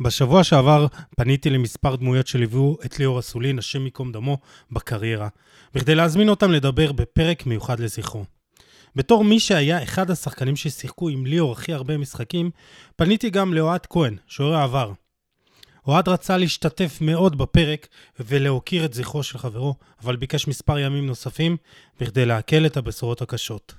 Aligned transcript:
בשבוע 0.00 0.44
שעבר 0.44 0.86
פניתי 1.16 1.50
למספר 1.50 1.96
דמויות 1.96 2.26
שליוו 2.26 2.76
את 2.84 2.98
ליאור 2.98 3.18
אסולין, 3.18 3.58
השם 3.58 3.84
ייקום 3.84 4.12
דמו, 4.12 4.38
בקריירה, 4.70 5.28
בכדי 5.74 5.94
להזמין 5.94 6.28
אותם 6.28 6.50
לדבר 6.50 6.92
בפרק 6.92 7.46
מיוחד 7.46 7.80
לזכרו. 7.80 8.24
בתור 8.96 9.24
מי 9.24 9.40
שהיה 9.40 9.82
אחד 9.82 10.10
השחקנים 10.10 10.56
ששיחקו 10.56 11.08
עם 11.08 11.26
ליאור 11.26 11.52
הכי 11.52 11.72
הרבה 11.72 11.98
משחקים, 11.98 12.50
פניתי 12.96 13.30
גם 13.30 13.54
לאוהד 13.54 13.86
כהן, 13.86 14.16
שוער 14.26 14.54
העבר. 14.54 14.92
אוהד 15.86 16.08
רצה 16.08 16.36
להשתתף 16.36 16.98
מאוד 17.00 17.38
בפרק 17.38 17.88
ולהוקיר 18.20 18.84
את 18.84 18.94
זכרו 18.94 19.22
של 19.22 19.38
חברו, 19.38 19.74
אבל 20.02 20.16
ביקש 20.16 20.48
מספר 20.48 20.78
ימים 20.78 21.06
נוספים 21.06 21.56
בכדי 22.00 22.26
לעכל 22.26 22.66
את 22.66 22.76
הבשורות 22.76 23.22
הקשות. 23.22 23.74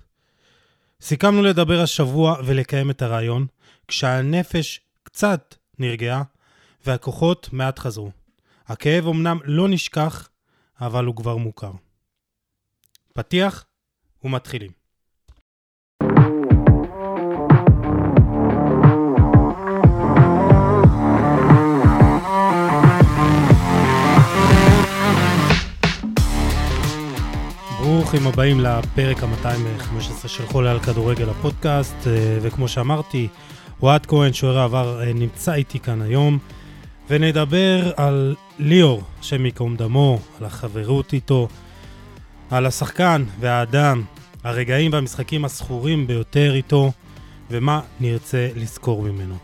סיכמנו 1.01 1.41
לדבר 1.41 1.81
השבוע 1.81 2.35
ולקיים 2.45 2.89
את 2.89 3.01
הרעיון, 3.01 3.45
כשהנפש 3.87 4.79
קצת 5.03 5.55
נרגעה 5.79 6.23
והכוחות 6.85 7.49
מעט 7.51 7.79
חזרו. 7.79 8.11
הכאב 8.67 9.07
אמנם 9.07 9.39
לא 9.43 9.67
נשכח, 9.67 10.29
אבל 10.81 11.05
הוא 11.05 11.15
כבר 11.15 11.37
מוכר. 11.37 11.71
פתיח 13.13 13.65
ומתחילים. 14.23 14.71
ברוכים 28.15 28.27
הבאים 28.27 28.59
לפרק 28.59 29.23
ה-215 29.23 30.27
של 30.27 30.45
חולה 30.45 30.71
על 30.71 30.79
כדורגל 30.79 31.29
הפודקאסט, 31.29 32.07
אה, 32.07 32.37
וכמו 32.41 32.67
שאמרתי, 32.67 33.27
אוהד 33.81 34.05
כהן, 34.05 34.33
שוער 34.33 34.57
העבר, 34.57 35.01
אה, 35.01 35.13
נמצא 35.13 35.53
איתי 35.53 35.79
כאן 35.79 36.01
היום, 36.01 36.37
ונדבר 37.09 37.91
על 37.97 38.35
ליאור, 38.59 39.03
השם 39.19 39.45
ייקום 39.45 39.75
דמו, 39.75 40.19
על 40.39 40.45
החברות 40.45 41.13
איתו, 41.13 41.47
על 42.51 42.65
השחקן 42.65 43.23
והאדם, 43.39 44.03
הרגעים 44.43 44.93
והמשחקים 44.93 45.45
הזכורים 45.45 46.07
ביותר 46.07 46.53
איתו, 46.55 46.91
ומה 47.51 47.81
נרצה 47.99 48.49
לזכור 48.55 49.03
ממנו. 49.03 49.35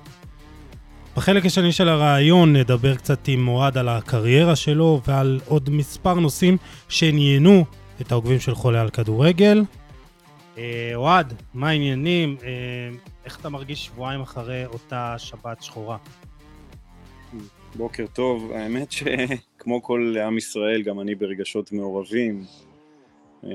בחלק 1.15 1.45
השני 1.45 1.71
של 1.71 1.89
הרעיון 1.89 2.55
נדבר 2.55 2.95
קצת 2.95 3.27
עם 3.27 3.47
אוהד 3.47 3.77
על 3.77 3.89
הקריירה 3.89 4.55
שלו 4.55 5.01
ועל 5.07 5.39
עוד 5.45 5.69
מספר 5.69 6.13
נושאים 6.13 6.57
שעניינו 6.89 7.65
את 8.01 8.11
העוקבים 8.11 8.39
של 8.39 8.55
חולה 8.55 8.81
על 8.81 8.89
כדורגל. 8.89 9.63
אה, 10.57 10.91
אוהד, 10.95 11.33
מה 11.53 11.69
העניינים? 11.69 12.35
אה, 12.43 12.49
איך 13.25 13.39
אתה 13.39 13.49
מרגיש 13.49 13.85
שבועיים 13.85 14.21
אחרי 14.21 14.65
אותה 14.65 15.15
שבת 15.17 15.63
שחורה? 15.63 15.97
בוקר 17.75 18.05
טוב, 18.13 18.51
האמת 18.51 18.91
שכמו 18.91 19.83
כל 19.83 20.15
עם 20.25 20.37
ישראל, 20.37 20.81
גם 20.81 20.99
אני 20.99 21.15
ברגשות 21.15 21.71
מעורבים. 21.71 22.43
אה, 23.43 23.49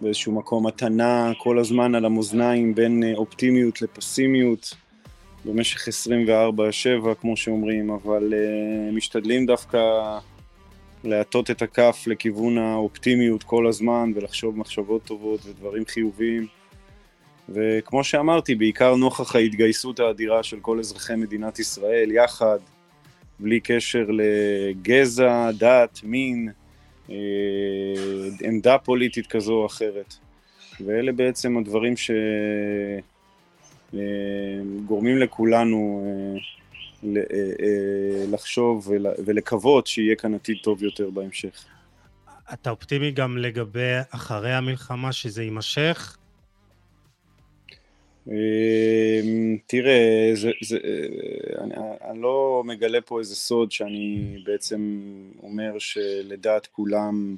באיזשהו 0.00 0.32
מקום 0.32 0.66
מתנה 0.66 1.32
כל 1.38 1.58
הזמן 1.58 1.94
על 1.94 2.04
המאזניים 2.04 2.74
בין 2.74 3.02
אופטימיות 3.14 3.82
לפסימיות 3.82 4.74
במשך 5.44 5.88
24-7, 7.08 7.14
כמו 7.20 7.36
שאומרים, 7.36 7.90
אבל 7.90 8.32
משתדלים 8.92 9.46
דווקא 9.46 9.78
להטות 11.04 11.50
את 11.50 11.62
הכף 11.62 12.04
לכיוון 12.06 12.58
האופטימיות 12.58 13.42
כל 13.42 13.66
הזמן 13.66 14.12
ולחשוב 14.14 14.58
מחשבות 14.58 15.04
טובות 15.04 15.40
ודברים 15.46 15.84
חיוביים. 15.86 16.59
וכמו 17.50 18.04
שאמרתי, 18.04 18.54
בעיקר 18.54 18.94
נוכח 18.94 19.36
ההתגייסות 19.36 20.00
האדירה 20.00 20.42
של 20.42 20.60
כל 20.60 20.78
אזרחי 20.78 21.16
מדינת 21.16 21.58
ישראל 21.58 22.10
יחד, 22.12 22.58
בלי 23.38 23.60
קשר 23.60 24.06
לגזע, 24.08 25.50
דת, 25.58 26.00
מין, 26.02 26.48
אה, 27.10 27.16
עמדה 28.42 28.78
פוליטית 28.78 29.26
כזו 29.26 29.52
או 29.52 29.66
אחרת. 29.66 30.14
ואלה 30.86 31.12
בעצם 31.12 31.58
הדברים 31.58 31.94
שגורמים 33.92 35.16
אה, 35.16 35.22
לכולנו 35.22 36.04
אה, 36.06 36.10
אה, 37.04 37.22
אה, 37.62 38.24
לחשוב 38.32 38.90
ולקוות 39.26 39.86
שיהיה 39.86 40.16
כאן 40.16 40.34
עתיד 40.34 40.56
טוב 40.62 40.82
יותר 40.82 41.10
בהמשך. 41.10 41.64
אתה 42.52 42.70
אופטימי 42.70 43.10
גם 43.10 43.38
לגבי 43.38 43.92
אחרי 44.10 44.52
המלחמה, 44.54 45.12
שזה 45.12 45.42
יימשך? 45.42 46.16
אה, 48.28 49.20
תראה, 49.66 50.30
זה, 50.34 50.50
זה, 50.62 50.78
אני, 51.58 51.74
אני 52.10 52.22
לא 52.22 52.62
מגלה 52.66 53.00
פה 53.00 53.18
איזה 53.18 53.36
סוד 53.36 53.72
שאני 53.72 54.36
בעצם 54.44 55.00
אומר 55.42 55.78
שלדעת 55.78 56.66
כולם 56.66 57.36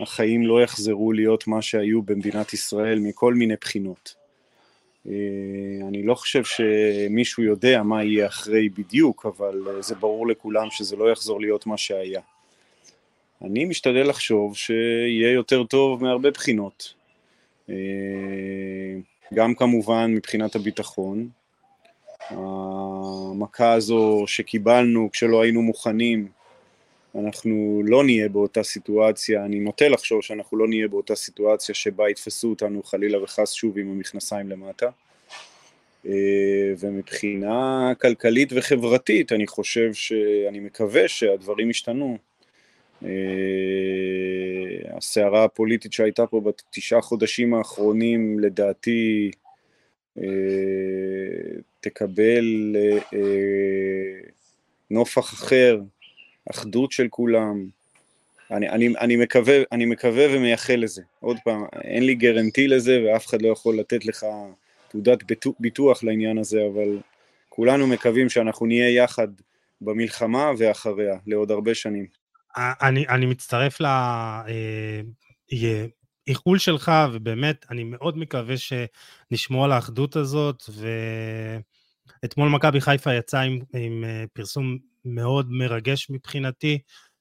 החיים 0.00 0.42
לא 0.42 0.62
יחזרו 0.62 1.12
להיות 1.12 1.46
מה 1.46 1.62
שהיו 1.62 2.02
במדינת 2.02 2.52
ישראל 2.52 2.98
מכל 2.98 3.34
מיני 3.34 3.54
בחינות. 3.60 4.14
אה, 5.08 5.12
אני 5.88 6.02
לא 6.02 6.14
חושב 6.14 6.42
שמישהו 6.44 7.42
יודע 7.42 7.82
מה 7.82 8.04
יהיה 8.04 8.26
אחרי 8.26 8.68
בדיוק, 8.68 9.26
אבל 9.26 9.62
אה, 9.68 9.82
זה 9.82 9.94
ברור 9.94 10.26
לכולם 10.26 10.70
שזה 10.70 10.96
לא 10.96 11.12
יחזור 11.12 11.40
להיות 11.40 11.66
מה 11.66 11.76
שהיה. 11.76 12.20
אני 13.42 13.64
משתדל 13.64 14.08
לחשוב 14.08 14.56
שיהיה 14.56 15.32
יותר 15.32 15.64
טוב 15.64 16.02
מהרבה 16.02 16.30
בחינות. 16.30 16.94
גם 19.34 19.54
כמובן 19.54 20.14
מבחינת 20.14 20.54
הביטחון. 20.54 21.28
המכה 22.30 23.72
הזו 23.72 24.24
שקיבלנו 24.26 25.08
כשלא 25.12 25.42
היינו 25.42 25.62
מוכנים, 25.62 26.28
אנחנו 27.14 27.82
לא 27.84 28.04
נהיה 28.04 28.28
באותה 28.28 28.62
סיטואציה, 28.62 29.44
אני 29.44 29.60
נוטה 29.60 29.88
לחשוב 29.88 30.22
שאנחנו 30.22 30.58
לא 30.58 30.68
נהיה 30.68 30.88
באותה 30.88 31.14
סיטואציה 31.14 31.74
שבה 31.74 32.10
יתפסו 32.10 32.50
אותנו 32.50 32.82
חלילה 32.82 33.22
וחס 33.22 33.52
שוב 33.52 33.78
עם 33.78 33.90
המכנסיים 33.90 34.48
למטה. 34.48 34.90
אה, 36.06 36.12
ומבחינה 36.78 37.92
כלכלית 38.00 38.48
וחברתית 38.52 39.32
אני 39.32 39.46
חושב 39.46 39.94
שאני 39.94 40.60
מקווה 40.60 41.08
שהדברים 41.08 41.70
השתנו. 41.70 42.18
אה, 43.04 44.96
הסערה 44.96 45.44
הפוליטית 45.44 45.92
שהייתה 45.92 46.26
פה 46.26 46.40
בתשעה 46.40 47.00
חודשים 47.00 47.54
האחרונים 47.54 48.40
לדעתי 48.40 49.30
אה, 50.18 50.24
תקבל 51.80 52.76
נופח 54.90 55.32
אחר, 55.32 55.80
אחדות 56.50 56.92
של 56.92 57.06
כולם. 57.10 57.66
אני, 58.50 58.68
אני, 58.68 58.88
אני, 59.00 59.16
מקווה, 59.16 59.58
אני 59.72 59.84
מקווה 59.84 60.26
ומייחל 60.30 60.76
לזה. 60.76 61.02
עוד 61.20 61.36
פעם, 61.44 61.64
אין 61.84 62.06
לי 62.06 62.14
גרנטי 62.14 62.68
לזה 62.68 63.04
ואף 63.04 63.26
אחד 63.26 63.42
לא 63.42 63.48
יכול 63.48 63.78
לתת 63.78 64.04
לך 64.04 64.26
תעודת 64.88 65.18
ביטוח 65.60 66.04
לעניין 66.04 66.38
הזה, 66.38 66.60
אבל 66.72 66.98
כולנו 67.48 67.86
מקווים 67.86 68.28
שאנחנו 68.28 68.66
נהיה 68.66 68.94
יחד 68.94 69.28
במלחמה 69.80 70.52
ואחריה 70.58 71.16
לעוד 71.26 71.50
הרבה 71.50 71.74
שנים. 71.74 72.19
אני, 72.56 73.08
אני 73.08 73.26
מצטרף 73.26 73.78
לאיחול 75.50 76.56
אה, 76.56 76.60
שלך, 76.60 76.92
ובאמת, 77.12 77.66
אני 77.70 77.84
מאוד 77.84 78.18
מקווה 78.18 78.54
שנשמור 78.56 79.64
על 79.64 79.72
האחדות 79.72 80.16
הזאת, 80.16 80.64
ואתמול 82.22 82.48
מכבי 82.48 82.80
חיפה 82.80 83.14
יצאה 83.14 83.40
עם, 83.40 83.58
עם 83.74 84.04
אה, 84.04 84.24
פרסום 84.32 84.78
מאוד 85.04 85.46
מרגש 85.50 86.10
מבחינתי, 86.10 86.78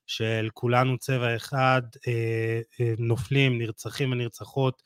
של 0.08 0.50
כולנו 0.54 0.98
צבע 0.98 1.36
אחד, 1.36 1.82
אה, 2.08 2.62
נופלים, 2.98 3.58
נרצחים 3.58 4.12
ונרצחות, 4.12 4.84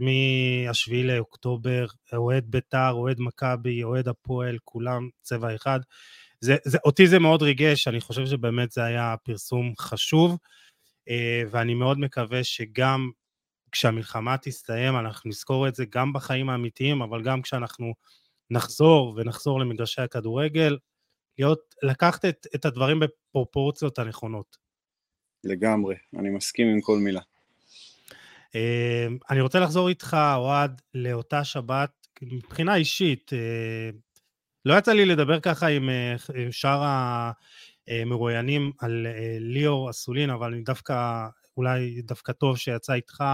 מהשביעי 0.00 1.04
לאוקטובר, 1.04 1.86
אוהד 2.12 2.44
ביתר, 2.46 2.90
אוהד 2.90 3.16
מכבי, 3.20 3.84
אוהד 3.84 4.08
הפועל, 4.08 4.58
כולם 4.64 5.08
צבע 5.22 5.54
אחד. 5.54 5.80
זה, 6.42 6.56
זה, 6.64 6.78
אותי 6.84 7.06
זה 7.06 7.18
מאוד 7.18 7.42
ריגש, 7.42 7.88
אני 7.88 8.00
חושב 8.00 8.26
שבאמת 8.26 8.72
זה 8.72 8.84
היה 8.84 9.14
פרסום 9.22 9.72
חשוב, 9.78 10.38
אה, 11.08 11.42
ואני 11.50 11.74
מאוד 11.74 11.98
מקווה 11.98 12.44
שגם 12.44 13.10
כשהמלחמה 13.72 14.36
תסתיים, 14.38 14.96
אנחנו 14.96 15.30
נזכור 15.30 15.68
את 15.68 15.74
זה 15.74 15.84
גם 15.90 16.12
בחיים 16.12 16.50
האמיתיים, 16.50 17.02
אבל 17.02 17.22
גם 17.22 17.42
כשאנחנו 17.42 17.92
נחזור 18.50 19.14
ונחזור 19.16 19.60
למגרשי 19.60 20.00
הכדורגל, 20.00 20.78
להיות, 21.38 21.74
לקחת 21.82 22.24
את, 22.24 22.46
את 22.54 22.64
הדברים 22.64 23.00
בפרופורציות 23.00 23.98
הנכונות. 23.98 24.56
לגמרי, 25.44 25.94
אני 26.18 26.30
מסכים 26.30 26.66
עם 26.66 26.80
כל 26.80 26.98
מילה. 26.98 27.20
אמ, 28.54 29.18
אני 29.30 29.40
רוצה 29.40 29.60
לחזור 29.60 29.88
איתך, 29.88 30.16
אוהד, 30.36 30.82
לאותה 30.94 31.44
שבת, 31.44 31.90
מבחינה 32.22 32.76
אישית, 32.76 33.32
אה, 33.32 33.90
לא 34.64 34.78
יצא 34.78 34.92
לי 34.92 35.04
לדבר 35.04 35.40
ככה 35.40 35.66
עם 35.66 35.90
אה, 35.90 36.16
שאר 36.50 36.82
המרואיינים 37.88 38.72
על 38.78 39.06
אה, 39.06 39.36
ליאור 39.40 39.90
אסולין, 39.90 40.30
אבל 40.30 40.62
דווקא, 40.64 41.26
אולי 41.56 42.02
דווקא 42.02 42.32
טוב 42.32 42.56
שיצא 42.56 42.92
איתך, 42.92 43.24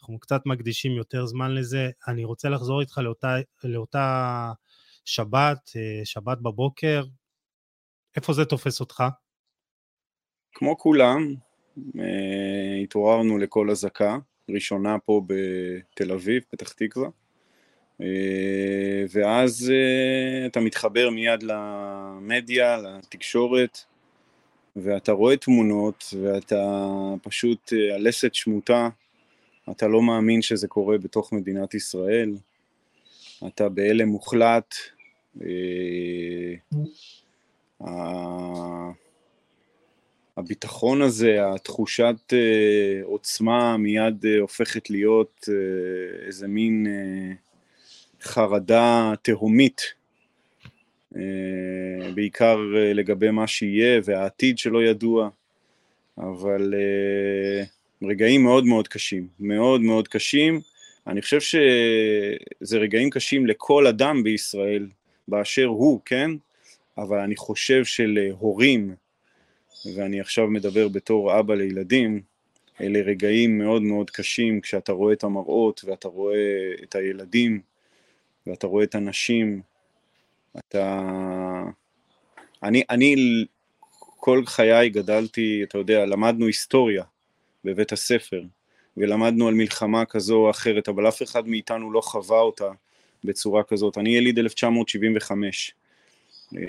אנחנו 0.00 0.18
קצת 0.18 0.46
מקדישים 0.46 0.92
יותר 0.92 1.26
זמן 1.26 1.54
לזה. 1.54 1.90
אני 2.08 2.24
רוצה 2.24 2.48
לחזור 2.48 2.80
איתך 2.80 2.98
לאותה, 2.98 3.36
לאותה 3.64 4.52
שבת, 5.04 5.70
שבת 6.04 6.38
בבוקר, 6.38 7.04
איפה 8.16 8.32
זה 8.32 8.44
תופס 8.44 8.80
אותך? 8.80 9.04
כמו 10.52 10.78
כולם, 10.78 11.34
התעוררנו 12.84 13.38
לכל 13.38 13.70
אזעקה, 13.70 14.16
ראשונה 14.50 14.96
פה 14.98 15.22
בתל 15.26 16.12
אביב, 16.12 16.42
פתח 16.50 16.72
תקווה. 16.72 17.08
אה, 18.00 19.04
ואז 19.10 19.72
אה, 19.74 20.46
אתה 20.46 20.60
מתחבר 20.60 21.10
מיד 21.10 21.42
למדיה, 21.42 22.76
לתקשורת, 22.76 23.78
ואתה 24.76 25.12
רואה 25.12 25.36
תמונות, 25.36 26.14
ואתה 26.22 26.88
פשוט, 27.22 27.72
אה, 27.72 27.94
הלסת 27.94 28.34
שמוטה, 28.34 28.88
אתה 29.70 29.88
לא 29.88 30.02
מאמין 30.02 30.42
שזה 30.42 30.68
קורה 30.68 30.98
בתוך 30.98 31.32
מדינת 31.32 31.74
ישראל, 31.74 32.36
אתה 33.46 33.68
בהלם 33.68 34.08
מוחלט, 34.08 34.74
הביטחון 40.36 41.02
הזה, 41.02 41.52
התחושת 41.54 42.32
עוצמה 43.02 43.76
מיד 43.76 44.24
הופכת 44.40 44.90
להיות 44.90 45.48
איזה 46.26 46.48
מין 46.48 46.86
חרדה 48.24 49.12
תהומית, 49.22 49.82
אה, 51.16 52.12
בעיקר 52.14 52.58
אה, 52.76 52.92
לגבי 52.92 53.30
מה 53.30 53.46
שיהיה 53.46 54.00
והעתיד 54.04 54.58
שלא 54.58 54.84
ידוע, 54.84 55.28
אבל 56.18 56.74
אה, 56.74 57.64
רגעים 58.08 58.42
מאוד 58.42 58.64
מאוד 58.64 58.88
קשים, 58.88 59.28
מאוד 59.40 59.80
מאוד 59.80 60.08
קשים. 60.08 60.60
אני 61.06 61.22
חושב 61.22 61.40
שזה 61.40 62.78
רגעים 62.78 63.10
קשים 63.10 63.46
לכל 63.46 63.86
אדם 63.86 64.22
בישראל 64.22 64.86
באשר 65.28 65.64
הוא, 65.64 66.00
כן? 66.04 66.30
אבל 66.98 67.18
אני 67.18 67.36
חושב 67.36 67.84
שלהורים, 67.84 68.94
ואני 69.94 70.20
עכשיו 70.20 70.46
מדבר 70.46 70.88
בתור 70.88 71.38
אבא 71.38 71.54
לילדים, 71.54 72.20
אלה 72.80 73.00
רגעים 73.00 73.58
מאוד 73.58 73.82
מאוד 73.82 74.10
קשים 74.10 74.60
כשאתה 74.60 74.92
רואה 74.92 75.12
את 75.12 75.24
המראות 75.24 75.84
ואתה 75.84 76.08
רואה 76.08 76.72
את 76.82 76.94
הילדים 76.94 77.60
ואתה 78.46 78.66
רואה 78.66 78.84
את 78.84 78.94
הנשים, 78.94 79.62
אתה... 80.58 81.00
אני, 82.62 82.82
אני 82.90 83.16
כל 84.16 84.46
חיי 84.46 84.90
גדלתי, 84.90 85.62
אתה 85.62 85.78
יודע, 85.78 86.06
למדנו 86.06 86.46
היסטוריה 86.46 87.04
בבית 87.64 87.92
הספר, 87.92 88.42
ולמדנו 88.96 89.48
על 89.48 89.54
מלחמה 89.54 90.04
כזו 90.04 90.36
או 90.36 90.50
אחרת, 90.50 90.88
אבל 90.88 91.08
אף 91.08 91.22
אחד 91.22 91.48
מאיתנו 91.48 91.92
לא 91.92 92.00
חווה 92.00 92.40
אותה 92.40 92.70
בצורה 93.24 93.62
כזאת. 93.62 93.98
אני 93.98 94.16
יליד 94.16 94.38
1975, 94.38 95.74
אה, 96.56 96.60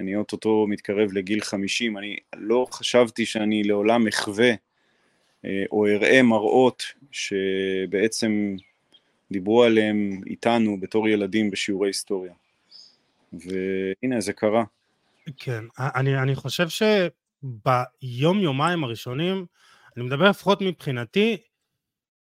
אני 0.00 0.16
אוטוטו 0.16 0.66
מתקרב 0.68 1.12
לגיל 1.12 1.40
50, 1.40 1.98
אני 1.98 2.16
לא 2.36 2.66
חשבתי 2.70 3.26
שאני 3.26 3.62
לעולם 3.64 4.06
אחווה 4.06 4.50
אה, 5.44 5.64
או 5.70 5.86
אראה 5.86 6.22
מראות 6.22 6.82
שבעצם 7.10 8.56
דיברו 9.32 9.64
עליהם 9.64 10.20
איתנו 10.26 10.80
בתור 10.80 11.08
ילדים 11.08 11.50
בשיעורי 11.50 11.88
היסטוריה. 11.88 12.32
והנה 13.32 14.20
זה 14.20 14.32
קרה. 14.32 14.64
כן, 15.36 15.64
אני, 15.78 16.22
אני 16.22 16.34
חושב 16.34 16.66
שביום 16.68 18.38
יומיים 18.38 18.84
הראשונים, 18.84 19.46
אני 19.96 20.04
מדבר 20.04 20.30
לפחות 20.30 20.62
מבחינתי, 20.62 21.36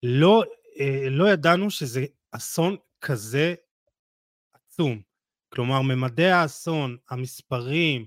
לא, 0.03 0.43
אה, 0.79 1.09
לא 1.09 1.29
ידענו 1.29 1.71
שזה 1.71 2.05
אסון 2.31 2.75
כזה 3.01 3.55
עצום. 4.53 5.01
כלומר, 5.49 5.81
ממדי 5.81 6.27
האסון, 6.27 6.97
המספרים, 7.09 8.05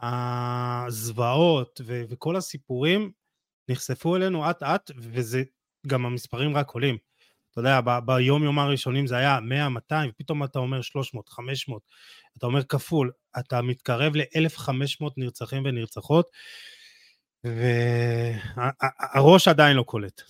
הזוועות 0.00 1.80
ו- 1.84 2.02
וכל 2.08 2.36
הסיפורים 2.36 3.12
נחשפו 3.68 4.16
אלינו 4.16 4.50
אט 4.50 4.62
אט, 4.62 4.90
וזה 4.96 5.42
גם 5.86 6.06
המספרים 6.06 6.56
רק 6.56 6.70
עולים. 6.70 6.98
אתה 7.50 7.60
יודע, 7.60 7.80
ב- 7.80 7.98
ביום 8.06 8.44
יום 8.44 8.58
הראשונים 8.58 9.06
זה 9.06 9.16
היה 9.16 9.40
100, 9.40 9.68
200, 9.68 10.10
ופתאום 10.10 10.44
אתה 10.44 10.58
אומר 10.58 10.82
300, 10.82 11.28
500, 11.28 11.82
אתה 12.38 12.46
אומר 12.46 12.64
כפול, 12.64 13.10
אתה 13.38 13.62
מתקרב 13.62 14.16
ל-1,500 14.16 15.04
נרצחים 15.16 15.62
ונרצחות, 15.64 16.30
והראש 17.44 19.48
עדיין 19.48 19.76
לא 19.76 19.82
קולט 19.82 20.22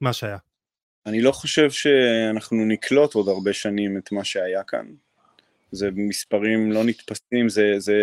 מה 0.00 0.12
שהיה. 0.12 0.38
אני 1.06 1.20
לא 1.20 1.32
חושב 1.32 1.70
שאנחנו 1.70 2.64
נקלוט 2.64 3.14
עוד 3.14 3.28
הרבה 3.28 3.52
שנים 3.52 3.98
את 3.98 4.12
מה 4.12 4.24
שהיה 4.24 4.62
כאן. 4.62 4.86
זה 5.72 5.88
מספרים 5.92 6.72
לא 6.72 6.84
נתפסים, 6.84 7.48
זה, 7.48 7.74
זה 7.78 7.94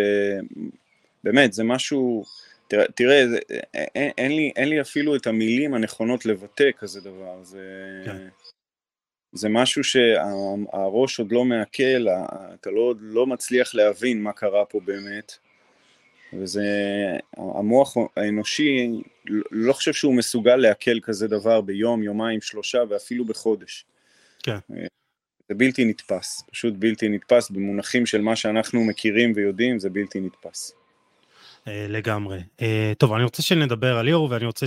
באמת, 1.24 1.52
זה 1.52 1.64
משהו, 1.64 2.24
תראה, 2.68 2.84
תראה 2.94 3.28
זה, 3.28 3.38
אין, 3.74 4.10
אין, 4.18 4.32
לי, 4.32 4.52
אין 4.56 4.68
לי 4.68 4.80
אפילו 4.80 5.16
את 5.16 5.26
המילים 5.26 5.74
הנכונות 5.74 6.26
לבטא 6.26 6.70
כזה 6.78 7.00
דבר, 7.00 7.42
זה... 7.42 7.62
כן. 8.04 8.28
זה 9.36 9.48
משהו 9.48 9.84
שהראש 9.84 11.18
עוד 11.18 11.32
לא 11.32 11.44
מעכל, 11.44 12.06
אתה 12.60 12.70
לא, 12.70 12.94
לא 13.00 13.26
מצליח 13.26 13.74
להבין 13.74 14.22
מה 14.22 14.32
קרה 14.32 14.64
פה 14.64 14.80
באמת, 14.84 15.32
וזה, 16.32 16.62
המוח 17.36 17.96
האנושי, 18.16 18.90
לא 19.50 19.72
חושב 19.72 19.92
שהוא 19.92 20.14
מסוגל 20.14 20.56
לעכל 20.56 21.00
כזה 21.02 21.28
דבר 21.28 21.60
ביום, 21.60 22.02
יומיים, 22.02 22.40
שלושה 22.40 22.78
ואפילו 22.88 23.24
בחודש. 23.24 23.84
כן. 24.42 24.58
זה 25.48 25.54
בלתי 25.54 25.84
נתפס, 25.84 26.42
פשוט 26.50 26.74
בלתי 26.78 27.08
נתפס, 27.08 27.50
במונחים 27.50 28.06
של 28.06 28.20
מה 28.20 28.36
שאנחנו 28.36 28.84
מכירים 28.84 29.32
ויודעים, 29.36 29.78
זה 29.78 29.90
בלתי 29.90 30.20
נתפס. 30.20 30.72
אה, 31.68 31.86
לגמרי. 31.88 32.42
אה, 32.60 32.92
טוב, 32.98 33.12
אני 33.12 33.24
רוצה 33.24 33.42
שנדבר 33.42 33.96
על 33.96 34.04
ליאור, 34.04 34.28
ואני 34.30 34.46
רוצה 34.46 34.66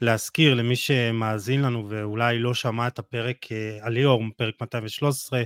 להזכיר 0.00 0.54
למי 0.54 0.76
שמאזין 0.76 1.62
לנו 1.62 1.86
ואולי 1.88 2.38
לא 2.38 2.54
שמע 2.54 2.86
את 2.86 2.98
הפרק 2.98 3.52
אה, 3.52 3.78
על 3.80 3.92
ליאור, 3.92 4.22
פרק 4.36 4.54
213, 4.60 5.42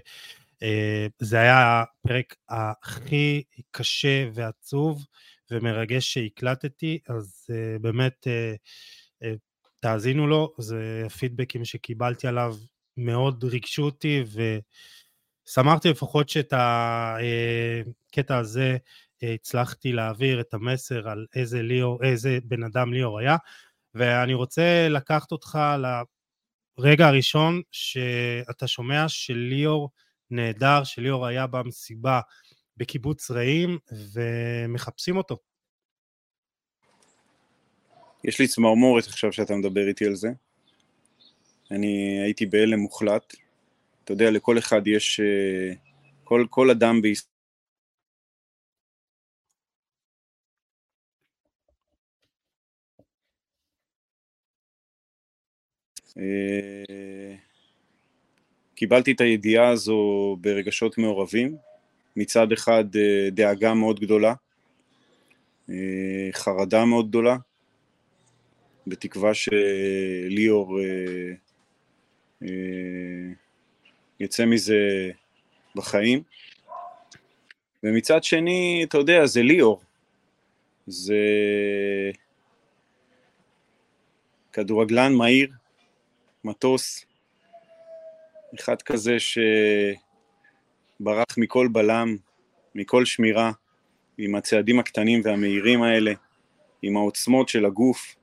זה 1.19 1.41
היה 1.41 1.83
הפרק 1.83 2.35
הכי 2.49 3.43
קשה 3.71 4.29
ועצוב 4.35 5.05
ומרגש 5.51 6.15
שהקלטתי, 6.15 6.99
אז 7.09 7.47
באמת 7.81 8.27
תאזינו 9.81 10.27
לו, 10.27 10.55
זה 10.59 11.03
הפידבקים 11.07 11.65
שקיבלתי 11.65 12.27
עליו 12.27 12.57
מאוד 12.97 13.45
ריגשו 13.45 13.83
אותי, 13.83 14.25
ושמחתי 15.47 15.91
לפחות 15.91 16.29
שאת 16.29 16.53
הקטע 16.57 18.37
הזה 18.39 18.77
הצלחתי 19.35 19.93
להעביר 19.93 20.41
את 20.41 20.55
המסר 20.55 21.09
על 21.09 21.27
איזה, 21.35 21.63
ליאור, 21.63 22.05
איזה 22.05 22.39
בן 22.45 22.63
אדם 22.63 22.93
ליאור 22.93 23.19
היה, 23.19 23.37
ואני 23.95 24.35
רוצה 24.35 24.89
לקחת 24.91 25.33
אותך 25.33 25.59
לרגע 26.79 27.07
הראשון 27.07 27.63
שאתה 27.71 28.67
שומע 28.67 29.09
שליאור 29.09 29.91
נהדר, 30.31 30.85
שליאור 30.85 31.27
היה 31.27 31.47
במסיבה 31.47 32.21
בקיבוץ 32.77 33.31
רעים 33.31 33.79
ומחפשים 34.13 35.17
אותו. 35.17 35.39
יש 38.25 38.41
לי 38.41 38.49
צמרמורת 38.49 39.07
עכשיו 39.07 39.33
שאתה 39.33 39.55
מדבר 39.55 39.89
איתי 39.89 40.07
על 40.07 40.15
זה. 40.15 40.29
אני 41.71 42.21
הייתי 42.25 42.47
בהלם 42.47 42.79
מוחלט. 42.79 43.35
אתה 44.05 44.13
יודע, 44.13 44.31
לכל 44.31 44.59
אחד 44.59 44.87
יש, 44.87 45.21
אה, 45.21 45.75
כל, 46.25 46.47
כל 46.51 46.71
אדם 46.71 47.03
בישראל 47.03 47.34
קיבלתי 58.75 59.13
את 59.13 59.21
הידיעה 59.21 59.69
הזו 59.69 60.37
ברגשות 60.41 60.99
מעורבים, 60.99 61.57
מצד 62.17 62.53
אחד 62.53 62.85
אה, 62.97 63.29
דאגה 63.33 63.75
מאוד 63.75 64.01
גדולה, 64.01 64.35
אה, 65.71 66.29
חרדה 66.33 66.85
מאוד 66.85 67.09
גדולה, 67.09 67.37
בתקווה 68.87 69.33
שליאור 69.35 70.79
יצא 74.21 74.47
מזה 74.47 75.11
בחיים, 75.75 76.23
ומצד 77.83 78.25
שני, 78.25 78.85
אתה 78.89 78.99
יודע, 78.99 79.27
זה 79.27 79.43
ליאור, 79.43 79.81
זה 80.87 81.17
כדורגלן 84.53 85.13
מהיר, 85.13 85.49
מטוס, 86.45 87.05
אחד 88.61 88.83
כזה 88.83 89.17
שברח 91.01 91.39
מכל 91.39 91.69
בלם, 91.69 92.17
מכל 92.75 93.05
שמירה, 93.05 93.53
עם 94.19 94.35
הצעדים 94.35 94.79
הקטנים 94.79 95.21
והמהירים 95.25 95.83
האלה, 95.83 96.13
עם 96.83 96.97
העוצמות 96.97 97.49
של 97.49 97.65
הגוף, 97.65 98.17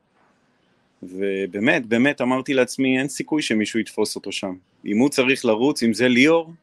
ובאמת, 1.04 1.86
באמת 1.86 2.22
אמרתי 2.22 2.54
לעצמי, 2.54 3.00
אין 3.00 3.08
סיכוי 3.10 3.42
שמישהו 3.42 3.80
יתפוס 3.80 4.16
אותו 4.16 4.32
שם. 4.32 4.56
אם 4.86 4.98
הוא 4.98 5.10
צריך 5.10 5.46
לרוץ, 5.46 5.84
אם 5.84 5.94
זה 5.94 6.08
ליאור, 6.08 6.54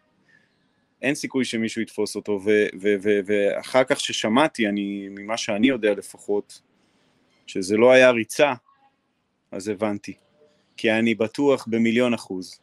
אין 1.02 1.14
סיכוי 1.14 1.44
שמישהו 1.44 1.82
יתפוס 1.82 2.16
אותו, 2.16 2.40
ואחר 3.26 3.84
כך 3.84 4.00
ששמעתי, 4.00 4.68
אני, 4.68 5.08
ממה 5.10 5.36
שאני 5.36 5.68
יודע 5.68 5.92
לפחות, 5.92 6.60
שזה 7.46 7.76
לא 7.76 7.92
היה 7.92 8.10
ריצה, 8.10 8.54
אז 9.52 9.68
הבנתי. 9.68 10.14
כי 10.78 10.92
אני 10.92 11.14
בטוח 11.14 11.66
במיליון 11.70 12.14
אחוז, 12.14 12.60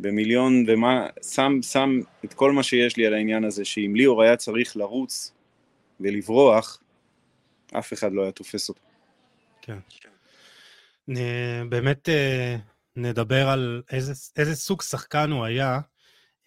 במיליון 0.00 0.64
ומה, 0.68 1.06
שם, 1.22 1.62
שם 1.62 2.00
את 2.24 2.34
כל 2.34 2.52
מה 2.52 2.62
שיש 2.62 2.96
לי 2.96 3.06
על 3.06 3.14
העניין 3.14 3.44
הזה, 3.44 3.64
שאם 3.64 3.92
ליאור 3.96 4.22
היה 4.22 4.36
צריך 4.36 4.76
לרוץ 4.76 5.34
ולברוח, 6.00 6.82
אף 7.78 7.92
אחד 7.92 8.12
לא 8.12 8.22
היה 8.22 8.32
תופס 8.32 8.68
אותו. 8.68 8.80
כן. 9.62 9.78
באמת 11.68 12.08
אה, 12.08 12.56
נדבר 12.96 13.48
על 13.48 13.82
איזה, 13.90 14.12
איזה 14.36 14.56
סוג 14.56 14.82
שחקן 14.82 15.30
הוא 15.30 15.44
היה, 15.44 15.80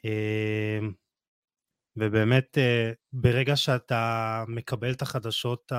אה, 0.05 0.79
ובאמת 1.97 2.57
אה, 2.57 2.91
ברגע 3.13 3.55
שאתה 3.55 4.43
מקבל 4.47 4.91
את 4.91 5.01
החדשות 5.01 5.71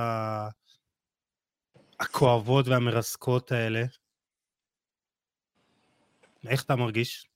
הכואבות 1.99 2.67
והמרסקות 2.67 3.51
האלה, 3.51 3.83
איך 6.49 6.63
אתה 6.63 6.75
מרגיש? 6.75 7.27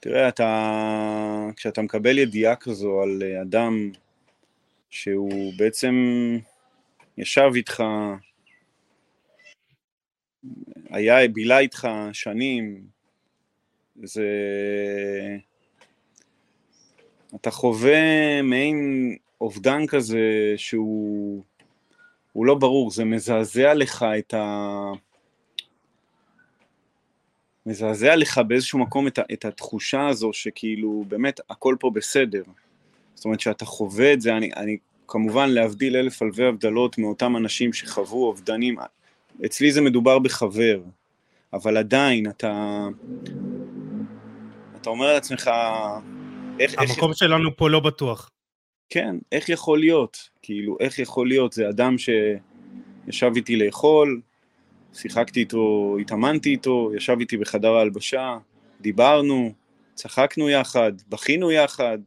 תראה, 0.00 0.28
אתה, 0.28 1.50
כשאתה 1.56 1.82
מקבל 1.82 2.18
ידיעה 2.18 2.56
כזו 2.56 3.02
על 3.02 3.22
אדם 3.42 3.90
שהוא 4.90 5.52
בעצם 5.58 5.94
ישב 7.18 7.50
איתך, 7.54 7.82
היה, 10.90 11.28
בילה 11.28 11.58
איתך 11.58 11.88
שנים, 12.12 12.86
זה... 14.02 14.26
אתה 17.34 17.50
חווה 17.50 18.42
מעין 18.42 19.16
אובדן 19.40 19.86
כזה 19.86 20.54
שהוא 20.56 21.44
לא 22.36 22.54
ברור, 22.54 22.90
זה 22.90 23.04
מזעזע 23.04 23.74
לך 23.74 24.06
את 24.18 24.34
ה... 24.34 24.92
מזעזע 27.66 28.16
לך 28.16 28.38
באיזשהו 28.38 28.78
מקום 28.78 29.06
את, 29.06 29.18
את 29.32 29.44
התחושה 29.44 30.08
הזו 30.08 30.32
שכאילו 30.32 31.04
באמת 31.08 31.40
הכל 31.50 31.76
פה 31.80 31.90
בסדר. 31.90 32.42
זאת 33.14 33.24
אומרת 33.24 33.40
שאתה 33.40 33.64
חווה 33.64 34.12
את 34.12 34.20
זה, 34.20 34.36
אני, 34.36 34.50
אני 34.56 34.76
כמובן 35.08 35.50
להבדיל 35.50 35.96
אלף 35.96 36.22
אלפי 36.22 36.44
הבדלות 36.44 36.98
מאותם 36.98 37.36
אנשים 37.36 37.72
שחוו 37.72 38.26
אובדנים, 38.26 38.76
אצלי 39.44 39.72
זה 39.72 39.80
מדובר 39.80 40.18
בחבר, 40.18 40.80
אבל 41.52 41.76
עדיין 41.76 42.30
אתה, 42.30 42.86
אתה 44.76 44.90
אומר 44.90 45.12
לעצמך, 45.12 45.50
איך... 46.60 46.74
המקום 46.78 47.10
איך... 47.10 47.18
שלנו 47.18 47.56
פה 47.56 47.70
לא 47.70 47.80
בטוח. 47.80 48.30
כן, 48.90 49.16
איך 49.32 49.48
יכול 49.48 49.78
להיות? 49.78 50.28
כאילו, 50.42 50.76
איך 50.80 50.98
יכול 50.98 51.28
להיות? 51.28 51.52
זה 51.52 51.68
אדם 51.68 51.96
שישב 51.98 53.32
איתי 53.36 53.56
לאכול, 53.56 54.20
שיחקתי 54.94 55.40
איתו, 55.40 55.96
התאמנתי 56.00 56.50
איתו, 56.50 56.90
ישב 56.96 57.16
איתי 57.20 57.36
בחדר 57.36 57.74
ההלבשה, 57.74 58.38
דיברנו, 58.80 59.52
צחקנו 59.94 60.50
יחד, 60.50 60.92
בכינו 61.08 61.52
יחד. 61.52 61.98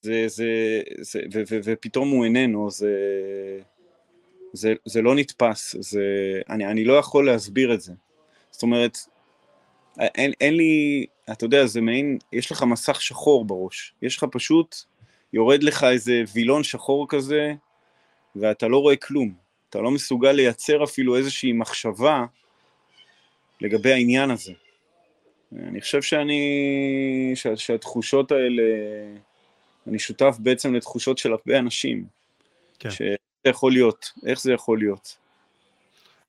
זה, 0.00 0.24
זה, 0.28 0.80
זה, 1.00 1.20
ו, 1.34 1.42
ו, 1.50 1.58
ופתאום 1.64 2.10
הוא 2.10 2.24
איננו, 2.24 2.70
זה, 2.70 2.94
זה, 4.52 4.74
זה 4.84 5.02
לא 5.02 5.14
נתפס, 5.14 5.76
זה, 5.80 6.02
אני, 6.48 6.66
אני 6.66 6.84
לא 6.84 6.92
יכול 6.92 7.26
להסביר 7.26 7.74
את 7.74 7.80
זה. 7.80 7.92
זאת 8.50 8.62
אומרת, 8.62 8.98
אין, 9.98 10.32
אין 10.40 10.56
לי, 10.56 11.06
אתה 11.32 11.44
יודע, 11.44 11.66
זה 11.66 11.80
מעין, 11.80 12.18
יש 12.32 12.52
לך 12.52 12.62
מסך 12.62 13.02
שחור 13.02 13.44
בראש, 13.44 13.94
יש 14.02 14.16
לך 14.16 14.26
פשוט, 14.32 14.76
יורד 15.32 15.62
לך 15.62 15.84
איזה 15.84 16.22
וילון 16.34 16.62
שחור 16.62 17.06
כזה, 17.08 17.54
ואתה 18.36 18.68
לא 18.68 18.78
רואה 18.78 18.96
כלום. 18.96 19.47
אתה 19.70 19.78
לא 19.78 19.90
מסוגל 19.90 20.32
לייצר 20.32 20.84
אפילו 20.84 21.16
איזושהי 21.16 21.52
מחשבה 21.52 22.24
לגבי 23.60 23.92
העניין 23.92 24.30
הזה. 24.30 24.52
אני 25.52 25.80
חושב 25.80 26.02
שאני, 26.02 27.32
שה, 27.34 27.56
שהתחושות 27.56 28.32
האלה, 28.32 28.62
אני 29.86 29.98
שותף 29.98 30.36
בעצם 30.38 30.74
לתחושות 30.74 31.18
של 31.18 31.32
הרבה 31.32 31.58
אנשים. 31.58 32.04
כן. 32.78 32.90
שאיך 32.90 33.18
זה 33.44 33.50
יכול 33.50 33.72
להיות, 33.72 34.12
איך 34.26 34.42
זה 34.42 34.52
יכול 34.52 34.78
להיות. 34.78 35.16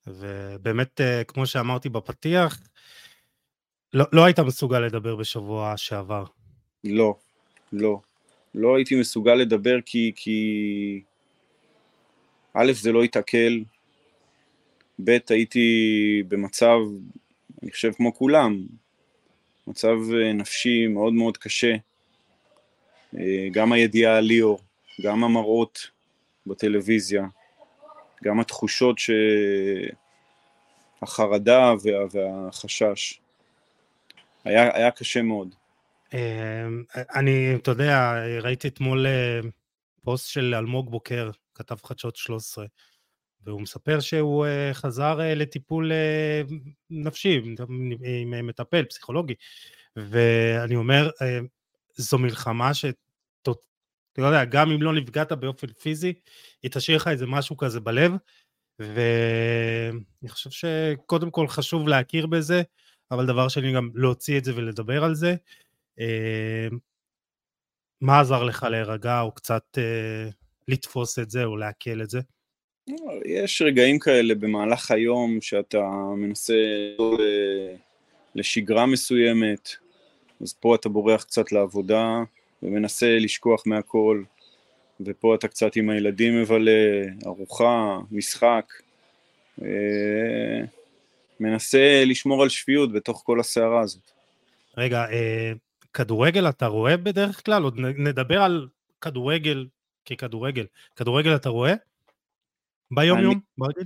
ובאמת, 0.08 1.02
אה, 1.02 1.24
כמו 1.24 1.46
שאמרתי 1.46 1.90
בפתיח, 1.90 2.60
לא, 3.94 4.06
לא 4.12 4.26
היית 4.26 4.40
מסוגל 4.40 4.80
לדבר 4.80 5.16
בשבוע 5.16 5.74
שעבר. 5.78 6.24
לא, 6.84 7.16
לא. 7.74 8.00
לא 8.56 8.76
הייתי 8.76 9.00
מסוגל 9.00 9.36
לדבר 9.36 9.82
כי, 9.86 10.12
כי 10.16 11.02
א', 12.54 12.72
זה 12.72 12.92
לא 12.92 13.04
התעכל, 13.04 13.60
ב', 15.04 15.18
הייתי 15.30 15.68
במצב, 16.28 16.78
אני 17.64 17.72
חושב 17.72 17.92
כמו 17.94 18.14
כולם, 18.14 18.66
מצב 19.68 19.96
אה, 20.14 20.34
נפשי 20.34 20.88
מאוד 20.88 21.14
מאוד 21.14 21.38
קשה. 21.38 21.76
אה, 23.18 23.48
גם 23.52 23.72
הידיעה 23.72 24.18
על 24.18 24.24
ליאור, 24.24 24.60
גם 25.02 25.24
המראות 25.24 25.88
בטלוויזיה, 26.48 27.26
גם 28.24 28.40
התחושות 28.40 29.00
ש... 29.00 29.10
החרדה 31.02 31.74
וה... 31.84 32.06
והחשש. 32.12 33.20
היה, 34.44 34.76
היה 34.78 34.92
קשה 34.92 35.22
מאוד. 35.22 35.56
אה, 36.14 36.68
אני, 37.16 37.56
אתה 37.56 37.72
יודע, 37.72 38.14
ראיתי 38.42 38.68
אתמול 38.68 39.06
פוסט 40.04 40.30
של 40.30 40.56
אלמוג 40.56 40.92
בוקר, 40.92 41.32
כתב 41.60 41.76
חדשות 41.84 42.16
13, 42.16 42.66
והוא 43.42 43.62
מספר 43.62 44.00
שהוא 44.00 44.46
uh, 44.46 44.74
חזר 44.74 45.20
uh, 45.20 45.36
לטיפול 45.36 45.92
uh, 45.92 46.54
נפשי, 46.90 47.42
עם, 48.22 48.48
מטפל, 48.48 48.86
פסיכולוגי, 48.86 49.34
ואני 49.96 50.76
אומר, 50.76 51.10
זו 51.96 52.18
מלחמה 52.18 52.74
ש... 52.74 52.86
אתה 54.14 54.22
יודע, 54.22 54.46
גם 54.46 54.72
אם 54.72 54.82
לא 54.82 54.94
נפגעת 54.94 55.32
באופן 55.32 55.68
פיזי, 55.68 56.14
היא 56.64 56.72
תשאיר 56.72 56.98
לך 56.98 57.08
איזה 57.08 57.26
משהו 57.28 57.58
כזה 57.58 57.80
בלב, 57.80 58.12
ואני 58.80 60.30
חושב 60.30 60.50
שקודם 60.50 61.32
כל 61.32 61.48
חשוב 61.48 61.88
להכיר 61.88 62.28
בזה, 62.28 62.62
אבל 63.12 63.26
דבר 63.26 63.48
שני 63.48 63.74
גם 63.74 63.90
להוציא 63.96 64.38
את 64.38 64.44
זה 64.44 64.56
ולדבר 64.56 65.04
על 65.04 65.16
זה. 65.16 65.36
מה 68.02 68.20
עזר 68.20 68.44
לך 68.44 68.64
להירגע 68.64 69.22
או 69.22 69.32
קצת 69.32 69.78
לתפוס 70.70 71.20
את 71.20 71.30
זה 71.30 71.44
או 71.44 71.58
לעכל 71.58 72.02
את 72.02 72.10
זה? 72.10 72.20
יש 73.26 73.62
רגעים 73.62 74.00
כאלה 74.00 74.36
במהלך 74.36 74.92
היום 74.92 75.42
שאתה 75.42 75.90
מנסה 76.18 76.54
לשגרה 78.36 78.86
מסוימת, 78.86 79.70
אז 80.42 80.54
פה 80.54 80.76
אתה 80.76 80.90
בורח 80.90 81.24
קצת 81.24 81.52
לעבודה 81.52 82.24
ומנסה 82.64 83.18
לשכוח 83.20 83.64
מהכל, 83.66 84.24
ופה 85.02 85.36
אתה 85.36 85.48
קצת 85.48 85.76
עם 85.76 85.90
הילדים 85.90 86.42
מבלה, 86.42 87.04
ארוחה, 87.26 88.00
משחק, 88.12 88.74
אה, 89.62 90.62
מנסה 91.40 92.04
לשמור 92.06 92.44
על 92.44 92.50
שפיות 92.50 92.94
בתוך 92.94 93.22
כל 93.26 93.40
הסערה 93.40 93.82
הזאת. 93.82 94.12
רגע, 94.78 95.06
אה, 95.12 95.52
כדורגל 95.94 96.50
אתה 96.50 96.66
רואה 96.66 96.98
בדרך 96.98 97.46
כלל? 97.46 97.64
עוד 97.64 97.80
נדבר 97.80 98.42
על 98.42 98.68
כדורגל 99.02 99.66
ככדורגל. 100.18 100.66
כדורגל 100.96 101.36
אתה 101.36 101.50
רואה? 101.50 101.74
ביום 102.92 103.20
יום? 103.20 103.40
ברגיל? 103.58 103.84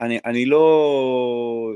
אני, 0.00 0.18
אני 0.24 0.46
לא... 0.46 1.72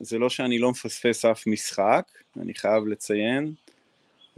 זה 0.00 0.18
לא 0.18 0.28
שאני 0.28 0.58
לא 0.58 0.70
מפספס 0.70 1.24
אף 1.24 1.46
משחק, 1.46 2.04
אני 2.40 2.54
חייב 2.54 2.86
לציין, 2.86 3.52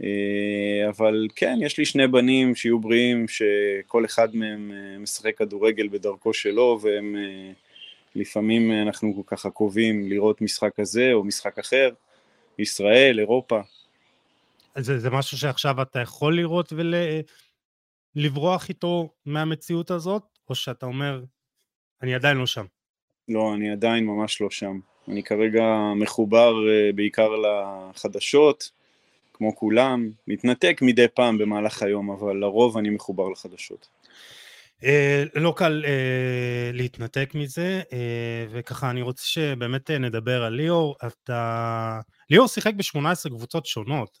אה, 0.03 0.89
אבל 0.89 1.27
כן, 1.35 1.57
יש 1.61 1.77
לי 1.77 1.85
שני 1.85 2.07
בנים 2.07 2.55
שיהיו 2.55 2.79
בריאים, 2.79 3.25
שכל 3.27 4.05
אחד 4.05 4.35
מהם 4.35 4.71
אה, 4.71 4.99
משחק 4.99 5.37
כדורגל 5.37 5.87
בדרכו 5.87 6.33
שלו, 6.33 6.79
והם 6.81 7.15
אה, 7.15 7.51
לפעמים 8.15 8.71
אנחנו 8.71 9.23
ככה 9.25 9.49
קובעים 9.49 10.09
לראות 10.09 10.41
משחק 10.41 10.71
כזה 10.75 11.13
או 11.13 11.23
משחק 11.23 11.59
אחר, 11.59 11.89
ישראל, 12.59 13.19
אירופה. 13.19 13.61
זה, 14.77 14.99
זה 14.99 15.09
משהו 15.09 15.37
שעכשיו 15.37 15.81
אתה 15.81 15.99
יכול 15.99 16.35
לראות 16.35 16.73
ול... 16.75 16.95
לברוח 18.15 18.69
איתו 18.69 19.09
מהמציאות 19.25 19.91
הזאת, 19.91 20.23
או 20.49 20.55
שאתה 20.55 20.85
אומר, 20.85 21.23
אני 22.01 22.15
עדיין 22.15 22.37
לא 22.37 22.45
שם? 22.45 22.65
לא, 23.27 23.53
אני 23.53 23.71
עדיין 23.71 24.05
ממש 24.05 24.41
לא 24.41 24.49
שם. 24.49 24.79
אני 25.07 25.23
כרגע 25.23 25.65
מחובר 25.95 26.53
uh, 26.53 26.95
בעיקר 26.95 27.29
לחדשות, 27.35 28.71
כמו 29.33 29.55
כולם, 29.55 30.11
מתנתק 30.27 30.79
מדי 30.81 31.07
פעם 31.07 31.37
במהלך 31.37 31.83
היום, 31.83 32.11
אבל 32.11 32.35
לרוב 32.35 32.77
אני 32.77 32.89
מחובר 32.89 33.29
לחדשות. 33.29 33.87
Uh, 34.81 34.85
לא 35.35 35.53
קל 35.57 35.85
uh, 35.85 36.75
להתנתק 36.75 37.31
מזה, 37.35 37.81
uh, 37.89 37.93
וככה 38.51 38.89
אני 38.89 39.01
רוצה 39.01 39.25
שבאמת 39.25 39.91
נדבר 39.91 40.43
על 40.43 40.53
ליאור. 40.53 40.95
אתה, 41.07 41.99
ליאור 42.29 42.47
שיחק 42.47 42.73
ב-18 42.73 43.29
קבוצות 43.29 43.65
שונות, 43.65 44.17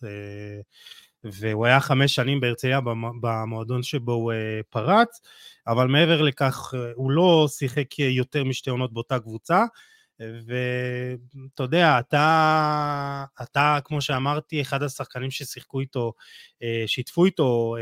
והוא 1.23 1.65
היה 1.65 1.79
חמש 1.79 2.15
שנים 2.15 2.39
בהרצליה 2.39 2.79
במועדון 3.21 3.83
שבו 3.83 4.11
הוא 4.11 4.33
פרץ, 4.69 5.21
אבל 5.67 5.87
מעבר 5.87 6.21
לכך 6.21 6.73
הוא 6.95 7.11
לא 7.11 7.47
שיחק 7.49 7.99
יותר 7.99 8.43
משתי 8.43 8.69
עונות 8.69 8.93
באותה 8.93 9.19
קבוצה, 9.19 9.63
ואתה 10.19 11.63
יודע, 11.63 11.99
אתה, 11.99 13.25
אתה, 13.41 13.79
כמו 13.83 14.01
שאמרתי, 14.01 14.61
אחד 14.61 14.83
השחקנים 14.83 15.31
ששיחקו 15.31 15.79
איתו, 15.79 16.13
שיתפו 16.85 17.25
איתו 17.25 17.75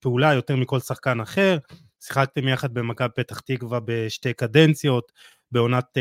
פעולה 0.00 0.34
יותר 0.34 0.56
מכל 0.56 0.80
שחקן 0.80 1.20
אחר. 1.20 1.58
שיחקתם 2.00 2.48
יחד 2.48 2.74
במכבי 2.74 3.08
פתח 3.16 3.40
תקווה 3.40 3.80
בשתי 3.84 4.32
קדנציות, 4.32 5.12
בעונת 5.52 5.98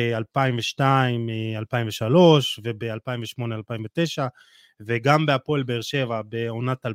2002-2003 0.79 0.83
וב-2008-2009, 2.63 3.41
וגם 4.79 5.25
בהפועל 5.25 5.63
באר 5.63 5.81
שבע 5.81 6.21
בעונת 6.21 6.85
2010-2011. 6.85 6.89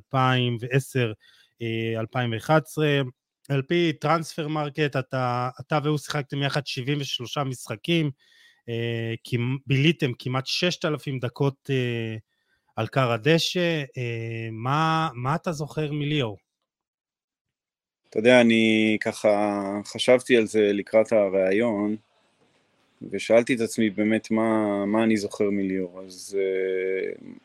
על 3.48 3.62
פי 3.62 3.92
Transfermarkt, 3.92 4.96
אתה, 4.96 5.48
אתה 5.60 5.78
והוא 5.84 5.98
שיחקתם 5.98 6.42
יחד 6.42 6.66
73 6.66 7.38
משחקים, 7.38 8.10
אה, 8.68 9.14
ביליתם 9.66 10.10
כמעט 10.18 10.46
6,000 10.46 11.18
דקות 11.18 11.70
אה, 11.70 12.16
על 12.76 12.86
קר 12.86 13.10
הדשא, 13.10 13.82
אה, 13.96 14.48
מה, 14.52 15.08
מה 15.14 15.34
אתה 15.34 15.52
זוכר 15.52 15.92
מליאור? 15.92 16.38
אתה 18.08 18.18
יודע, 18.18 18.40
אני 18.40 18.96
ככה 19.00 19.60
חשבתי 19.84 20.36
על 20.36 20.46
זה 20.46 20.72
לקראת 20.72 21.12
הריאיון, 21.12 21.96
ושאלתי 23.10 23.54
את 23.54 23.60
עצמי 23.60 23.90
באמת 23.90 24.30
מה, 24.30 24.84
מה 24.86 25.02
אני 25.04 25.16
זוכר 25.16 25.50
מליאור, 25.50 26.00
אז 26.06 26.38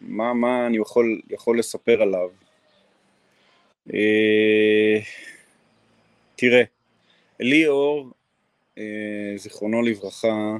מה, 0.01 0.33
מה 0.33 0.67
אני 0.67 0.77
יכול, 0.77 1.21
יכול 1.29 1.59
לספר 1.59 2.01
עליו. 2.01 2.29
תראה, 6.35 6.63
ליאור, 7.39 8.11
זיכרונו 9.35 9.81
לברכה, 9.81 10.57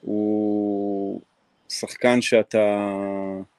הוא 0.00 1.20
שחקן 1.68 2.20
שאתה 2.20 2.92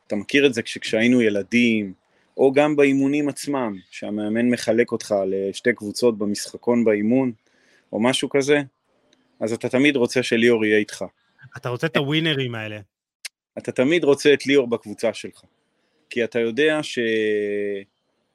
אתה 0.08 0.16
מכיר 0.16 0.46
את 0.46 0.54
זה 0.54 0.62
כשהיינו 0.62 1.22
ילדים, 1.22 1.94
או 2.38 2.52
גם 2.52 2.76
באימונים 2.76 3.30
עצמם, 3.30 3.78
שהמאמן 3.92 4.50
מחלק 4.50 4.92
אותך 4.92 5.16
לשתי 5.28 5.74
קבוצות 5.74 6.18
במשחקון 6.18 6.84
באימון, 6.84 7.32
או 7.94 8.00
משהו 8.00 8.30
כזה, 8.30 8.62
אז 9.40 9.54
אתה 9.54 9.70
תמיד 9.70 9.96
רוצה 9.96 10.24
שליאור 10.24 10.66
יהיה 10.66 10.78
איתך. 10.78 11.06
אתה 11.58 11.70
רוצה 11.70 11.88
את 11.88 11.98
הווינרים 11.98 12.56
האלה. 12.56 12.80
אתה 13.58 13.72
תמיד 13.72 14.04
רוצה 14.04 14.34
את 14.34 14.46
ליאור 14.48 14.68
בקבוצה 14.68 15.14
שלך, 15.14 15.42
כי 16.10 16.24
אתה 16.24 16.40
יודע 16.40 16.80
ש... 16.84 17.00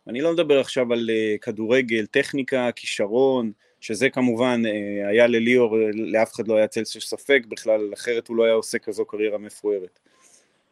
אני 0.09 0.21
לא 0.21 0.32
מדבר 0.32 0.61
עכשיו 0.61 0.92
על 0.92 1.11
אה, 1.11 1.37
כדורגל, 1.40 2.06
טכניקה, 2.06 2.71
כישרון, 2.76 3.52
שזה 3.80 4.11
כמובן 4.11 4.62
אה, 4.66 5.09
היה 5.09 5.26
לליאור, 5.26 5.78
לאף 5.94 6.32
אחד 6.35 6.49
לא 6.49 6.56
היה 6.56 6.66
צל 6.66 6.85
של 6.85 7.00
ספק 7.00 7.42
בכלל, 7.49 7.90
אחרת 7.94 8.28
הוא 8.28 8.37
לא 8.37 8.44
היה 8.44 8.54
עושה 8.54 8.78
כזו 8.78 9.04
קריירה 9.04 9.38
מפוארת. 9.38 9.99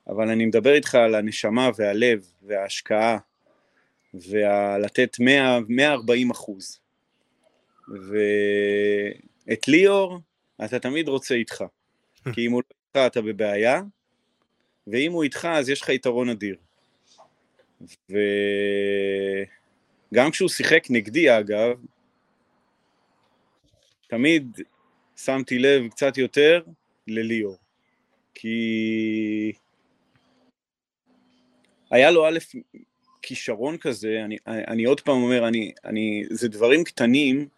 אבל 0.09 0.29
אני 0.29 0.47
מדבר 0.47 0.75
איתך 0.75 0.95
על 0.95 1.15
הנשמה 1.15 1.71
והלב 1.77 2.27
וההשקעה 2.43 3.19
ולתת 4.15 5.17
100, 5.21 5.59
140 5.69 6.31
אחוז. 6.31 6.81
ואת 9.51 9.69
ליאור 9.69 10.19
אתה 10.65 10.79
תמיד 10.79 11.09
רוצה 11.09 11.35
איתך, 11.35 11.65
כי 12.35 12.47
אם 12.47 12.53
הוא 12.53 12.63
לא 12.63 12.67
איתך 12.71 13.13
אתה 13.13 13.23
בבעיה, 13.23 13.83
ואם 14.87 15.13
הוא 15.13 15.23
איתך 15.23 15.45
אז 15.45 15.69
יש 15.69 15.83
לך 15.83 15.89
יתרון 15.89 16.29
אדיר. 16.29 16.57
וגם 18.11 18.21
כשהוא 20.31 20.49
שיחק 20.49 20.85
נגדי 20.91 21.39
אגב, 21.39 21.81
תמיד 24.07 24.61
שמתי 25.17 25.59
לב 25.59 25.89
קצת 25.89 26.19
יותר 26.19 26.63
לליאור, 27.07 27.57
כי 28.35 29.53
היה 31.91 32.11
לו 32.11 32.29
א', 32.29 32.39
כישרון 33.23 33.79
כזה, 33.79 34.23
אני, 34.25 34.37
אני 34.47 34.85
עוד 34.85 35.01
פעם 35.01 35.17
אומר, 35.17 35.49
אני, 35.49 35.73
אני, 35.85 36.25
זה 36.31 36.49
דברים 36.49 36.85
קטנים 36.85 37.49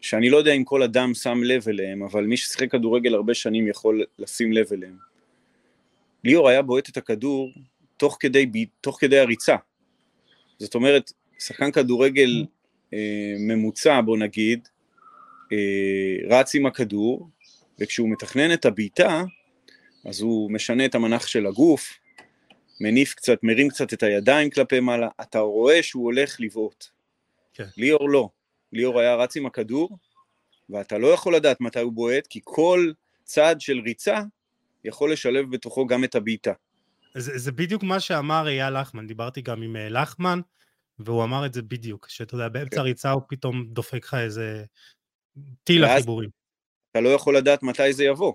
שאני 0.00 0.30
לא 0.30 0.36
יודע 0.36 0.52
אם 0.52 0.64
כל 0.64 0.82
אדם 0.82 1.14
שם 1.14 1.42
לב 1.44 1.68
אליהם, 1.68 2.02
אבל 2.02 2.24
מי 2.24 2.36
ששיחק 2.36 2.70
כדורגל 2.70 3.14
הרבה 3.14 3.34
שנים 3.34 3.68
יכול 3.68 4.04
לשים 4.18 4.52
לב 4.52 4.72
אליהם. 4.72 4.96
ליאור 6.24 6.48
היה 6.48 6.62
בועט 6.62 6.88
את 6.88 6.96
הכדור 6.96 7.52
תוך 7.96 8.16
כדי, 8.20 8.66
תוך 8.80 9.00
כדי 9.00 9.18
הריצה. 9.18 9.56
זאת 10.58 10.74
אומרת, 10.74 11.12
שחקן 11.38 11.70
כדורגל 11.72 12.44
אה, 12.94 13.34
ממוצע, 13.38 14.00
בוא 14.00 14.18
נגיד, 14.18 14.68
אה, 15.52 16.36
רץ 16.36 16.54
עם 16.54 16.66
הכדור, 16.66 17.28
וכשהוא 17.80 18.08
מתכנן 18.08 18.52
את 18.52 18.64
הבעיטה, 18.64 19.22
אז 20.06 20.20
הוא 20.20 20.50
משנה 20.50 20.84
את 20.84 20.94
המנח 20.94 21.26
של 21.26 21.46
הגוף, 21.46 21.98
מניף 22.80 23.14
קצת, 23.14 23.38
מרים 23.42 23.68
קצת 23.68 23.92
את 23.92 24.02
הידיים 24.02 24.50
כלפי 24.50 24.80
מעלה, 24.80 25.08
אתה 25.20 25.38
רואה 25.38 25.82
שהוא 25.82 26.04
הולך 26.04 26.36
לבעוט. 26.40 26.84
כן. 27.54 27.64
ליאור 27.76 28.10
לא. 28.10 28.28
ליאור 28.72 29.00
היה 29.00 29.14
רץ 29.14 29.36
עם 29.36 29.46
הכדור, 29.46 29.98
ואתה 30.70 30.98
לא 30.98 31.06
יכול 31.06 31.36
לדעת 31.36 31.60
מתי 31.60 31.80
הוא 31.80 31.92
בועט, 31.92 32.26
כי 32.26 32.40
כל 32.44 32.92
צעד 33.24 33.60
של 33.60 33.80
ריצה 33.84 34.22
יכול 34.84 35.12
לשלב 35.12 35.50
בתוכו 35.50 35.86
גם 35.86 36.04
את 36.04 36.14
הבעיטה. 36.14 36.52
זה, 37.14 37.38
זה 37.38 37.52
בדיוק 37.52 37.82
מה 37.82 38.00
שאמר 38.00 38.48
אייל 38.48 38.80
לחמן, 38.80 39.06
דיברתי 39.06 39.42
גם 39.42 39.62
עם 39.62 39.76
אה, 39.76 39.88
לחמן, 39.88 40.40
והוא 40.98 41.24
אמר 41.24 41.46
את 41.46 41.54
זה 41.54 41.62
בדיוק, 41.62 42.08
שאתה 42.08 42.34
יודע, 42.34 42.48
באמצע 42.48 42.76
כן. 42.76 42.80
הריצה 42.80 43.10
הוא 43.10 43.22
פתאום 43.28 43.66
דופק 43.68 44.04
לך 44.04 44.14
איזה 44.14 44.64
טיל 45.64 45.84
החיבורים. 45.84 46.30
אתה 46.90 47.00
לא 47.00 47.08
יכול 47.08 47.36
לדעת 47.36 47.62
מתי 47.62 47.92
זה 47.92 48.04
יבוא. 48.04 48.32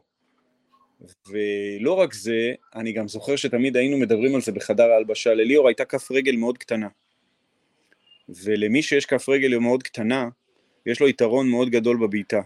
ולא 1.28 1.94
רק 1.94 2.14
זה, 2.14 2.54
אני 2.76 2.94
גם 2.94 3.08
זוכר 3.08 3.36
שתמיד 3.36 3.78
היינו 3.78 3.98
מדברים 3.98 4.36
על 4.36 4.42
זה 4.42 4.52
בחדר 4.52 4.92
ההלבשה, 4.92 5.34
לליאור 5.34 5.68
הייתה 5.68 5.86
כף 5.86 6.12
רגל 6.12 6.36
מאוד 6.36 6.58
קטנה. 6.58 6.88
ולמי 8.30 8.82
שיש 8.82 9.06
כף 9.06 9.30
רגל 9.30 9.58
מאוד 9.58 9.84
קטנה, 9.84 10.30
יש 10.86 11.02
לו 11.02 11.08
יתרון 11.08 11.50
מאוד 11.50 11.70
גדול 11.70 11.98
בבעיטה. 11.98 12.42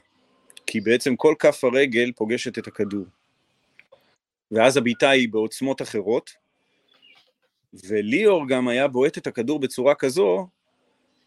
כי 0.65 0.81
בעצם 0.81 1.15
כל 1.15 1.35
כף 1.39 1.63
הרגל 1.63 2.11
פוגשת 2.15 2.57
את 2.57 2.67
הכדור. 2.67 3.05
ואז 4.51 4.77
הבעיטה 4.77 5.09
היא 5.09 5.29
בעוצמות 5.31 5.81
אחרות, 5.81 6.29
וליאור 7.73 8.47
גם 8.47 8.67
היה 8.67 8.87
בועט 8.87 9.17
את 9.17 9.27
הכדור 9.27 9.59
בצורה 9.59 9.95
כזו, 9.95 10.47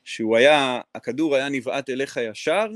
שהוא 0.04 0.36
היה, 0.36 0.80
הכדור 0.94 1.36
היה 1.36 1.48
נבעט 1.48 1.90
אליך 1.90 2.20
ישר, 2.30 2.66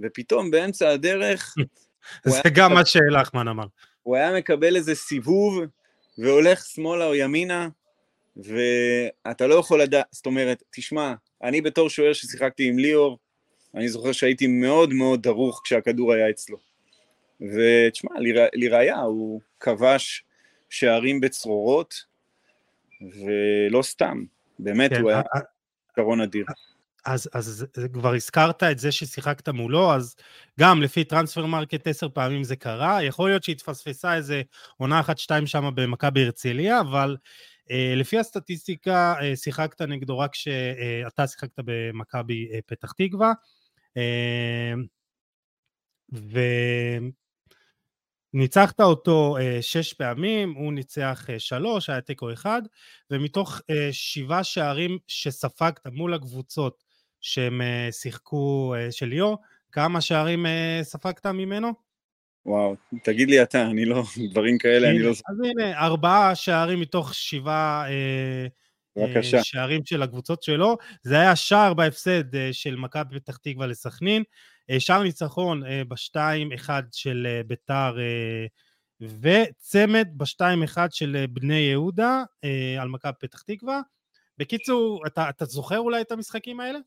ופתאום 0.00 0.50
באמצע 0.50 0.88
הדרך... 0.88 1.54
זה 2.24 2.50
גם 2.54 2.74
מה 2.74 2.86
שאלחמן 2.86 3.48
אמר. 3.48 3.66
הוא 4.02 4.16
היה 4.16 4.36
מקבל 4.36 4.76
איזה 4.76 4.94
סיבוב, 4.94 5.60
והולך 6.18 6.64
שמאלה 6.64 7.06
או 7.06 7.14
ימינה, 7.14 7.68
ואתה 8.36 9.46
לא 9.46 9.54
יכול 9.54 9.82
לדעת, 9.82 10.06
זאת 10.10 10.26
אומרת, 10.26 10.62
תשמע, 10.70 11.14
אני 11.42 11.60
בתור 11.60 11.90
שוער 11.90 12.12
ששיחקתי 12.12 12.68
עם 12.68 12.78
ליאור, 12.78 13.18
אני 13.74 13.88
זוכר 13.88 14.12
שהייתי 14.12 14.46
מאוד 14.46 14.92
מאוד 14.92 15.22
דרוך 15.22 15.60
כשהכדור 15.64 16.12
היה 16.12 16.30
אצלו. 16.30 16.56
ותשמע, 17.40 18.10
לראיה, 18.54 19.00
הוא 19.00 19.40
כבש 19.60 20.24
שערים 20.70 21.20
בצרורות, 21.20 21.94
ולא 23.00 23.82
סתם, 23.82 24.24
באמת 24.58 24.90
כן, 24.90 25.00
הוא 25.00 25.10
היה 25.10 25.22
יתרון 25.92 26.20
אדיר. 26.20 26.44
אז, 27.04 27.30
אז 27.32 27.66
כבר 27.92 28.14
הזכרת 28.14 28.62
את 28.62 28.78
זה 28.78 28.92
ששיחקת 28.92 29.48
מולו, 29.48 29.92
אז 29.92 30.16
גם 30.60 30.82
לפי 30.82 31.04
Transfermarkt 31.04 31.86
עשר 31.86 32.08
פעמים 32.08 32.44
זה 32.44 32.56
קרה, 32.56 33.02
יכול 33.02 33.30
להיות 33.30 33.42
שהתפספסה 33.42 34.14
איזה 34.14 34.42
עונה 34.76 35.00
אחת 35.00 35.18
שתיים 35.18 35.46
שם 35.46 35.70
במכבי 35.74 36.24
הרצליה, 36.24 36.80
אבל 36.80 37.16
לפי 37.96 38.18
הסטטיסטיקה 38.18 39.14
אה, 39.20 39.36
שיחקת 39.36 39.82
נגדו 39.82 40.18
רק 40.18 40.32
כשאתה 40.32 41.22
אה, 41.22 41.26
שיחקת 41.26 41.60
במכבי 41.64 42.48
אה, 42.52 42.58
פתח 42.66 42.92
תקווה, 42.92 43.32
אה, 43.96 44.74
ניצחת 48.32 48.80
אותו 48.80 49.36
שש 49.60 49.92
פעמים, 49.92 50.54
הוא 50.54 50.72
ניצח 50.72 51.26
שלוש, 51.38 51.90
היה 51.90 52.00
תיקו 52.00 52.32
אחד, 52.32 52.62
ומתוך 53.10 53.60
שבעה 53.92 54.44
שערים 54.44 54.98
שספגת 55.06 55.86
מול 55.86 56.14
הקבוצות 56.14 56.84
שהם 57.20 57.60
שיחקו 57.90 58.74
של 58.90 59.06
ליאור, 59.06 59.38
כמה 59.72 60.00
שערים 60.00 60.46
ספגת 60.82 61.26
ממנו? 61.26 61.89
וואו, 62.46 62.76
תגיד 63.04 63.30
לי 63.30 63.42
אתה, 63.42 63.62
אני 63.62 63.84
לא, 63.84 64.02
דברים 64.30 64.58
כאלה 64.58 64.90
אני 64.90 64.98
לא... 64.98 65.10
אז 65.10 65.40
הנה, 65.44 65.78
ארבעה 65.78 66.34
שערים 66.34 66.80
מתוך 66.80 67.14
שבעה 67.14 67.86
uh, 68.98 68.98
uh, 68.98 69.42
שערים 69.42 69.84
של 69.84 70.02
הקבוצות 70.02 70.42
שלו, 70.42 70.76
זה 71.02 71.20
היה 71.20 71.36
שער 71.36 71.74
בהפסד 71.74 72.34
uh, 72.34 72.38
של 72.52 72.76
מכבי 72.76 73.20
פתח 73.20 73.36
תקווה 73.36 73.66
לסכנין, 73.66 74.22
שער 74.78 75.02
ניצחון 75.02 75.62
בשתיים 75.88 76.52
אחד 76.52 76.82
של 76.92 77.40
ביתר 77.46 77.96
וצמד 79.00 80.08
בשתיים 80.16 80.62
אחד 80.62 80.92
של 80.92 81.24
בני 81.30 81.58
יהודה 81.58 82.22
על 82.80 82.88
מכבי 82.88 83.12
פתח 83.20 83.42
תקווה. 83.42 83.80
בקיצור, 84.38 85.06
אתה, 85.06 85.28
אתה 85.28 85.44
זוכר 85.44 85.78
אולי 85.78 86.00
את 86.00 86.12
המשחקים 86.12 86.60
האלה? 86.60 86.78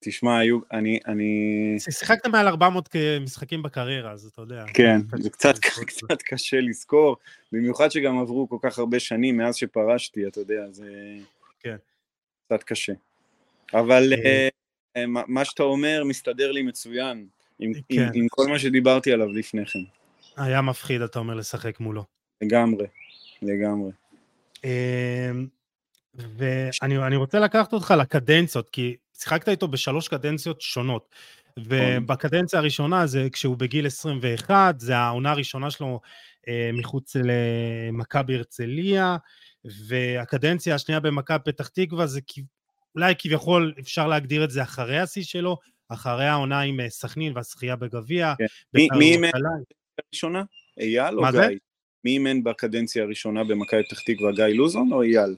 תשמע, 0.00 0.38
היו, 0.38 0.58
אני, 0.72 0.98
אני... 1.06 1.76
שיחקת 1.78 2.26
מעל 2.26 2.48
400 2.48 2.88
משחקים 3.20 3.62
בקריירה, 3.62 4.12
אז 4.12 4.26
אתה 4.26 4.42
יודע. 4.42 4.64
כן, 4.74 5.00
זה 5.18 5.30
קצת, 5.30 5.58
קצת 5.86 6.22
קשה 6.22 6.60
לזכור, 6.60 7.16
במיוחד 7.52 7.90
שגם 7.90 8.18
עברו 8.18 8.48
כל 8.48 8.56
כך 8.62 8.78
הרבה 8.78 9.00
שנים 9.00 9.36
מאז 9.36 9.56
שפרשתי, 9.56 10.26
אתה 10.26 10.40
יודע, 10.40 10.70
זה 10.70 10.86
כן. 11.60 11.76
קצת 12.46 12.62
קשה. 12.62 12.92
אבל 13.74 14.12
אה, 14.12 14.48
אה, 14.96 15.04
מה 15.06 15.44
שאתה 15.44 15.62
אומר 15.62 16.02
מסתדר 16.04 16.52
לי 16.52 16.62
מצוין, 16.62 17.26
עם, 17.58 17.72
כן. 17.74 17.80
עם, 17.88 18.08
עם 18.14 18.28
כל 18.28 18.46
מה 18.48 18.58
שדיברתי 18.58 19.12
עליו 19.12 19.32
לפני 19.32 19.66
כן. 19.66 19.78
היה 20.36 20.62
מפחיד, 20.62 21.02
אתה 21.02 21.18
אומר, 21.18 21.34
לשחק 21.34 21.80
מולו. 21.80 22.04
לגמרי, 22.42 22.86
לגמרי. 23.42 23.90
אמ, 24.64 25.46
ואני 26.14 27.16
רוצה 27.16 27.40
לקחת 27.40 27.72
אותך 27.72 27.94
לקדנציות, 27.98 28.70
כי 28.70 28.96
שיחקת 29.20 29.48
איתו 29.48 29.68
בשלוש 29.68 30.08
קדנציות 30.08 30.60
שונות. 30.60 31.14
ובקדנציה 31.58 32.58
הראשונה 32.58 33.06
זה 33.06 33.28
כשהוא 33.32 33.56
בגיל 33.56 33.86
21, 33.86 34.80
זה 34.80 34.96
העונה 34.96 35.30
הראשונה 35.30 35.70
שלו 35.70 36.00
אה, 36.48 36.70
מחוץ 36.72 37.16
למכבי 37.16 38.34
הרצליה, 38.34 39.16
והקדנציה 39.64 40.74
השנייה 40.74 41.00
במכבי 41.00 41.38
פתח 41.44 41.68
תקווה 41.68 42.06
זה 42.06 42.20
אולי 42.94 43.14
כביכול 43.18 43.74
אפשר 43.80 44.06
להגדיר 44.06 44.44
את 44.44 44.50
זה 44.50 44.62
אחרי 44.62 44.98
השיא 44.98 45.22
שלו, 45.22 45.56
אחרי 45.88 46.26
העונה 46.26 46.60
עם 46.60 46.80
אה, 46.80 46.90
סכנין 46.90 47.32
והזכייה 47.36 47.76
בגביע. 47.76 48.34
כן. 48.38 48.46
מי 48.74 49.12
אימן 49.12 49.30
בראשונה? 50.12 50.42
אייל 50.80 51.18
או 51.18 51.24
גיא? 51.32 51.58
מי 52.04 52.10
אימן 52.10 52.44
בקדנציה 52.44 53.02
הראשונה 53.02 53.44
במכבי 53.44 53.82
פתח 53.84 54.00
תקווה, 54.00 54.32
גיא 54.32 54.44
לוזון 54.44 54.92
או 54.92 55.02
אייל? 55.02 55.36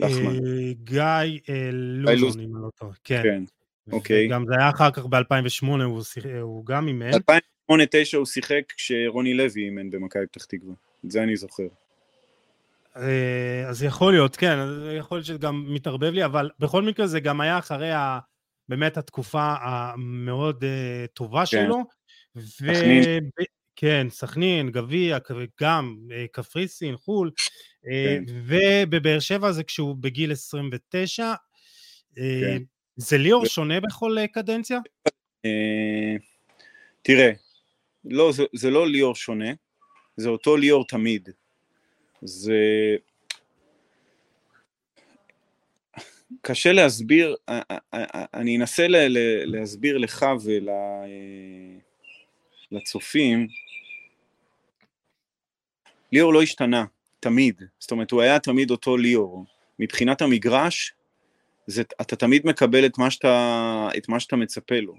לחמן. 0.00 0.46
אה, 0.46 0.72
גיא 0.84 1.02
אה, 1.48 1.70
לוזון, 1.72 2.40
אם 2.40 2.56
אני 2.56 2.62
לא 2.62 2.70
טועה. 2.78 2.92
כן. 3.04 3.22
כן. 3.22 3.42
אוקיי. 3.92 4.28
גם 4.28 4.44
זה 4.46 4.54
היה 4.58 4.70
אחר 4.70 4.90
כך 4.90 5.06
ב-2008, 5.06 5.66
הוא, 5.84 6.02
הוא 6.40 6.66
גם 6.66 6.88
אימן. 6.88 7.10
ב-2008-2009 7.10 8.16
הוא 8.16 8.26
שיחק 8.26 8.62
כשרוני 8.76 9.34
לוי 9.34 9.64
אימן 9.64 9.90
במכבי 9.90 10.26
פתח 10.26 10.44
תקווה, 10.44 10.74
את 11.06 11.10
זה 11.10 11.22
אני 11.22 11.36
זוכר. 11.36 11.66
אה, 12.96 13.68
אז 13.68 13.82
יכול 13.82 14.12
להיות, 14.12 14.36
כן, 14.36 14.58
יכול 14.98 15.18
להיות 15.18 15.26
שזה 15.26 15.38
גם 15.38 15.64
מתערבב 15.68 16.12
לי, 16.12 16.24
אבל 16.24 16.50
בכל 16.58 16.82
מקרה 16.82 17.06
זה 17.06 17.20
גם 17.20 17.40
היה 17.40 17.58
אחרי 17.58 17.92
ה, 17.92 18.18
באמת 18.68 18.96
התקופה 18.96 19.54
המאוד 19.60 20.64
טובה 21.14 21.40
כן. 21.40 21.46
שלו. 21.46 21.82
ו... 22.36 22.72
כן, 23.76 24.06
סכנין, 24.10 24.70
גביע, 24.70 25.18
גם 25.60 25.96
קפריסין, 26.32 26.96
חו"ל, 26.96 27.30
כן. 27.82 28.24
ובבאר 28.46 29.20
שבע 29.20 29.52
זה 29.52 29.64
כשהוא 29.64 29.96
בגיל 29.96 30.32
29. 30.32 31.34
כן. 32.14 32.62
זה 32.96 33.18
ליאור 33.18 33.42
ו... 33.42 33.46
שונה 33.46 33.80
בכל 33.80 34.16
קדנציה? 34.32 34.78
תראה, 37.02 37.30
לא, 38.04 38.32
זה, 38.32 38.44
זה 38.54 38.70
לא 38.70 38.88
ליאור 38.88 39.14
שונה, 39.14 39.50
זה 40.16 40.28
אותו 40.28 40.56
ליאור 40.56 40.86
תמיד. 40.86 41.28
זה... 42.22 42.56
קשה 46.42 46.72
להסביר, 46.72 47.36
אני 48.34 48.56
אנסה 48.56 48.86
להסביר 49.44 49.98
לך 49.98 50.26
ולצופים, 52.72 53.48
ליאור 56.16 56.34
לא 56.34 56.42
השתנה, 56.42 56.84
תמיד, 57.20 57.62
זאת 57.78 57.90
אומרת 57.90 58.10
הוא 58.10 58.22
היה 58.22 58.38
תמיד 58.38 58.70
אותו 58.70 58.96
ליאור, 58.96 59.44
מבחינת 59.78 60.22
המגרש, 60.22 60.92
זה, 61.66 61.82
אתה 62.00 62.16
תמיד 62.16 62.46
מקבל 62.46 62.86
את 62.86 62.98
מה 62.98 63.10
שאתה, 63.10 63.88
את 63.96 64.08
מה 64.08 64.20
שאתה 64.20 64.36
מצפה 64.36 64.80
לו. 64.80 64.94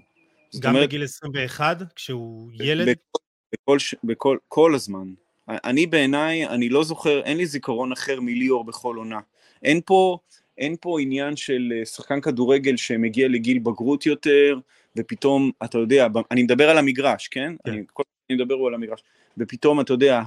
גם 0.60 0.74
אומרת, 0.74 0.88
בגיל 0.88 1.04
21, 1.04 1.82
כשהוא 1.94 2.50
ילד? 2.54 2.88
בכל, 2.88 3.18
בכל, 3.52 3.78
בכל 4.04 4.38
כל 4.48 4.74
הזמן. 4.74 5.08
אני 5.48 5.86
בעיניי, 5.86 6.46
אני 6.46 6.68
לא 6.68 6.84
זוכר, 6.84 7.22
אין 7.24 7.36
לי 7.36 7.46
זיכרון 7.46 7.92
אחר 7.92 8.20
מליאור 8.20 8.64
בכל 8.64 8.96
עונה. 8.96 9.20
אין 9.62 9.80
פה, 9.86 10.18
אין 10.58 10.76
פה 10.80 11.00
עניין 11.00 11.36
של 11.36 11.72
אה, 11.76 11.84
שחקן 11.84 12.20
כדורגל 12.20 12.76
שמגיע 12.76 13.28
לגיל 13.28 13.58
בגרות 13.58 14.06
יותר, 14.06 14.58
ופתאום, 14.96 15.50
אתה 15.64 15.78
יודע, 15.78 16.06
אני 16.30 16.42
מדבר 16.42 16.70
על 16.70 16.78
המגרש, 16.78 17.28
כן? 17.28 17.54
כן. 17.64 17.72
אני, 17.72 17.82
כל 17.92 18.02
אני 18.30 18.36
מדבר 18.36 18.54
על 18.66 18.74
המגרש. 18.74 19.02
ופתאום, 19.38 19.80
אתה 19.80 19.92
יודע, 19.92 20.22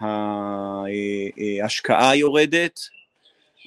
ההשקעה 0.00 2.16
יורדת, 2.16 2.80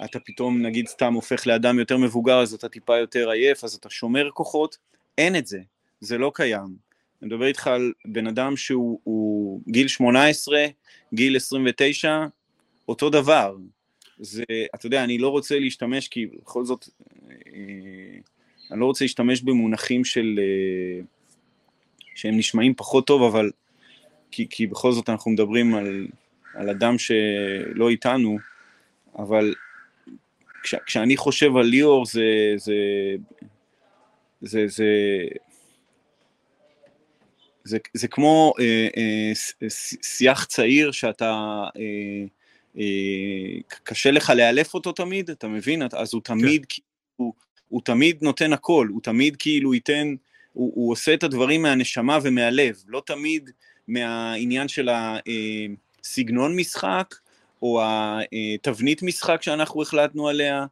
אתה 0.05 0.19
פתאום 0.19 0.61
נגיד 0.61 0.87
סתם 0.87 1.13
הופך 1.13 1.47
לאדם 1.47 1.79
יותר 1.79 1.97
מבוגר 1.97 2.41
אז 2.41 2.53
אתה 2.53 2.69
טיפה 2.69 2.97
יותר 2.97 3.29
עייף 3.29 3.63
אז 3.63 3.73
אתה 3.73 3.89
שומר 3.89 4.29
כוחות, 4.33 4.77
אין 5.17 5.35
את 5.35 5.47
זה, 5.47 5.59
זה 6.01 6.17
לא 6.17 6.31
קיים. 6.33 6.87
אני 7.21 7.27
מדבר 7.27 7.45
איתך 7.45 7.67
על 7.67 7.93
בן 8.05 8.27
אדם 8.27 8.57
שהוא 8.57 9.61
גיל 9.67 9.87
18, 9.87 10.65
גיל 11.13 11.35
29, 11.35 12.25
אותו 12.87 13.09
דבר. 13.09 13.55
זה, 14.19 14.43
אתה 14.75 14.85
יודע, 14.85 15.03
אני 15.03 15.17
לא 15.17 15.29
רוצה 15.29 15.59
להשתמש, 15.59 16.07
כי 16.07 16.25
בכל 16.25 16.65
זאת, 16.65 16.89
אה, 17.29 17.35
אני 18.71 18.79
לא 18.79 18.85
רוצה 18.85 19.05
להשתמש 19.05 19.41
במונחים 19.41 20.05
של, 20.05 20.39
אה, 20.39 21.03
שהם 22.15 22.37
נשמעים 22.37 22.73
פחות 22.75 23.07
טוב, 23.07 23.23
אבל 23.23 23.51
כי, 24.31 24.47
כי 24.49 24.67
בכל 24.67 24.91
זאת 24.91 25.09
אנחנו 25.09 25.31
מדברים 25.31 25.75
על, 25.75 26.07
על 26.53 26.69
אדם 26.69 26.97
שלא 26.97 27.89
איתנו, 27.89 28.37
אבל 29.17 29.53
כש, 30.63 30.75
כשאני 30.85 31.17
חושב 31.17 31.57
על 31.57 31.65
ליאור 31.65 32.05
זה, 32.05 32.53
זה, 32.57 32.73
זה, 34.41 34.67
זה, 34.67 34.85
זה, 37.63 37.77
זה 37.93 38.07
כמו 38.07 38.53
אה, 38.59 38.87
אה, 38.97 39.31
שיח 40.01 40.45
צעיר 40.45 40.91
שאתה, 40.91 41.63
אה, 41.77 42.25
אה, 42.77 43.77
קשה 43.83 44.11
לך 44.11 44.29
לאלף 44.29 44.73
אותו 44.73 44.91
תמיד, 44.91 45.29
אתה 45.29 45.47
מבין? 45.47 45.81
אז 45.93 46.13
הוא 46.13 46.21
תמיד, 46.21 46.65
כן. 46.69 46.81
הוא, 47.15 47.33
הוא 47.69 47.81
תמיד 47.85 48.17
נותן 48.21 48.53
הכל, 48.53 48.87
הוא 48.91 49.01
תמיד 49.01 49.35
כאילו 49.35 49.73
ייתן, 49.73 50.15
הוא, 50.53 50.71
הוא 50.75 50.91
עושה 50.91 51.13
את 51.13 51.23
הדברים 51.23 51.61
מהנשמה 51.61 52.19
ומהלב, 52.23 52.83
לא 52.87 53.01
תמיד 53.05 53.49
מהעניין 53.87 54.67
של 54.67 54.89
הסגנון 56.03 56.55
משחק, 56.55 57.15
או 57.61 57.81
התבנית 58.55 59.03
משחק 59.03 59.41
שאנחנו 59.41 59.81
החלטנו 59.81 60.27
עליה. 60.27 60.65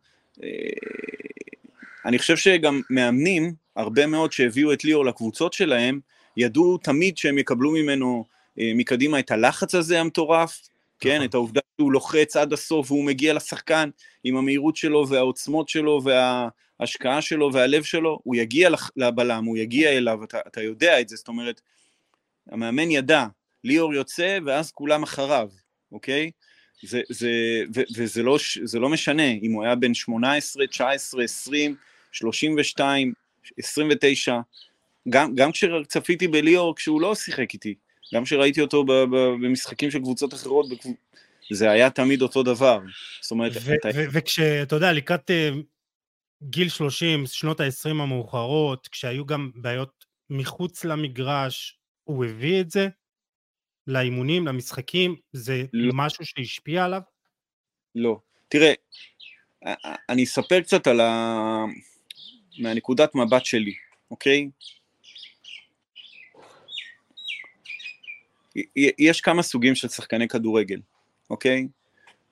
אני 2.05 2.19
חושב 2.19 2.37
שגם 2.37 2.81
מאמנים, 2.89 3.53
הרבה 3.75 4.07
מאוד 4.07 4.31
שהביאו 4.31 4.73
את 4.73 4.83
ליאור 4.83 5.05
לקבוצות 5.05 5.53
שלהם, 5.53 5.99
ידעו 6.37 6.77
תמיד 6.77 7.17
שהם 7.17 7.37
יקבלו 7.37 7.71
ממנו 7.71 8.25
מקדימה 8.57 9.19
את 9.19 9.31
הלחץ 9.31 9.75
הזה 9.75 9.99
המטורף, 9.99 10.69
כן, 10.99 11.15
נכון. 11.15 11.25
את 11.25 11.33
העובדה 11.33 11.61
שהוא 11.77 11.91
לוחץ 11.91 12.35
עד 12.35 12.53
הסוף 12.53 12.91
והוא 12.91 13.05
מגיע 13.05 13.33
לשחקן 13.33 13.89
עם 14.23 14.37
המהירות 14.37 14.75
שלו 14.75 15.07
והעוצמות 15.07 15.69
שלו 15.69 16.01
וההשקעה 16.03 17.21
שלו 17.21 17.53
והלב 17.53 17.83
שלו, 17.83 18.19
הוא 18.23 18.35
יגיע 18.35 18.69
לבלם, 18.97 19.45
הוא 19.45 19.57
יגיע 19.57 19.89
אליו, 19.89 20.23
אתה, 20.23 20.39
אתה 20.47 20.61
יודע 20.61 21.01
את 21.01 21.09
זה, 21.09 21.15
זאת 21.15 21.27
אומרת, 21.27 21.61
המאמן 22.51 22.91
ידע, 22.91 23.25
ליאור 23.63 23.93
יוצא 23.93 24.39
ואז 24.45 24.71
כולם 24.71 25.03
אחריו, 25.03 25.49
אוקיי? 25.91 26.31
זה, 26.83 27.01
זה, 27.09 27.29
ו, 27.75 27.81
וזה 27.95 28.23
לא, 28.23 28.37
זה 28.63 28.79
לא 28.79 28.89
משנה 28.89 29.31
אם 29.31 29.51
הוא 29.51 29.63
היה 29.63 29.75
בן 29.75 29.93
18, 29.93 30.67
19, 30.67 31.23
20, 31.23 31.75
32, 32.11 33.13
29, 33.57 34.39
גם, 35.09 35.35
גם 35.35 35.51
כשצפיתי 35.51 36.27
בליאור 36.27 36.75
כשהוא 36.75 37.01
לא 37.01 37.15
שיחק 37.15 37.53
איתי, 37.53 37.75
גם 38.13 38.23
כשראיתי 38.23 38.61
אותו 38.61 38.83
ב, 38.83 38.91
ב, 38.91 39.15
במשחקים 39.15 39.91
של 39.91 39.99
קבוצות 39.99 40.33
אחרות, 40.33 40.65
זה 41.51 41.71
היה 41.71 41.89
תמיד 41.89 42.21
אותו 42.21 42.43
דבר. 42.43 42.79
זאת 43.21 43.31
אומרת, 43.31 43.51
אתה... 43.79 43.89
וכשאתה 44.11 44.75
יודע, 44.75 44.93
לקראת 44.93 45.31
אה, 45.31 45.49
גיל 46.43 46.69
30, 46.69 47.25
שנות 47.25 47.59
ה-20 47.59 47.89
המאוחרות, 47.89 48.87
כשהיו 48.87 49.25
גם 49.25 49.51
בעיות 49.55 50.05
מחוץ 50.29 50.85
למגרש, 50.85 51.77
הוא 52.05 52.25
הביא 52.25 52.61
את 52.61 52.71
זה 52.71 52.87
לאימונים, 53.87 54.47
למשחקים? 54.47 55.15
זה 55.33 55.63
לא. 55.73 55.91
משהו 55.95 56.25
שהשפיע 56.25 56.85
עליו? 56.85 57.01
לא. 57.95 58.19
תראה, 58.47 58.73
אני 60.09 60.23
אספר 60.23 60.61
קצת 60.61 60.87
על 60.87 60.99
ה... 61.01 61.65
מהנקודת 62.59 63.15
מבט 63.15 63.45
שלי, 63.45 63.73
אוקיי? 64.11 64.49
יש 68.99 69.21
כמה 69.21 69.43
סוגים 69.43 69.75
של 69.75 69.87
שחקני 69.87 70.27
כדורגל, 70.27 70.79
אוקיי? 71.29 71.67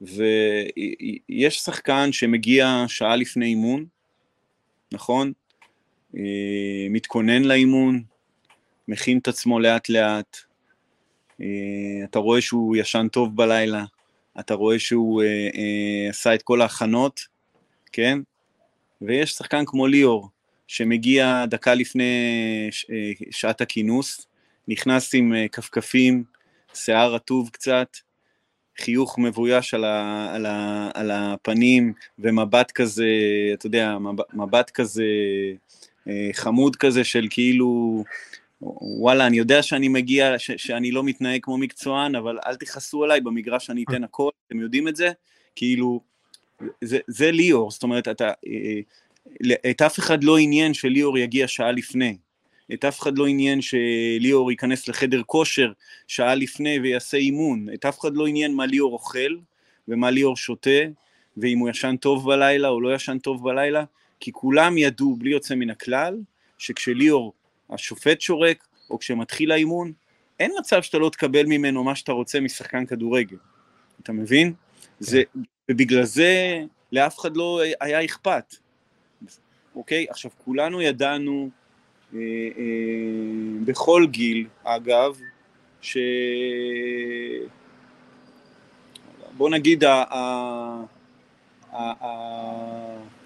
ויש 0.01 1.59
שחקן 1.59 2.12
שמגיע 2.12 2.86
שעה 2.88 3.15
לפני 3.15 3.45
אימון, 3.45 3.86
נכון? 4.91 5.33
אה, 6.17 6.88
מתכונן 6.89 7.43
לאימון, 7.43 8.03
מכין 8.88 9.17
את 9.17 9.28
עצמו 9.28 9.60
לאט 9.60 9.89
לאט, 9.89 10.38
אתה 12.04 12.19
רואה 12.19 12.41
שהוא 12.41 12.76
ישן 12.76 13.08
טוב 13.12 13.36
בלילה, 13.36 13.86
אתה 14.39 14.54
רואה 14.54 14.80
שהוא 14.80 15.24
עשה 16.10 16.36
את 16.36 16.41
כל 16.41 16.62
ההכנות, 16.62 17.22
כן? 17.91 18.19
ויש 19.02 19.32
שחקן 19.32 19.63
כמו 19.65 19.88
ליאור, 19.88 20.30
שמגיע 20.67 21.46
דקה 21.46 21.74
לפני 21.74 22.13
שעת 23.32 23.62
הכינוס, 23.62 24.28
נכנס 24.67 25.15
עם 25.15 25.34
כפכפים, 25.52 26.24
שיער 26.74 27.13
רטוב 27.13 27.50
קצת, 27.50 27.98
חיוך 28.82 29.19
מבויש 29.19 29.74
על, 29.74 29.84
ה, 29.84 30.28
על, 30.36 30.46
ה, 30.46 30.89
על 30.93 31.12
הפנים 31.12 31.93
ומבט 32.19 32.72
כזה, 32.72 33.08
אתה 33.54 33.65
יודע, 33.65 33.98
מבט 34.34 34.69
כזה 34.69 35.06
אה, 36.08 36.30
חמוד 36.34 36.76
כזה 36.76 37.04
של 37.04 37.28
כאילו, 37.30 38.04
וואלה, 38.82 39.28
אני 39.28 39.38
יודע 39.38 39.63
שאני 39.63 39.88
מגיע, 39.88 40.39
ש, 40.39 40.52
שאני 40.52 40.91
לא 40.91 41.04
מתנהג 41.04 41.39
כמו 41.43 41.58
מקצוען, 41.58 42.15
אבל 42.15 42.38
אל 42.45 42.56
תכעסו 42.56 43.04
עליי, 43.04 43.21
במגרש 43.21 43.69
אני 43.69 43.84
אתן 43.89 44.04
הכל, 44.04 44.30
אתם 44.47 44.60
יודעים 44.60 44.88
את 44.88 44.95
זה? 44.95 45.12
כאילו, 45.56 46.02
זה, 46.82 46.99
זה 47.08 47.32
ליאור, 47.32 47.71
זאת 47.71 47.84
אומרת, 47.84 48.08
אתה, 48.08 48.32
אה, 48.47 48.80
את 49.69 49.82
אף 49.82 49.99
אחד 49.99 50.23
לא 50.23 50.38
עניין 50.38 50.73
שליאור 50.73 51.17
יגיע 51.17 51.47
שעה 51.47 51.71
לפני. 51.71 52.17
את 52.73 52.86
אף 52.86 52.99
אחד 52.99 53.17
לא 53.17 53.28
עניין 53.28 53.60
שליאור 53.62 54.52
ייכנס 54.52 54.88
לחדר 54.88 55.21
כושר 55.26 55.71
שעה 56.08 56.36
לפני 56.36 56.80
ויעשה 56.80 57.17
אימון, 57.17 57.67
את 57.73 57.86
אף 57.86 57.99
אחד 57.99 58.15
לא 58.15 58.28
עניין 58.28 58.54
מה 58.54 58.65
ליאור 58.65 58.93
אוכל 58.93 59.38
ומה 59.88 60.12
ליאור 60.12 60.38
שותה, 60.38 60.69
ואם 61.38 61.60
הוא 61.60 61.69
ישן 61.69 61.95
טוב 61.95 62.26
בלילה 62.26 62.69
או 62.69 62.82
לא 62.82 62.95
ישן 62.95 63.17
טוב 63.17 63.43
בלילה, 63.43 63.84
כי 64.19 64.32
כולם 64.32 64.78
ידעו 64.78 65.15
בלי 65.15 65.32
יוצא 65.32 65.56
מן 65.56 65.69
הכלל, 65.69 66.17
שכשליאור 66.58 67.34
השופט 67.73 68.21
שורק, 68.21 68.67
או 68.89 68.99
כשמתחיל 68.99 69.51
האימון, 69.51 69.91
אין 70.39 70.51
מצב 70.59 70.81
שאתה 70.81 70.97
לא 70.97 71.09
תקבל 71.09 71.45
ממנו 71.45 71.83
מה 71.83 71.95
שאתה 71.95 72.12
רוצה 72.12 72.39
משחקן 72.39 72.86
כדורגל, 72.86 73.38
אתה 74.03 74.12
מבין? 74.12 74.53
כן. 74.53 74.55
זה, 74.99 75.23
ובגלל 75.71 76.03
זה 76.03 76.63
לאף 76.91 77.19
אחד 77.19 77.38
לא 77.38 77.62
היה 77.79 78.05
אכפת, 78.05 78.55
אוקיי? 79.75 80.05
עכשיו, 80.09 80.31
כולנו 80.45 80.81
ידענו 80.81 81.49
אה, 82.13 82.19
אה, 82.57 82.63
בכל 83.65 84.07
גיל, 84.12 84.47
אגב, 84.63 85.19
ש... 85.81 85.97
בוא 89.38 89.49
נגיד, 89.49 89.83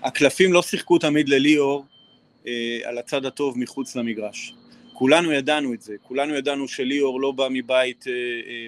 הקלפים 0.03 0.53
לא 0.53 0.61
שיחקו 0.61 0.97
תמיד 0.97 1.29
לליאור 1.29 1.85
על 2.83 2.97
הצד 2.97 3.25
הטוב 3.25 3.59
מחוץ 3.59 3.95
למגרש. 3.95 4.53
כולנו 4.93 5.31
ידענו 5.31 5.73
את 5.73 5.81
זה, 5.81 5.95
כולנו 6.03 6.35
ידענו 6.35 6.67
שליאור 6.67 7.21
לא 7.21 7.31
בא 7.31 7.47
מבית 7.51 8.05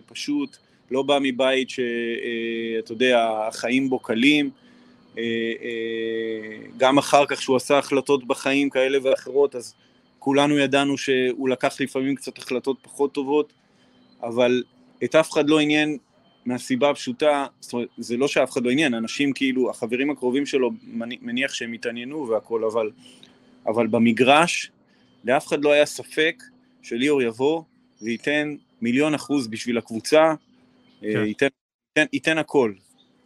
פשוט, 0.05 0.57
לא 0.91 1.01
בא 1.01 1.17
מבית 1.21 1.69
שאתה 1.69 2.91
יודע, 2.91 3.29
החיים 3.47 3.89
בו 3.89 3.99
קלים, 3.99 4.49
גם 6.77 6.97
אחר 6.97 7.25
כך 7.25 7.41
שהוא 7.41 7.55
עשה 7.55 7.77
החלטות 7.77 8.27
בחיים 8.27 8.69
כאלה 8.69 8.97
ואחרות, 9.03 9.55
אז 9.55 9.75
כולנו 10.19 10.57
ידענו 10.57 10.97
שהוא 10.97 11.49
לקח 11.49 11.81
לפעמים 11.81 12.15
קצת 12.15 12.37
החלטות 12.37 12.77
פחות 12.81 13.13
טובות, 13.13 13.53
אבל 14.23 14.63
את 15.03 15.15
אף 15.15 15.31
אחד 15.31 15.49
לא 15.49 15.59
עניין 15.59 15.97
מהסיבה 16.45 16.89
הפשוטה, 16.89 17.45
זאת 17.59 17.73
אומרת, 17.73 17.87
זה 17.97 18.17
לא 18.17 18.27
שאף 18.27 18.51
אחד 18.51 18.63
לא 18.63 18.69
עניין, 18.69 18.93
אנשים 18.93 19.33
כאילו, 19.33 19.69
החברים 19.69 20.09
הקרובים 20.09 20.45
שלו, 20.45 20.71
מניח 21.21 21.53
שהם 21.53 21.73
התעניינו 21.73 22.27
והכל, 22.27 22.63
אבל, 22.63 22.91
אבל 23.69 23.87
במגרש, 23.87 24.71
לאף 25.23 25.47
אחד 25.47 25.63
לא 25.63 25.71
היה 25.71 25.85
ספק 25.85 26.43
שליאור 26.81 27.21
יבוא 27.21 27.63
וייתן 28.01 28.55
מיליון 28.81 29.13
אחוז 29.13 29.47
בשביל 29.47 29.77
הקבוצה, 29.77 30.23
אה, 31.03 31.13
כן. 31.13 31.25
ייתן, 31.25 31.47
ייתן, 31.97 32.09
ייתן 32.13 32.37
הכל. 32.37 32.73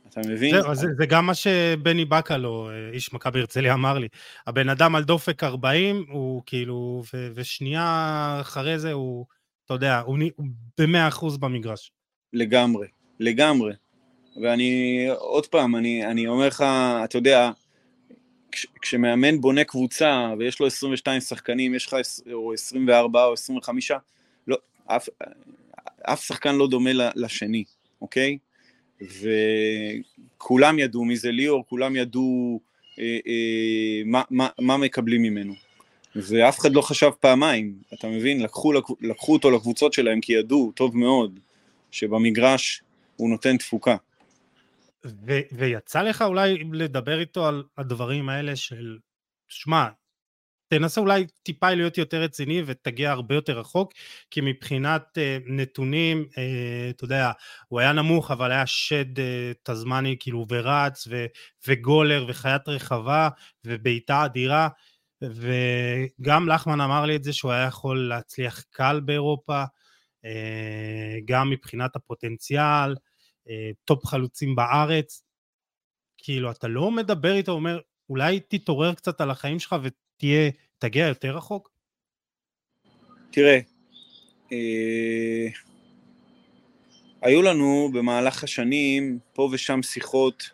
אתה 0.10 0.22
מבין? 0.30 0.56
זה, 0.62 0.74
זה, 0.74 0.88
זה 0.98 1.06
גם 1.06 1.26
מה 1.26 1.34
שבני 1.34 2.06
בקלו, 2.06 2.70
אה, 2.70 2.90
איש 2.94 3.14
מכבי 3.14 3.40
הרצליה, 3.40 3.74
אמר 3.74 3.98
לי. 3.98 4.08
הבן 4.48 4.70
אדם 4.70 4.96
על 4.96 5.04
דופק 5.04 5.44
40, 5.44 6.06
הוא 6.10 6.42
כאילו, 6.46 7.04
ו, 7.14 7.28
ושנייה 7.36 8.38
אחרי 8.42 8.80
זה 8.80 8.92
הוא, 8.92 9.26
אתה 9.66 9.74
יודע, 9.74 10.00
הוא, 10.00 10.18
הוא 10.36 10.46
במאה 10.78 11.08
אחוז 11.08 11.38
במגרש. 11.38 11.92
לגמרי, 12.34 12.88
לגמרי. 13.20 13.74
ואני, 14.44 15.06
עוד 15.18 15.48
פעם, 15.48 15.76
אני, 15.76 16.06
אני 16.06 16.28
אומר 16.28 16.48
לך, 16.48 16.64
אתה 17.04 17.18
יודע, 17.18 17.52
כש, 18.54 18.68
כשמאמן 18.82 19.42
בונה 19.42 19.64
קבוצה 19.64 20.34
ויש 20.40 20.60
לו 20.60 20.68
22 20.68 21.22
שחקנים, 21.22 21.76
יש 21.76 21.88
לך 21.88 21.96
או 22.34 22.54
24 22.54 23.26
או 23.26 23.34
25, 23.34 23.92
לא, 24.48 24.58
אף, 24.86 25.10
אף 26.02 26.24
שחקן 26.24 26.56
לא 26.56 26.68
דומה 26.68 26.90
לשני, 27.16 27.64
אוקיי? 28.02 28.38
וכולם 29.02 30.80
ידעו 30.80 31.06
מי 31.06 31.16
זה 31.18 31.32
ליאור, 31.32 31.64
כולם 31.70 31.96
ידעו 31.96 32.60
אה, 33.00 33.18
אה, 33.28 34.02
מה, 34.06 34.22
מה, 34.30 34.48
מה 34.60 34.78
מקבלים 34.78 35.22
ממנו. 35.22 35.54
ואף 36.16 36.60
אחד 36.60 36.74
לא 36.74 36.82
חשב 36.82 37.10
פעמיים, 37.20 37.74
אתה 37.94 38.08
מבין? 38.08 38.42
לקחו, 38.42 38.74
לקחו 39.02 39.34
אותו 39.34 39.52
לקבוצות 39.52 39.94
שלהם 39.94 40.22
כי 40.22 40.34
ידעו 40.34 40.72
טוב 40.76 40.98
מאוד 40.98 41.40
שבמגרש 41.92 42.84
הוא 43.16 43.30
נותן 43.30 43.58
תפוקה. 43.58 43.96
ו- 45.06 45.48
ויצא 45.52 46.02
לך 46.02 46.22
אולי 46.22 46.64
לדבר 46.74 47.20
איתו 47.20 47.48
על 47.48 47.64
הדברים 47.78 48.30
האלה 48.30 48.56
של, 48.56 48.98
שמע, 49.48 49.88
תנסה 50.68 51.02
אולי 51.02 51.26
טיפה 51.44 51.70
להיות 51.74 51.98
יותר 51.98 52.22
רציני 52.22 52.64
ותגיע 52.66 53.12
הרבה 53.12 53.36
יותר 53.36 53.60
רחוק, 53.60 53.94
כי 54.32 54.42
מבחינת 54.42 55.18
uh, 55.18 55.44
נתונים, 55.46 56.26
uh, 56.32 56.36
אתה 56.90 57.04
יודע, 57.04 57.32
הוא 57.68 57.80
היה 57.80 57.94
נמוך, 57.94 58.32
אבל 58.32 58.52
היה 58.52 58.68
שד 58.68 59.20
uh, 59.20 59.22
תזמני, 59.64 60.16
כאילו, 60.20 60.46
ורץ, 60.50 61.08
ו, 61.10 61.26
וגולר, 61.68 62.26
וחיית 62.28 62.68
רחבה, 62.68 63.30
ובעיטה 63.66 64.26
אדירה, 64.26 64.68
וגם 65.22 66.50
לחמן 66.50 66.82
אמר 66.82 67.06
לי 67.06 67.16
את 67.16 67.24
זה 67.24 67.34
שהוא 67.34 67.52
היה 67.52 67.68
יכול 67.68 68.08
להצליח 68.08 68.64
קל 68.70 69.02
באירופה, 69.06 69.64
uh, 69.64 70.28
גם 71.26 71.50
מבחינת 71.50 71.96
הפוטנציאל, 71.96 72.94
אה, 72.94 73.13
top 73.86 74.06
חלוצים 74.06 74.56
בארץ, 74.56 75.24
כאילו, 76.18 76.52
אתה 76.52 76.68
לא 76.68 76.92
מדבר 76.92 77.36
איתו, 77.36 77.52
אומר, 77.52 77.80
אולי 78.10 78.40
תתעורר 78.40 78.94
קצת 78.94 79.22
על 79.22 79.32
החיים 79.32 79.60
שלך 79.60 79.76
תהיה, 80.18 80.52
תגיע 80.80 81.08
יותר 81.08 81.38
רחוק? 81.38 81.70
תראה, 83.32 83.60
אה, 84.52 85.48
היו 87.22 87.42
לנו 87.42 87.90
במהלך 87.94 88.44
השנים 88.44 89.20
פה 89.34 89.50
ושם 89.52 89.84
שיחות, 89.84 90.50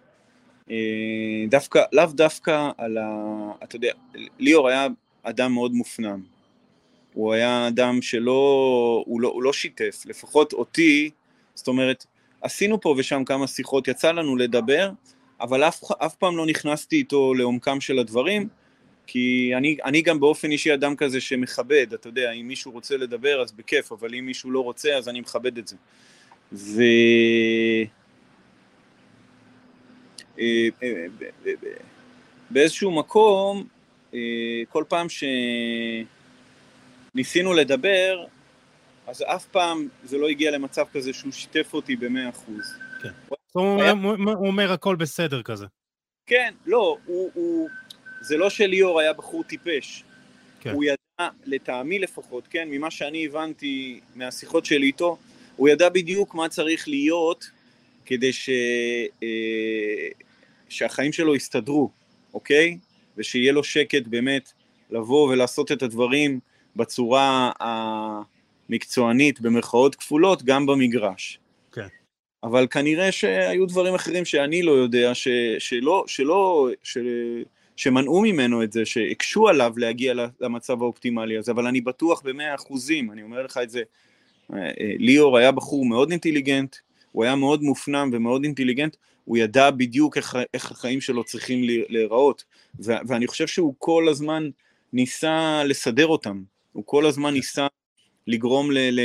אה, 0.72 1.46
דווקא, 1.50 1.84
לאו 1.92 2.06
דווקא 2.06 2.70
על 2.78 2.98
ה... 2.98 3.08
אתה 3.64 3.76
יודע, 3.76 3.92
ליאור 4.40 4.68
היה 4.68 4.88
אדם 5.24 5.54
מאוד 5.54 5.72
מופנם. 5.72 6.24
הוא 7.14 7.34
היה 7.34 7.68
אדם 7.68 8.02
שלא, 8.02 9.04
הוא 9.06 9.22
לא, 9.22 9.28
הוא 9.28 9.44
לא 9.44 9.54
שיתף, 9.54 10.04
לפחות 10.06 10.54
אותי, 10.54 11.10
זאת 11.56 11.68
אומרת, 11.68 12.06
עשינו 12.42 12.82
פה 12.82 12.96
ושם 12.98 13.24
כמה 13.26 13.48
שיחות, 13.48 13.88
יצא 13.88 14.12
לנו 14.12 14.36
לדבר, 14.36 14.92
אבל 15.42 15.64
אף, 15.64 15.92
אף 15.92 16.16
פעם 16.16 16.38
לא 16.38 16.46
נכנסתי 16.46 16.96
איתו 16.96 17.34
לעומקם 17.34 17.82
של 17.82 18.00
הדברים, 18.00 18.48
כי 19.08 19.52
אני, 19.58 19.78
אני 19.86 20.02
גם 20.02 20.20
באופן 20.20 20.52
אישי 20.52 20.74
אדם 20.74 20.96
כזה 20.96 21.22
שמכבד, 21.22 21.94
אתה 21.94 22.08
יודע, 22.08 22.32
אם 22.32 22.48
מישהו 22.48 22.72
רוצה 22.72 22.98
לדבר 22.98 23.42
אז 23.42 23.52
בכיף, 23.52 23.92
אבל 23.92 24.16
אם 24.16 24.26
מישהו 24.26 24.52
לא 24.52 24.60
רוצה 24.64 24.98
אז 24.98 25.10
אני 25.10 25.20
מכבד 25.22 25.58
את 25.58 25.68
זה. 25.68 25.76
ו... 26.54 26.82
אה, 30.40 30.68
אה, 30.84 31.06
באיזשהו 32.50 32.92
מקום, 32.92 33.68
אה, 34.14 34.20
כל 34.70 34.84
פעם 34.88 35.08
שניסינו 37.16 37.54
לדבר, 37.54 38.26
אז 39.10 39.24
אף 39.28 39.46
פעם 39.46 39.88
זה 40.04 40.18
לא 40.18 40.30
הגיע 40.30 40.52
למצב 40.52 40.86
כזה 40.94 41.14
שהוא 41.14 41.32
שיתף 41.32 41.74
אותי 41.74 41.96
במאה 41.96 42.30
אחוז. 42.30 42.74
כן. 43.02 43.10
הוא 43.54 44.48
אומר 44.48 44.72
הכל 44.72 44.96
בסדר 44.96 45.42
כזה. 45.42 45.66
כן, 46.26 46.54
לא, 46.66 46.98
הוא, 47.06 47.32
הוא, 47.34 47.70
זה 48.22 48.38
לא 48.38 48.50
שליאור 48.50 49.00
היה 49.00 49.14
בחור 49.14 49.44
טיפש. 49.44 50.04
כן. 50.60 50.70
הוא 50.70 50.84
ידע, 50.84 51.30
לטעמי 51.46 52.00
לפחות, 52.00 52.48
כן, 52.50 52.68
ממה 52.72 52.92
שאני 52.92 53.26
הבנתי 53.26 54.00
מהשיחות 54.16 54.66
שלי 54.66 54.88
איתו, 54.88 55.18
הוא 55.56 55.70
ידע 55.70 55.90
בדיוק 55.90 56.36
מה 56.36 56.50
צריך 56.50 56.88
להיות 56.88 57.50
כדי 58.06 58.34
ש, 58.34 58.50
אה, 59.24 60.08
שהחיים 60.70 61.14
שלו 61.14 61.36
יסתדרו, 61.36 61.90
אוקיי? 62.34 62.78
ושיהיה 63.18 63.52
לו 63.52 63.64
שקט 63.64 64.08
באמת 64.08 64.52
לבוא 64.92 65.30
ולעשות 65.30 65.72
את 65.72 65.84
הדברים 65.84 66.40
בצורה 66.76 67.52
המקצוענית, 68.70 69.42
במרכאות 69.42 69.96
כפולות, 69.96 70.44
גם 70.44 70.66
במגרש. 70.66 71.40
כן. 71.72 71.88
אבל 72.44 72.68
כנראה 72.68 73.12
שהיו 73.12 73.66
דברים 73.66 73.96
אחרים 73.96 74.26
שאני 74.26 74.62
לא 74.62 74.72
יודע, 74.72 75.16
ש, 75.16 75.28
שלא, 75.60 76.04
שלא, 76.08 76.70
של, 76.84 77.08
שמנעו 77.76 78.22
ממנו 78.22 78.64
את 78.64 78.72
זה, 78.72 78.86
שהקשו 78.86 79.48
עליו 79.48 79.74
להגיע 79.78 80.14
למצב 80.42 80.82
האופטימלי 80.82 81.38
הזה, 81.38 81.52
אבל 81.52 81.68
אני 81.68 81.82
בטוח 81.82 82.22
במאה 82.22 82.56
אחוזים, 82.56 83.12
אני 83.12 83.24
אומר 83.24 83.44
לך 83.44 83.60
את 83.64 83.70
זה 83.70 83.82
ליאור 85.00 85.38
היה 85.38 85.52
בחור 85.52 85.86
מאוד 85.86 86.12
אינטליגנט, 86.12 86.76
הוא 87.12 87.24
היה 87.24 87.36
מאוד 87.36 87.64
מופנם 87.64 88.10
ומאוד 88.14 88.44
אינטליגנט, 88.44 88.96
הוא 89.26 89.38
ידע 89.38 89.72
בדיוק 89.72 90.18
איך, 90.18 90.38
איך 90.54 90.72
החיים 90.72 91.02
שלו 91.02 91.24
צריכים 91.24 91.60
להיראות, 91.90 92.44
ואני 92.80 93.28
חושב 93.28 93.48
שהוא 93.48 93.74
כל 93.78 94.08
הזמן 94.10 94.50
ניסה 94.94 95.64
לסדר 95.66 96.08
אותם, 96.08 96.44
הוא 96.74 96.84
כל 96.86 97.06
הזמן 97.06 97.34
ניסה 97.34 97.68
לגרום 98.28 98.72
ל, 98.72 98.78
ל, 98.78 99.00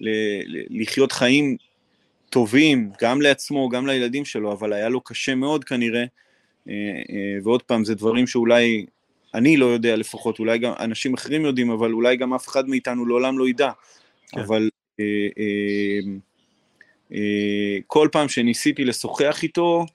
ל, 0.00 0.08
ל, 0.46 0.82
לחיות 0.82 1.12
חיים 1.12 1.56
טובים, 2.30 2.90
גם 3.00 3.20
לעצמו, 3.20 3.68
גם 3.68 3.86
לילדים 3.86 4.24
שלו, 4.24 4.52
אבל 4.52 4.72
היה 4.72 4.88
לו 4.88 5.00
קשה 5.00 5.34
מאוד 5.34 5.64
כנראה, 5.64 6.04
אה, 6.68 6.74
אה, 7.10 7.38
ועוד 7.42 7.62
פעם, 7.62 7.84
זה 7.84 7.94
דברים 7.94 8.26
שאולי 8.26 8.86
אני 9.34 9.56
לא 9.56 9.66
יודע 9.66 9.96
לפחות, 9.96 10.38
אולי 10.38 10.58
גם 10.58 10.72
אנשים 10.80 11.14
אחרים 11.14 11.44
יודעים, 11.44 11.70
אבל 11.70 11.92
אולי 11.92 12.16
גם 12.16 12.34
אף 12.34 12.48
אחד 12.48 12.68
מאיתנו 12.68 13.06
לעולם 13.06 13.38
לא 13.38 13.48
ידע. 13.48 13.70
כן. 14.28 14.40
אבל 14.40 14.70
אה, 15.00 15.04
אה, 15.38 16.12
אה, 17.12 17.78
כל 17.86 18.08
פעם 18.12 18.28
שניסיתי 18.28 18.84
לשוחח 18.84 19.42
איתו, 19.42 19.86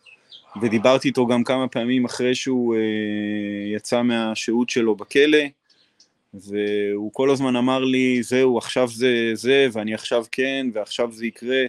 ודיברתי 0.61 1.07
איתו 1.07 1.27
גם 1.27 1.43
כמה 1.43 1.67
פעמים 1.67 2.05
אחרי 2.05 2.35
שהוא 2.35 2.75
אה, 2.75 2.81
יצא 3.75 4.01
מהשהות 4.01 4.69
שלו 4.69 4.95
בכלא, 4.95 5.37
והוא 6.33 7.13
כל 7.13 7.29
הזמן 7.29 7.55
אמר 7.55 7.83
לי, 7.83 8.23
זהו, 8.23 8.57
עכשיו 8.57 8.87
זה 8.87 9.31
זה, 9.33 9.67
ואני 9.73 9.93
עכשיו 9.93 10.25
כן, 10.31 10.67
ועכשיו 10.73 11.11
זה 11.11 11.25
יקרה, 11.25 11.61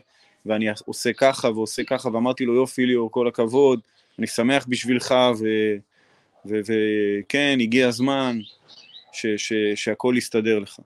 ואני 0.47 0.66
עושה 0.85 1.12
ככה 1.12 1.51
ועושה 1.51 1.85
ככה, 1.85 2.09
ואמרתי 2.09 2.44
לו, 2.44 2.55
יופי 2.55 2.87
ליאור, 2.87 3.11
כל 3.11 3.29
הכבוד, 3.29 3.81
אני 4.18 4.27
שמח 4.27 4.66
בשבילך, 4.68 5.14
וכן, 6.47 7.59
הגיע 7.61 7.88
הזמן 7.88 8.38
ש, 9.12 9.27
ש, 9.37 9.53
שהכל 9.75 10.14
יסתדר 10.16 10.59
לך. 10.59 10.79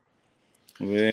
ו... 0.80 1.08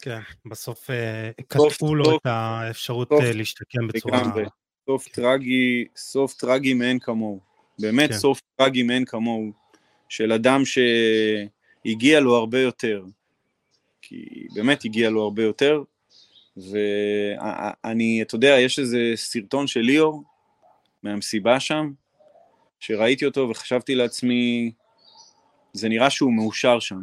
כן, 0.00 0.20
בסוף 0.46 0.90
אה, 0.90 1.30
קטעו 1.48 1.94
לו 1.94 2.16
את 2.16 2.20
האפשרות 2.26 3.08
סוף, 3.08 3.22
אה, 3.22 3.32
להשתקם 3.32 3.88
בצורה... 3.88 4.20
לגמרי. 4.20 4.44
סוף 4.86 5.04
כן. 5.04 5.22
טרגי, 5.22 5.84
סוף 5.96 6.34
טרגי 6.34 6.74
מאין 6.74 6.98
כמוהו. 6.98 7.40
באמת 7.78 8.10
כן. 8.10 8.16
סוף 8.16 8.40
טרגי 8.56 8.82
מאין 8.82 9.04
כמוהו, 9.04 9.52
של 10.08 10.32
אדם 10.32 10.62
שהגיע 10.64 12.20
לו 12.20 12.36
הרבה 12.36 12.60
יותר. 12.60 13.04
כי 14.02 14.46
באמת 14.54 14.84
הגיע 14.84 15.10
לו 15.10 15.22
הרבה 15.22 15.42
יותר, 15.42 15.82
ואני, 16.56 18.22
אתה 18.22 18.34
יודע, 18.34 18.56
יש 18.60 18.78
איזה 18.78 19.12
סרטון 19.14 19.66
של 19.66 19.80
ליאור, 19.80 20.22
מהמסיבה 21.02 21.60
שם, 21.60 21.90
שראיתי 22.80 23.26
אותו 23.26 23.48
וחשבתי 23.50 23.94
לעצמי, 23.94 24.72
זה 25.72 25.88
נראה 25.88 26.10
שהוא 26.10 26.32
מאושר 26.32 26.80
שם. 26.80 27.00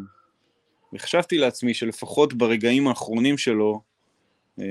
וחשבתי 0.93 1.37
לעצמי 1.37 1.73
שלפחות 1.73 2.33
ברגעים 2.33 2.87
האחרונים 2.87 3.37
שלו, 3.37 3.81
אה, 4.59 4.65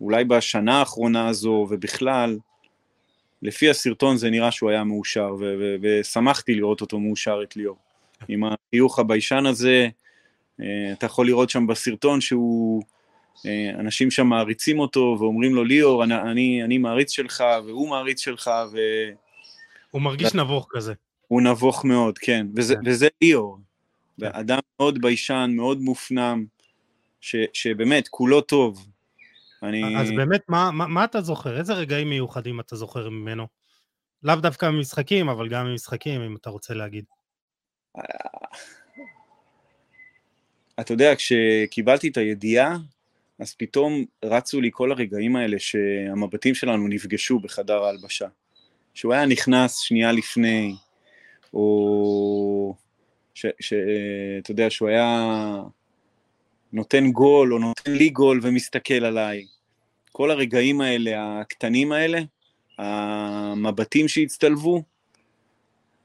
אולי 0.00 0.24
בשנה 0.24 0.78
האחרונה 0.78 1.28
הזו 1.28 1.66
ובכלל, 1.70 2.38
לפי 3.42 3.70
הסרטון 3.70 4.16
זה 4.16 4.30
נראה 4.30 4.50
שהוא 4.50 4.70
היה 4.70 4.84
מאושר, 4.84 5.34
ושמחתי 5.82 6.54
לראות 6.54 6.80
אותו 6.80 7.00
מאושר 7.00 7.40
את 7.42 7.56
ליאור. 7.56 7.76
עם 8.28 8.42
החיוך 8.44 8.98
הביישן 8.98 9.46
הזה, 9.46 9.88
אה, 10.60 10.92
אתה 10.92 11.06
יכול 11.06 11.26
לראות 11.26 11.50
שם 11.50 11.66
בסרטון 11.66 12.20
שהוא, 12.20 12.82
אה, 13.46 13.70
אנשים 13.78 14.10
שם 14.10 14.26
מעריצים 14.26 14.78
אותו 14.78 15.16
ואומרים 15.18 15.54
לו, 15.54 15.64
ליאור, 15.64 16.04
אני, 16.04 16.14
אני, 16.14 16.64
אני 16.64 16.78
מעריץ 16.78 17.10
שלך, 17.10 17.44
והוא 17.66 17.88
מעריץ 17.88 18.20
שלך, 18.20 18.50
ו... 18.72 18.78
הוא 19.90 20.02
מרגיש 20.02 20.34
ו... 20.34 20.38
נבוך 20.38 20.66
כזה. 20.70 20.94
הוא 21.28 21.42
נבוך 21.42 21.84
מאוד, 21.84 22.18
כן, 22.18 22.46
וזה, 22.56 22.74
כן. 22.74 22.80
וזה 22.84 23.08
ליאור. 23.22 23.58
כן. 24.20 24.26
אדם 24.32 24.58
מאוד 24.80 25.02
ביישן, 25.02 25.52
מאוד 25.56 25.80
מופנם, 25.80 26.44
ש, 27.20 27.36
שבאמת, 27.52 28.08
כולו 28.08 28.40
טוב. 28.40 28.86
אני... 29.62 30.00
אז 30.00 30.10
באמת, 30.10 30.40
מה, 30.48 30.70
מה, 30.70 30.86
מה 30.86 31.04
אתה 31.04 31.20
זוכר? 31.20 31.58
איזה 31.58 31.74
רגעים 31.74 32.10
מיוחדים 32.10 32.60
אתה 32.60 32.76
זוכר 32.76 33.08
ממנו? 33.08 33.46
לאו 34.22 34.36
דווקא 34.36 34.70
ממשחקים, 34.70 35.28
אבל 35.28 35.48
גם 35.48 35.66
ממשחקים, 35.66 36.20
אם 36.20 36.36
אתה 36.36 36.50
רוצה 36.50 36.74
להגיד. 36.74 37.04
אתה 40.80 40.92
יודע, 40.92 41.14
כשקיבלתי 41.16 42.08
את 42.08 42.16
הידיעה, 42.16 42.76
אז 43.38 43.54
פתאום 43.54 44.04
רצו 44.24 44.60
לי 44.60 44.70
כל 44.72 44.92
הרגעים 44.92 45.36
האלה 45.36 45.58
שהמבטים 45.58 46.54
שלנו 46.54 46.88
נפגשו 46.88 47.38
בחדר 47.38 47.84
ההלבשה. 47.84 48.28
שהוא 48.94 49.12
היה 49.12 49.26
נכנס 49.26 49.78
שנייה 49.78 50.12
לפני, 50.12 50.74
או 51.54 52.74
שאתה 53.34 54.50
יודע, 54.50 54.70
שהוא 54.70 54.88
היה 54.88 55.26
נותן 56.72 57.10
גול, 57.10 57.52
או 57.52 57.58
נותן 57.58 57.92
לי 57.92 58.08
גול 58.08 58.40
ומסתכל 58.42 59.04
עליי. 59.04 59.46
כל 60.12 60.30
הרגעים 60.30 60.80
האלה, 60.80 61.40
הקטנים 61.40 61.92
האלה, 61.92 62.20
המבטים 62.78 64.08
שהצטלבו, 64.08 64.82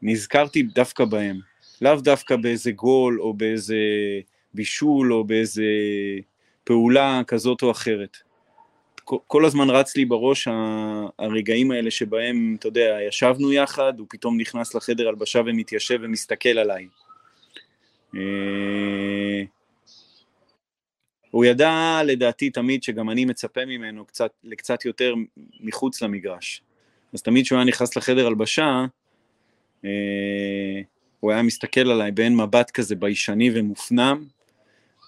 נזכרתי 0.01 0.63
דווקא 0.63 1.05
בהם. 1.05 1.39
לאו 1.81 1.95
דווקא 1.95 2.35
באיזה 2.35 2.71
גול, 2.71 3.21
או 3.21 3.33
באיזה 3.33 3.77
בישול, 4.53 5.13
או 5.13 5.23
באיזה 5.23 5.63
פעולה 6.63 7.21
כזאת 7.27 7.61
או 7.61 7.71
אחרת. 7.71 8.17
כל 9.27 9.45
הזמן 9.45 9.69
רץ 9.69 9.97
לי 9.97 10.05
בראש 10.05 10.47
הרגעים 11.19 11.71
האלה 11.71 11.91
שבהם, 11.91 12.55
אתה 12.59 12.67
יודע, 12.67 12.97
ישבנו 13.07 13.53
יחד, 13.53 13.99
הוא 13.99 14.07
פתאום 14.09 14.39
נכנס 14.39 14.75
לחדר 14.75 15.07
הלבשה 15.07 15.41
ומתיישב 15.45 15.99
ומסתכל 16.01 16.49
עליי. 16.49 16.87
הוא 21.31 21.45
ידע 21.45 22.01
לדעתי 22.05 22.49
תמיד 22.49 22.83
שגם 22.83 23.09
אני 23.09 23.25
מצפה 23.25 23.65
ממנו 23.65 24.05
קצת, 24.05 24.31
לקצת 24.43 24.85
יותר 24.85 25.13
מחוץ 25.59 26.01
למגרש. 26.01 26.61
אז 27.13 27.21
תמיד 27.21 27.45
כשהוא 27.45 27.57
היה 27.57 27.65
נכנס 27.65 27.95
לחדר 27.95 28.27
הלבשה, 28.27 28.85
אה, 29.85 30.81
הוא 31.19 31.31
היה 31.31 31.41
מסתכל 31.41 31.91
עליי 31.91 32.11
באין 32.11 32.35
מבט 32.35 32.71
כזה 32.71 32.95
ביישני 32.95 33.49
ומופנם, 33.53 34.25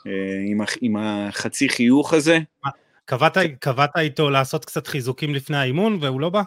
אה, 0.08 0.12
עם, 0.48 0.62
עם 0.82 0.96
החצי 0.98 1.70
חיוך 1.70 2.14
הזה. 2.14 2.40
קבעת, 3.06 3.38
קבעת 3.60 3.98
איתו 3.98 4.30
לעשות 4.30 4.66
קצת 4.66 4.88
חיזוקים 4.88 5.36
לפני 5.36 5.58
האימון 5.58 5.98
והוא 6.02 6.22
לא 6.22 6.30
בא? 6.30 6.42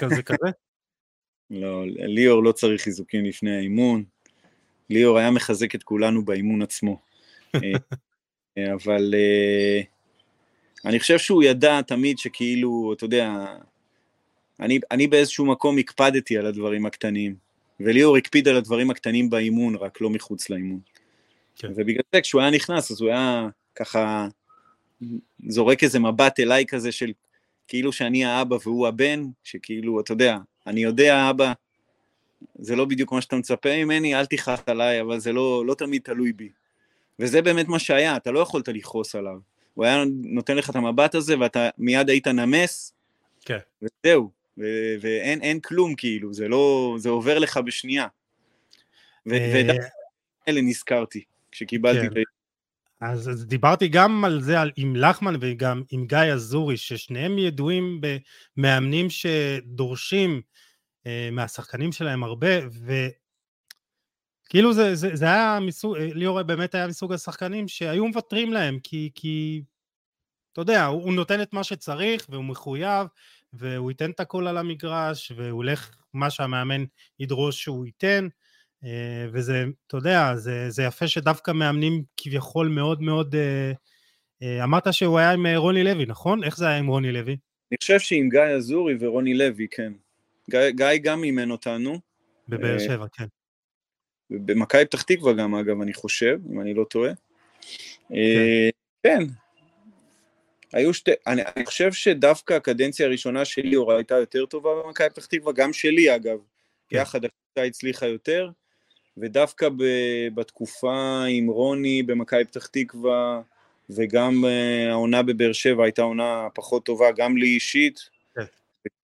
כזה 0.00 0.22
כזה? 0.22 0.50
לא, 1.50 1.84
ליאור 1.86 2.42
לא 2.42 2.52
צריך 2.52 2.82
חיזוקים 2.82 3.24
לפני 3.24 3.56
האימון. 3.56 4.04
ליאור 4.90 5.18
היה 5.18 5.30
מחזק 5.30 5.74
את 5.74 5.82
כולנו 5.82 6.24
באימון 6.24 6.62
עצמו. 6.62 7.00
אבל 8.58 9.14
uh, 9.14 9.86
אני 10.84 11.00
חושב 11.00 11.18
שהוא 11.18 11.42
ידע 11.42 11.82
תמיד 11.82 12.18
שכאילו, 12.18 12.92
אתה 12.96 13.04
יודע, 13.04 13.46
אני, 14.60 14.78
אני 14.90 15.06
באיזשהו 15.06 15.46
מקום 15.46 15.78
הקפדתי 15.78 16.38
על 16.38 16.46
הדברים 16.46 16.86
הקטנים, 16.86 17.34
וליאור 17.80 18.16
הקפיד 18.16 18.48
על 18.48 18.56
הדברים 18.56 18.90
הקטנים 18.90 19.30
באימון, 19.30 19.74
רק 19.74 20.00
לא 20.00 20.10
מחוץ 20.10 20.50
לאימון. 20.50 20.80
כן. 21.56 21.68
ובגלל 21.76 22.02
זה 22.14 22.20
כשהוא 22.20 22.40
היה 22.40 22.50
נכנס, 22.50 22.90
אז 22.90 23.00
הוא 23.00 23.10
היה 23.10 23.48
ככה 23.74 24.28
זורק 25.48 25.82
איזה 25.82 25.98
מבט 25.98 26.40
אליי 26.40 26.66
כזה 26.66 26.92
של 26.92 27.12
כאילו 27.68 27.92
שאני 27.92 28.24
האבא 28.24 28.56
והוא 28.64 28.88
הבן, 28.88 29.22
שכאילו, 29.44 30.00
אתה 30.00 30.12
יודע, 30.12 30.38
אני 30.66 30.82
יודע, 30.82 31.30
אבא, 31.30 31.52
זה 32.58 32.76
לא 32.76 32.84
בדיוק 32.84 33.12
מה 33.12 33.20
שאתה 33.20 33.36
מצפה 33.36 33.84
ממני, 33.84 34.14
אל 34.14 34.26
תכעס 34.26 34.60
עליי, 34.66 35.00
אבל 35.00 35.20
זה 35.20 35.32
לא, 35.32 35.66
לא 35.66 35.74
תמיד 35.74 36.02
תלוי 36.02 36.32
בי. 36.32 36.48
וזה 37.22 37.42
באמת 37.42 37.68
מה 37.68 37.78
שהיה, 37.78 38.16
אתה 38.16 38.30
לא 38.30 38.40
יכולת 38.40 38.68
לכעוס 38.68 39.14
עליו. 39.14 39.38
הוא 39.74 39.84
היה 39.84 40.04
נותן 40.22 40.56
לך 40.56 40.70
את 40.70 40.76
המבט 40.76 41.14
הזה, 41.14 41.38
ואתה 41.40 41.68
מיד 41.78 42.10
היית 42.10 42.26
נמס, 42.26 42.94
כן. 43.44 43.58
וזהו, 43.82 44.30
ו- 44.58 44.94
ואין 45.00 45.60
כלום 45.60 45.94
כאילו, 45.94 46.32
זה 46.34 46.48
לא, 46.48 46.94
זה 46.98 47.08
עובר 47.08 47.38
לך 47.38 47.56
בשנייה. 47.56 48.06
ודווקא 49.26 49.82
אה, 49.82 49.88
אלה 50.48 50.60
נזכרתי, 50.60 51.24
כשקיבלתי 51.52 52.00
כן. 52.00 52.20
את 52.20 52.26
אז, 53.00 53.30
אז 53.30 53.46
דיברתי 53.46 53.88
גם 53.88 54.24
על 54.24 54.42
זה 54.42 54.60
על, 54.60 54.70
עם 54.76 54.96
לחמן 54.96 55.34
וגם 55.40 55.82
עם 55.90 56.06
גיא 56.06 56.18
אזורי, 56.18 56.76
ששניהם 56.76 57.38
ידועים 57.38 58.00
במאמנים 58.56 59.06
שדורשים 59.10 60.42
אה, 61.06 61.28
מהשחקנים 61.32 61.92
שלהם 61.92 62.24
הרבה, 62.24 62.48
וכאילו 64.52 64.72
זה, 64.72 64.94
זה, 64.94 65.10
זה 65.16 65.24
היה 65.24 65.58
מסוג, 65.60 65.96
אה, 65.96 66.08
ליאור 66.14 66.42
באמת 66.42 66.74
היה 66.74 66.86
מסוג 66.86 67.12
השחקנים 67.12 67.68
שהיו 67.68 68.06
מוותרים 68.06 68.52
להם, 68.52 68.78
כי, 68.82 69.10
כי 69.14 69.62
אתה 70.52 70.60
יודע, 70.60 70.84
הוא, 70.84 71.02
הוא 71.02 71.12
נותן 71.12 71.42
את 71.42 71.52
מה 71.52 71.64
שצריך 71.64 72.26
והוא 72.30 72.44
מחויב, 72.44 73.06
והוא 73.52 73.90
ייתן 73.90 74.10
את 74.10 74.20
הכל 74.20 74.46
על 74.46 74.58
המגרש, 74.58 75.32
והוא 75.36 75.56
הולך 75.56 75.90
מה 76.14 76.30
שהמאמן 76.30 76.84
ידרוש 77.20 77.62
שהוא 77.62 77.86
ייתן. 77.86 78.28
אה, 78.84 79.26
וזה, 79.32 79.64
אתה 79.86 79.96
יודע, 79.96 80.36
זה, 80.36 80.70
זה 80.70 80.82
יפה 80.82 81.08
שדווקא 81.08 81.50
מאמנים 81.50 82.02
כביכול 82.16 82.68
מאוד 82.68 83.02
מאוד... 83.02 83.34
אה, 83.34 83.72
אה, 84.42 84.64
אמרת 84.64 84.94
שהוא 84.94 85.18
היה 85.18 85.30
עם 85.30 85.46
רוני 85.46 85.84
לוי, 85.84 86.06
נכון? 86.06 86.44
איך 86.44 86.56
זה 86.56 86.68
היה 86.68 86.78
עם 86.78 86.86
רוני 86.86 87.12
לוי? 87.12 87.36
אני 87.70 87.76
חושב 87.80 87.98
שעם 87.98 88.28
גיא 88.28 88.40
אזורי 88.40 88.94
ורוני 89.00 89.34
לוי, 89.34 89.66
כן. 89.70 89.92
גיא, 90.50 90.70
גיא 90.70 90.86
גם 91.02 91.24
אימן 91.24 91.50
אותנו. 91.50 91.98
בבאר 92.48 92.78
שבע, 92.78 93.06
כן. 93.12 93.26
במכבי 94.32 94.84
פתח 94.84 95.02
תקווה 95.02 95.32
גם, 95.32 95.54
אגב, 95.54 95.80
אני 95.80 95.94
חושב, 95.94 96.38
אם 96.52 96.60
אני 96.60 96.74
לא 96.74 96.84
טועה. 96.84 97.12
כן. 98.08 98.14
כן. 99.02 99.22
היו 100.72 100.94
שתי, 100.94 101.10
אני, 101.26 101.42
אני 101.56 101.66
חושב 101.66 101.92
שדווקא 101.92 102.54
הקדנציה 102.54 103.06
הראשונה 103.06 103.44
של 103.44 103.62
ליאור 103.62 103.92
הייתה 103.92 104.14
יותר 104.14 104.46
טובה 104.46 104.70
במכבי 104.84 105.10
פתח 105.10 105.26
תקווה, 105.26 105.52
גם 105.52 105.72
שלי 105.72 106.14
אגב, 106.16 106.38
כן. 106.88 106.96
יחד 106.96 107.24
הקבוצה 107.24 107.66
הצליחה 107.66 108.06
יותר, 108.06 108.50
ודווקא 109.16 109.68
ב, 109.68 109.84
בתקופה 110.34 111.24
עם 111.28 111.46
רוני 111.46 112.02
במכבי 112.02 112.44
פתח 112.44 112.66
תקווה, 112.66 113.42
וגם 113.90 114.44
uh, 114.44 114.90
העונה 114.90 115.22
בבאר 115.22 115.52
שבע 115.52 115.84
הייתה 115.84 116.02
עונה 116.02 116.48
פחות 116.54 116.84
טובה, 116.84 117.12
גם 117.16 117.36
לי 117.36 117.46
אישית, 117.46 118.00
כן. 118.34 118.44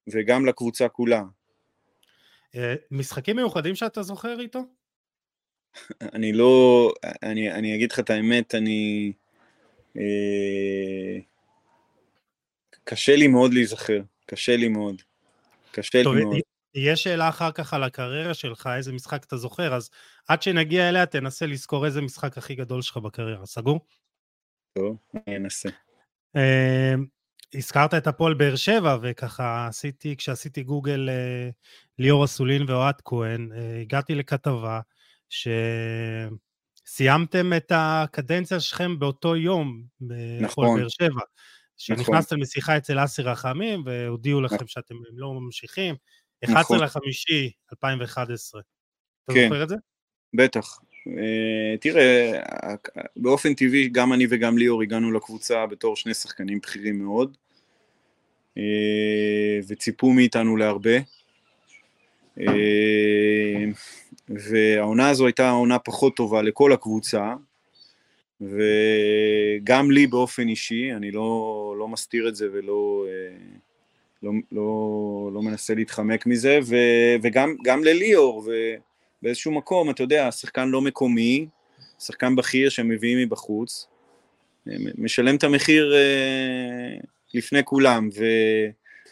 וגם 0.09 0.47
לקבוצה 0.47 0.89
כולה. 0.89 1.23
אה, 2.57 2.75
משחקים 2.91 3.37
מיוחדים 3.37 3.75
שאתה 3.75 4.03
זוכר 4.03 4.41
איתו? 4.41 4.61
אני 6.15 6.33
לא, 6.33 6.93
אני, 7.23 7.53
אני 7.53 7.75
אגיד 7.75 7.93
לך 7.93 7.99
את 7.99 8.11
האמת, 8.11 8.55
אני... 8.55 9.13
אה, 9.97 11.19
קשה 12.85 13.17
לי 13.17 13.27
מאוד 13.27 13.55
להיזכר, 13.55 14.01
קשה 14.27 14.57
לי 14.57 14.69
מאוד. 14.69 15.03
קשה 15.73 16.05
טוב, 16.05 16.15
לי 16.15 16.25
מאוד. 16.25 16.37
יש 16.75 17.03
שאלה 17.03 17.29
אחר 17.29 17.53
כך 17.53 17.75
על 17.75 17.85
הקריירה 17.85 18.35
שלך, 18.35 18.69
איזה 18.77 18.93
משחק 18.93 19.25
אתה 19.25 19.37
זוכר, 19.37 19.75
אז 19.75 19.91
עד 20.29 20.43
שנגיע 20.43 20.89
אליה 20.89 21.07
תנסה 21.07 21.47
לזכור 21.47 21.87
איזה 21.87 22.01
משחק 22.01 22.39
הכי 22.39 22.55
גדול 22.55 22.83
שלך 22.83 22.97
בקריירה, 22.97 23.47
סגור? 23.47 23.81
טוב, 24.73 24.97
אני 25.15 25.37
אנסה. 25.37 25.69
אה, 26.37 26.95
הזכרת 27.55 27.95
את 27.95 28.07
הפועל 28.07 28.35
באר 28.35 28.57
שבע, 28.57 28.97
וככה 29.03 29.67
עשיתי, 29.67 30.17
כשעשיתי 30.17 30.63
גוגל 30.63 31.09
אה, 31.09 31.51
ליאור 31.99 32.25
אסולין 32.25 32.71
ואוהד 32.71 33.01
כהן, 33.05 33.53
אה, 33.53 33.81
הגעתי 33.81 34.15
לכתבה 34.15 34.81
שסיימתם 36.85 37.53
את 37.57 37.73
הקדנציה 37.75 38.61
שלכם 38.61 38.99
באותו 38.99 39.37
יום 39.37 39.83
נכון. 40.41 40.81
באר 40.81 40.89
שבע. 40.89 41.23
שנכנסתם 41.79 42.15
נכון. 42.15 42.41
לשיחה 42.41 42.77
אצל 42.77 43.05
אסי 43.05 43.23
רחמים 43.23 43.83
והודיעו 43.87 44.41
לכם 44.41 44.55
נכון. 44.55 44.67
שאתם 44.67 44.95
לא 45.13 45.35
ממשיכים, 45.35 45.95
11 46.45 46.63
נכון. 46.63 46.87
לחמישי 46.87 47.51
2011. 47.73 48.61
אתה 49.25 49.33
כן. 49.33 49.49
זוכר 49.49 49.63
את 49.63 49.69
זה? 49.69 49.77
בטח. 50.35 50.79
Uh, 51.09 51.79
תראה, 51.81 52.33
באופן 53.17 53.55
טבעי 53.55 53.89
גם 53.89 54.13
אני 54.13 54.27
וגם 54.31 54.59
ליאור 54.59 54.83
הגענו 54.83 55.13
לקבוצה 55.13 55.67
בתור 55.67 55.97
שני 55.97 56.15
שחקנים 56.15 56.59
בכירים 56.59 56.99
מאוד, 57.05 57.37
uh, 58.59 58.61
וציפו 59.69 60.13
מאיתנו 60.13 60.57
להרבה. 60.57 60.99
Uh, 62.39 62.43
והעונה 64.29 65.09
הזו 65.09 65.27
הייתה 65.27 65.51
עונה 65.51 65.79
פחות 65.79 66.17
טובה 66.17 66.43
לכל 66.43 66.73
הקבוצה, 66.73 67.35
וגם 68.41 69.91
לי 69.91 70.07
באופן 70.07 70.49
אישי, 70.49 70.93
אני 70.93 71.11
לא, 71.11 71.75
לא 71.79 71.89
מסתיר 71.89 72.29
את 72.29 72.37
זה 72.37 72.47
ולא 72.53 73.07
לא, 74.23 74.33
לא, 74.53 75.31
לא 75.35 75.43
מנסה 75.43 75.75
להתחמק 75.75 76.27
מזה, 76.27 76.59
ו, 76.65 76.77
וגם 77.23 77.85
לליאור, 77.85 78.49
ובאיזשהו 79.23 79.53
מקום, 79.53 79.91
אתה 79.91 80.03
יודע, 80.03 80.31
שחקן 80.31 80.69
לא 80.69 80.81
מקומי, 80.81 81.47
שחקן 82.01 82.37
בכיר 82.37 82.69
שהם 82.69 82.89
מביאים 82.89 83.19
מבחוץ, 83.19 83.87
משלם 84.99 85.37
את 85.37 85.45
המחיר 85.45 85.95
לפני 87.35 87.65
כולם, 87.65 88.09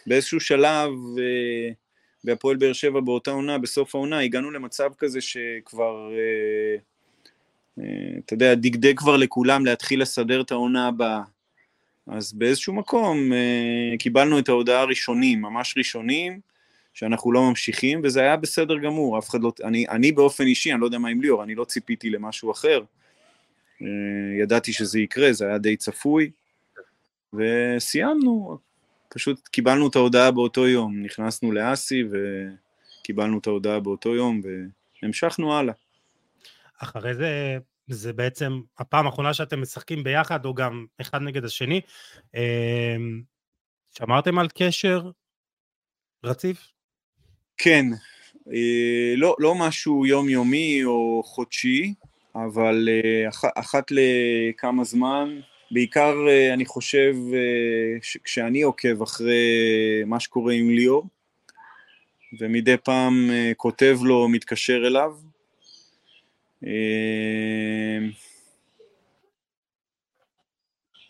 ובאיזשהו 0.05 0.39
שלב, 0.39 0.89
בהפועל 2.27 2.57
באר 2.57 2.73
שבע 2.73 2.99
באותה 2.99 3.31
עונה, 3.31 3.57
בסוף 3.57 3.95
העונה, 3.95 4.19
הגענו 4.19 4.51
למצב 4.51 4.89
כזה 4.97 5.21
שכבר, 5.21 6.11
אתה 7.73 8.33
יודע, 8.33 8.55
דגדג 8.55 8.97
כבר 8.97 9.17
לכולם 9.17 9.65
להתחיל 9.65 10.01
לסדר 10.01 10.41
את 10.41 10.51
העונה 10.51 10.87
הבאה. 10.87 11.21
אז 12.07 12.33
באיזשהו 12.33 12.73
מקום 12.73 13.33
אה, 13.33 13.97
קיבלנו 13.99 14.39
את 14.39 14.49
ההודעה 14.49 14.81
הראשונים, 14.81 15.41
ממש 15.41 15.73
ראשונים, 15.77 16.39
שאנחנו 16.93 17.31
לא 17.31 17.41
ממשיכים, 17.41 18.01
וזה 18.03 18.21
היה 18.21 18.37
בסדר 18.37 18.77
גמור, 18.77 19.17
אף 19.17 19.29
אחד 19.29 19.41
לא, 19.41 19.51
אני, 19.63 19.87
אני 19.89 20.11
באופן 20.11 20.43
אישי, 20.43 20.71
אני 20.73 20.81
לא 20.81 20.85
יודע 20.85 20.97
מה 20.97 21.09
עם 21.09 21.21
ליאור, 21.21 21.43
אני 21.43 21.55
לא 21.55 21.63
ציפיתי 21.63 22.09
למשהו 22.09 22.51
אחר, 22.51 22.81
אה, 23.81 23.87
ידעתי 24.41 24.73
שזה 24.73 24.99
יקרה, 24.99 25.33
זה 25.33 25.47
היה 25.47 25.57
די 25.57 25.77
צפוי, 25.77 26.31
וסיימנו, 27.33 28.57
פשוט 29.09 29.47
קיבלנו 29.47 29.87
את 29.87 29.95
ההודעה 29.95 30.31
באותו 30.31 30.67
יום, 30.67 31.03
נכנסנו 31.03 31.51
לאסי 31.51 32.03
וקיבלנו 33.01 33.39
את 33.39 33.47
ההודעה 33.47 33.79
באותו 33.79 34.15
יום, 34.15 34.41
והמשכנו 35.01 35.57
הלאה. 35.57 35.73
אחרי 36.79 37.15
זה 37.15 37.57
זה 37.87 38.13
בעצם 38.13 38.61
הפעם 38.77 39.05
האחרונה 39.05 39.33
שאתם 39.33 39.61
משחקים 39.61 40.03
ביחד, 40.03 40.45
או 40.45 40.53
גם 40.53 40.85
אחד 41.01 41.21
נגד 41.21 41.45
השני. 41.45 41.81
אמ, 42.35 43.21
שמרתם 43.97 44.39
על 44.39 44.47
קשר 44.53 45.11
רציף? 46.23 46.71
כן, 47.57 47.85
אה, 48.53 49.13
לא, 49.17 49.35
לא 49.39 49.55
משהו 49.55 50.05
יומיומי 50.05 50.83
או 50.85 51.23
חודשי, 51.25 51.93
אבל 52.35 52.89
אה, 52.91 53.29
אח, 53.29 53.43
אחת 53.55 53.91
לכמה 53.91 54.83
זמן, 54.83 55.39
בעיקר 55.71 56.27
אה, 56.27 56.53
אני 56.53 56.65
חושב 56.65 57.15
כשאני 58.23 58.61
עוקב 58.61 59.01
אחרי 59.01 59.45
מה 60.05 60.19
שקורה 60.19 60.53
עם 60.53 60.69
ליאור, 60.69 61.07
ומדי 62.39 62.77
פעם 62.77 63.29
כותב 63.57 63.97
לו, 64.01 64.27
מתקשר 64.29 64.87
אליו, 64.87 65.13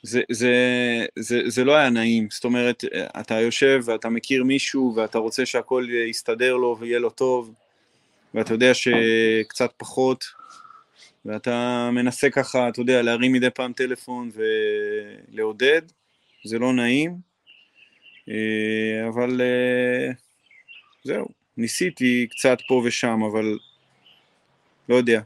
זה, 0.08 0.22
זה, 0.32 0.56
זה, 1.20 1.42
זה 1.46 1.64
לא 1.64 1.76
היה 1.76 1.90
נעים, 1.90 2.28
זאת 2.32 2.44
אומרת, 2.44 2.84
אתה 3.20 3.40
יושב 3.40 3.82
ואתה 3.86 4.10
מכיר 4.10 4.44
מישהו 4.44 4.94
ואתה 4.96 5.18
רוצה 5.18 5.46
שהכל 5.46 5.88
יסתדר 6.10 6.56
לו 6.56 6.78
ויהיה 6.80 7.00
לו 7.00 7.10
טוב, 7.10 7.54
ואתה 8.34 8.54
יודע 8.54 8.74
שקצת 8.74 9.72
פחות, 9.78 10.26
ואתה 11.28 11.90
מנסה 11.94 12.30
ככה, 12.30 12.70
אתה 12.70 12.82
יודע, 12.82 13.02
להרים 13.02 13.34
מדי 13.34 13.50
פעם 13.50 13.74
טלפון 13.74 14.30
ולעודד, 14.34 15.82
זה 16.46 16.60
לא 16.60 16.74
נעים, 16.74 17.18
אה, 18.30 19.08
אבל 19.08 19.42
אה, 19.42 20.12
זהו, 21.04 21.28
ניסיתי 21.58 22.28
קצת 22.32 22.58
פה 22.68 22.82
ושם, 22.86 23.20
אבל 23.32 23.58
לא 24.90 24.96
יודע, 24.96 25.22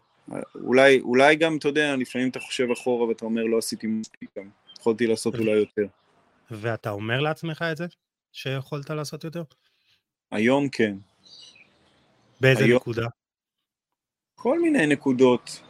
אולי, 0.55 0.99
אולי 0.99 1.35
גם, 1.35 1.57
אתה 1.57 1.67
יודע, 1.67 1.95
לפעמים 1.95 2.29
אתה 2.29 2.39
חושב 2.39 2.71
אחורה 2.71 3.07
ואתה 3.07 3.25
אומר, 3.25 3.43
לא 3.43 3.57
עשיתי 3.57 3.87
מספיק 3.87 4.29
גם, 4.37 4.49
יכולתי 4.79 5.07
לעשות 5.07 5.35
אולי 5.35 5.51
יותר. 5.51 5.85
ואתה 6.51 6.89
אומר 6.89 7.19
לעצמך 7.19 7.65
את 7.71 7.77
זה? 7.77 7.85
שיכולת 8.31 8.89
לעשות 8.89 9.23
יותר? 9.23 9.43
היום 10.31 10.69
כן. 10.69 10.95
באיזה 12.41 12.63
היום... 12.63 12.75
נקודה? 12.75 13.07
כל 14.35 14.59
מיני 14.59 14.87
נקודות 14.87 15.61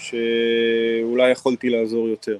שאולי 0.00 1.30
יכולתי 1.30 1.70
לעזור 1.70 2.08
יותר. 2.08 2.38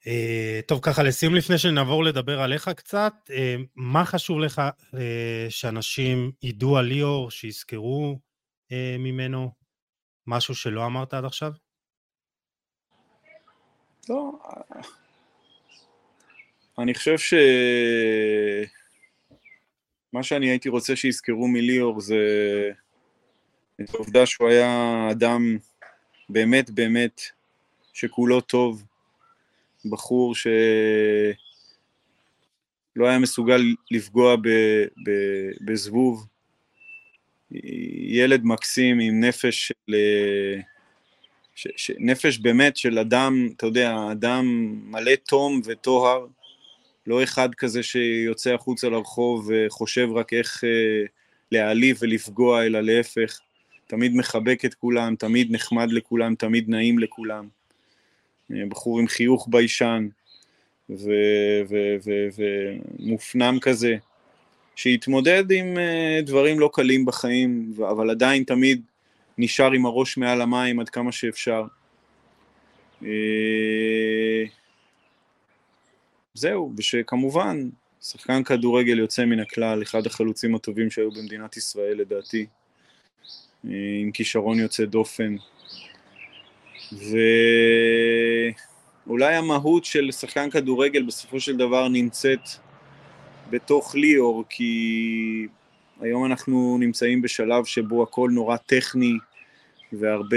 Uh, 0.00 0.62
טוב, 0.66 0.80
ככה 0.82 1.02
לסיום 1.02 1.34
לפני 1.34 1.58
שנעבור 1.58 2.04
לדבר 2.04 2.40
עליך 2.40 2.70
קצת, 2.76 3.12
uh, 3.28 3.32
מה 3.76 4.04
חשוב 4.04 4.38
לך 4.40 4.62
uh, 4.78 4.96
שאנשים 5.48 6.32
ידעו 6.42 6.76
על 6.76 6.84
ליאור, 6.84 7.30
שיזכרו 7.30 8.18
ממנו 8.98 9.50
משהו 10.26 10.54
שלא 10.54 10.86
אמרת 10.86 11.14
עד 11.14 11.24
עכשיו? 11.24 11.52
לא, 14.08 14.32
אני 16.78 16.94
חושב 16.94 17.18
ש... 17.18 17.34
מה 20.12 20.22
שאני 20.22 20.50
הייתי 20.50 20.68
רוצה 20.68 20.96
שיזכרו 20.96 21.48
מליאור 21.48 22.00
זה 22.00 22.16
את 23.82 23.94
העובדה 23.94 24.26
שהוא 24.26 24.48
היה 24.48 25.08
אדם 25.10 25.58
באמת 26.28 26.70
באמת 26.70 27.20
שכולו 27.92 28.40
טוב, 28.40 28.84
בחור 29.84 30.34
שלא 30.34 30.52
היה 32.98 33.18
מסוגל 33.18 33.62
לפגוע 33.90 34.36
ב, 34.36 34.48
ב, 35.06 35.10
בזבוב, 35.60 36.26
ילד 38.08 38.44
מקסים 38.44 39.00
עם 39.00 39.24
נפש 39.24 39.68
של... 39.68 39.94
ש, 41.54 41.68
ש, 41.76 41.90
נפש 41.98 42.38
באמת 42.38 42.76
של 42.76 42.98
אדם, 42.98 43.48
אתה 43.56 43.66
יודע, 43.66 43.96
אדם 44.12 44.44
מלא 44.90 45.14
תום 45.14 45.60
וטוהר, 45.64 46.26
לא 47.06 47.22
אחד 47.22 47.54
כזה 47.54 47.82
שיוצא 47.82 48.54
החוצה 48.54 48.88
לרחוב 48.88 49.50
וחושב 49.50 50.08
רק 50.14 50.32
איך 50.32 50.64
אה, 50.64 51.04
להעליב 51.52 51.98
ולפגוע, 52.00 52.66
אלא 52.66 52.80
להפך, 52.80 53.40
תמיד 53.90 54.16
מחבק 54.16 54.64
את 54.64 54.74
כולם, 54.74 55.16
תמיד 55.16 55.52
נחמד 55.52 55.92
לכולם, 55.92 56.34
תמיד 56.34 56.68
נעים 56.68 56.98
לכולם. 56.98 57.48
בחור 58.50 58.98
עם 58.98 59.08
חיוך 59.08 59.48
ביישן 59.50 60.08
ומופנם 62.98 63.58
כזה, 63.60 63.96
שהתמודד 64.76 65.50
עם 65.50 65.76
uh, 65.76 66.26
דברים 66.26 66.60
לא 66.60 66.70
קלים 66.72 67.04
בחיים, 67.04 67.72
אבל 67.90 68.10
עדיין 68.10 68.44
תמיד 68.44 68.82
נשאר 69.38 69.72
עם 69.72 69.86
הראש 69.86 70.16
מעל 70.16 70.40
המים 70.40 70.80
עד 70.80 70.88
כמה 70.88 71.12
שאפשר. 71.12 71.64
Uh, 73.02 73.06
זהו, 76.34 76.72
ושכמובן, 76.76 77.68
שחקן 78.02 78.44
כדורגל 78.44 78.98
יוצא 78.98 79.24
מן 79.24 79.40
הכלל, 79.40 79.82
אחד 79.82 80.06
החלוצים 80.06 80.54
הטובים 80.54 80.90
שהיו 80.90 81.10
במדינת 81.10 81.56
ישראל 81.56 81.98
לדעתי, 81.98 82.46
עם 83.64 84.10
כישרון 84.10 84.58
יוצא 84.58 84.84
דופן. 84.84 85.36
ואולי 89.06 89.34
המהות 89.34 89.84
של 89.84 90.12
שחקן 90.12 90.50
כדורגל 90.50 91.02
בסופו 91.02 91.40
של 91.40 91.56
דבר 91.56 91.88
נמצאת 91.88 92.48
בתוך 93.50 93.94
ליאור, 93.94 94.44
כי 94.48 95.46
היום 96.00 96.24
אנחנו 96.24 96.76
נמצאים 96.80 97.22
בשלב 97.22 97.64
שבו 97.64 98.02
הכל 98.02 98.30
נורא 98.32 98.56
טכני, 98.56 99.12
והרבה 99.92 100.36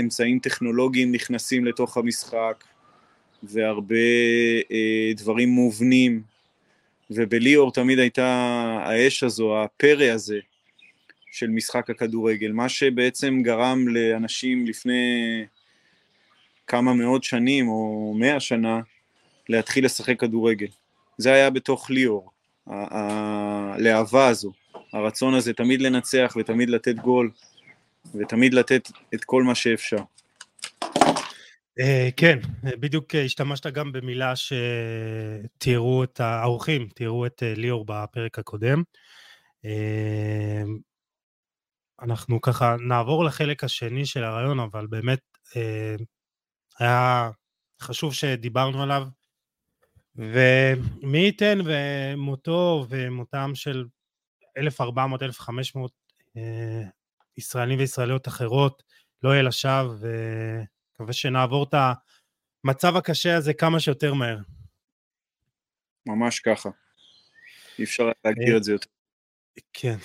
אמצעים 0.00 0.38
טכנולוגיים 0.38 1.12
נכנסים 1.12 1.64
לתוך 1.64 1.96
המשחק, 1.96 2.64
והרבה 3.42 3.94
אה, 4.72 5.12
דברים 5.16 5.48
מובנים, 5.48 6.22
ובליאור 7.10 7.72
תמיד 7.72 7.98
הייתה 7.98 8.26
האש 8.84 9.22
הזו, 9.22 9.62
הפרא 9.62 10.10
הזה 10.10 10.38
של 11.32 11.50
משחק 11.50 11.90
הכדורגל, 11.90 12.52
מה 12.52 12.68
שבעצם 12.68 13.42
גרם 13.42 13.88
לאנשים 13.88 14.66
לפני 14.66 15.44
כמה 16.66 16.94
מאות 16.94 17.24
שנים 17.24 17.68
או 17.68 18.14
מאה 18.18 18.40
שנה 18.40 18.80
להתחיל 19.48 19.84
לשחק 19.84 20.20
כדורגל. 20.20 20.66
זה 21.18 21.32
היה 21.32 21.50
בתוך 21.50 21.90
ליאור. 21.90 22.30
הלהבה 22.66 24.26
הזו, 24.26 24.52
הרצון 24.92 25.34
הזה 25.34 25.52
תמיד 25.52 25.80
לנצח 25.82 26.36
ותמיד 26.40 26.70
לתת 26.70 26.94
גול 26.94 27.30
ותמיד 28.14 28.54
לתת 28.54 28.88
את 29.14 29.24
כל 29.24 29.42
מה 29.42 29.54
שאפשר. 29.54 29.96
אה, 31.80 32.08
כן, 32.16 32.38
בדיוק 32.62 33.14
השתמשת 33.14 33.66
גם 33.66 33.92
במילה 33.92 34.32
שתיארו 34.36 36.04
את 36.04 36.20
האורחים, 36.20 36.88
תיארו 36.94 37.26
את 37.26 37.42
אה, 37.42 37.54
ליאור 37.56 37.84
בפרק 37.88 38.38
הקודם. 38.38 38.82
אה, 42.02 42.06
אנחנו 42.06 42.40
ככה 42.40 42.76
נעבור 42.88 43.24
לחלק 43.24 43.64
השני 43.64 44.06
של 44.06 44.24
הרעיון, 44.24 44.60
אבל 44.60 44.86
באמת 44.86 45.20
היה 46.78 47.30
חשוב 47.82 48.14
שדיברנו 48.14 48.82
עליו 48.82 49.02
ומי 50.16 51.18
ייתן 51.18 51.58
ומותו 51.64 52.86
ומותם 52.88 53.50
של 53.54 53.84
1,400-1,500 54.58 54.62
אה, 56.36 56.82
ישראלים 57.36 57.78
וישראליות 57.78 58.28
אחרות 58.28 58.82
לא 59.22 59.30
יהיה 59.30 59.42
לשווא, 59.42 59.94
ומקווה 60.00 61.12
שנעבור 61.12 61.64
את 61.64 61.74
המצב 62.64 62.96
הקשה 62.96 63.36
הזה 63.36 63.54
כמה 63.54 63.80
שיותר 63.80 64.14
מהר. 64.14 64.38
ממש 66.06 66.40
ככה. 66.40 66.68
אי 67.78 67.84
אפשר 67.84 68.10
להגדיר 68.24 68.56
את 68.56 68.64
זה 68.64 68.72
יותר. 68.72 68.90
כן. 69.72 69.96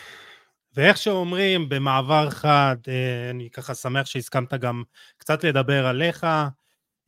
ואיך 0.78 0.98
שאומרים, 0.98 1.70
במעבר 1.70 2.30
חד, 2.30 2.76
אה, 2.88 3.30
אני 3.30 3.50
ככה 3.50 3.76
שמח 3.76 4.06
שהסכמת 4.06 4.54
גם 4.54 4.84
קצת 5.18 5.44
לדבר 5.44 5.86
עליך, 5.86 6.24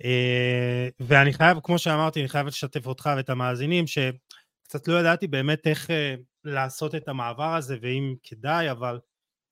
אה, 0.04 0.88
ואני 1.00 1.34
חייב, 1.34 1.58
כמו 1.64 1.80
שאמרתי, 1.80 2.20
אני 2.20 2.30
חייב 2.30 2.48
לשתף 2.48 2.88
אותך 2.88 3.10
ואת 3.18 3.30
המאזינים, 3.30 3.86
שקצת 3.88 4.88
לא 4.88 5.00
ידעתי 5.00 5.28
באמת 5.28 5.68
איך 5.68 5.92
אה, 5.92 6.16
לעשות 6.44 6.96
את 6.96 7.08
המעבר 7.08 7.56
הזה, 7.56 7.78
ואם 7.82 8.16
כדאי, 8.24 8.72
אבל 8.72 9.00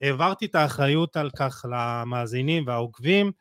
העברתי 0.02 0.46
את 0.46 0.56
האחריות 0.56 1.18
על 1.18 1.30
כך 1.30 1.66
למאזינים 1.70 2.68
והעוקבים, 2.68 3.32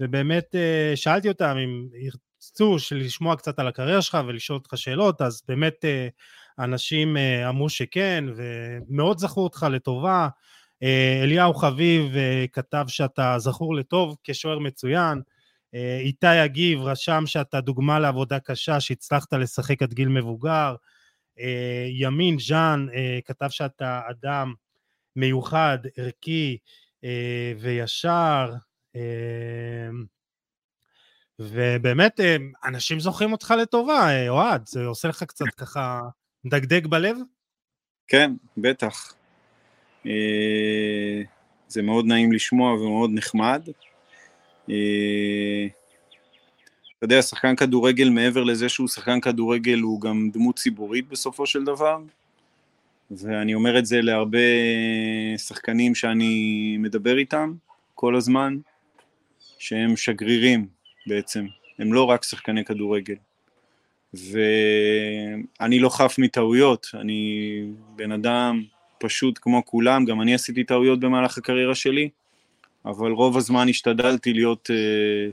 ובאמת 0.00 0.54
שאלתי 0.94 1.28
אותם 1.28 1.56
אם 1.64 1.88
ירצו 1.94 2.76
לשמוע 2.90 3.36
קצת 3.36 3.58
על 3.58 3.68
הקריירה 3.68 4.02
שלך 4.02 4.18
ולשאול 4.26 4.58
אותך 4.58 4.78
שאלות, 4.78 5.22
אז 5.22 5.42
באמת 5.48 5.84
אנשים 6.58 7.16
אמרו 7.48 7.68
שכן, 7.68 8.24
ומאוד 8.36 9.18
זכו 9.18 9.40
אותך 9.40 9.66
לטובה. 9.70 10.28
אליהו 11.22 11.54
חביב 11.54 12.14
כתב 12.52 12.84
שאתה 12.88 13.34
זכור 13.38 13.74
לטוב 13.74 14.16
כשוער 14.24 14.58
מצוין, 14.58 15.20
אה, 15.74 15.98
איתי 16.00 16.44
אגיב 16.44 16.80
רשם 16.80 17.22
שאתה 17.26 17.60
דוגמה 17.60 17.98
לעבודה 17.98 18.40
קשה, 18.40 18.80
שהצלחת 18.80 19.32
לשחק 19.32 19.82
עד 19.82 19.94
גיל 19.94 20.08
מבוגר. 20.08 20.74
אה, 21.40 21.86
ימין 21.88 22.38
ז'אן 22.38 22.86
אה, 22.94 23.18
כתב 23.24 23.48
שאתה 23.50 24.00
אדם 24.10 24.54
מיוחד, 25.16 25.78
ערכי 25.96 26.58
וישר. 27.60 28.52
ובאמת, 31.38 32.20
אנשים 32.64 33.00
זוכרים 33.00 33.32
אותך 33.32 33.54
לטובה, 33.62 34.28
אוהד, 34.28 34.66
זה 34.66 34.84
עושה 34.84 35.08
לך 35.08 35.22
קצת 35.22 35.44
ככה 35.56 36.00
מדגדג 36.44 36.86
בלב? 36.86 37.16
כן, 38.08 38.32
בטח. 38.56 39.14
זה 41.68 41.82
מאוד 41.82 42.06
נעים 42.06 42.32
לשמוע 42.32 42.72
ומאוד 42.72 43.10
נחמד. 43.14 43.68
אה, 44.70 45.66
אתה 46.98 47.04
יודע, 47.04 47.22
שחקן 47.22 47.56
כדורגל 47.56 48.08
מעבר 48.10 48.44
לזה 48.44 48.68
שהוא 48.68 48.88
שחקן 48.88 49.20
כדורגל 49.20 49.78
הוא 49.78 50.00
גם 50.00 50.30
דמות 50.32 50.58
ציבורית 50.58 51.08
בסופו 51.08 51.46
של 51.46 51.64
דבר, 51.64 51.98
ואני 53.10 53.54
אומר 53.54 53.78
את 53.78 53.86
זה 53.86 54.02
להרבה 54.02 54.38
שחקנים 55.36 55.94
שאני 55.94 56.76
מדבר 56.78 57.18
איתם 57.18 57.54
כל 57.94 58.16
הזמן, 58.16 58.58
שהם 59.58 59.96
שגרירים 59.96 60.66
בעצם, 61.06 61.46
הם 61.78 61.92
לא 61.92 62.04
רק 62.04 62.24
שחקני 62.24 62.64
כדורגל. 62.64 63.14
ואני 64.14 65.78
לא 65.78 65.88
חף 65.88 66.14
מטעויות, 66.18 66.86
אני 66.94 67.62
בן 67.96 68.12
אדם 68.12 68.62
פשוט 68.98 69.38
כמו 69.42 69.64
כולם, 69.64 70.04
גם 70.04 70.20
אני 70.20 70.34
עשיתי 70.34 70.64
טעויות 70.64 71.00
במהלך 71.00 71.38
הקריירה 71.38 71.74
שלי, 71.74 72.08
אבל 72.84 73.10
רוב 73.10 73.36
הזמן 73.36 73.68
השתדלתי 73.68 74.32
להיות 74.32 74.70
uh, 74.70 75.32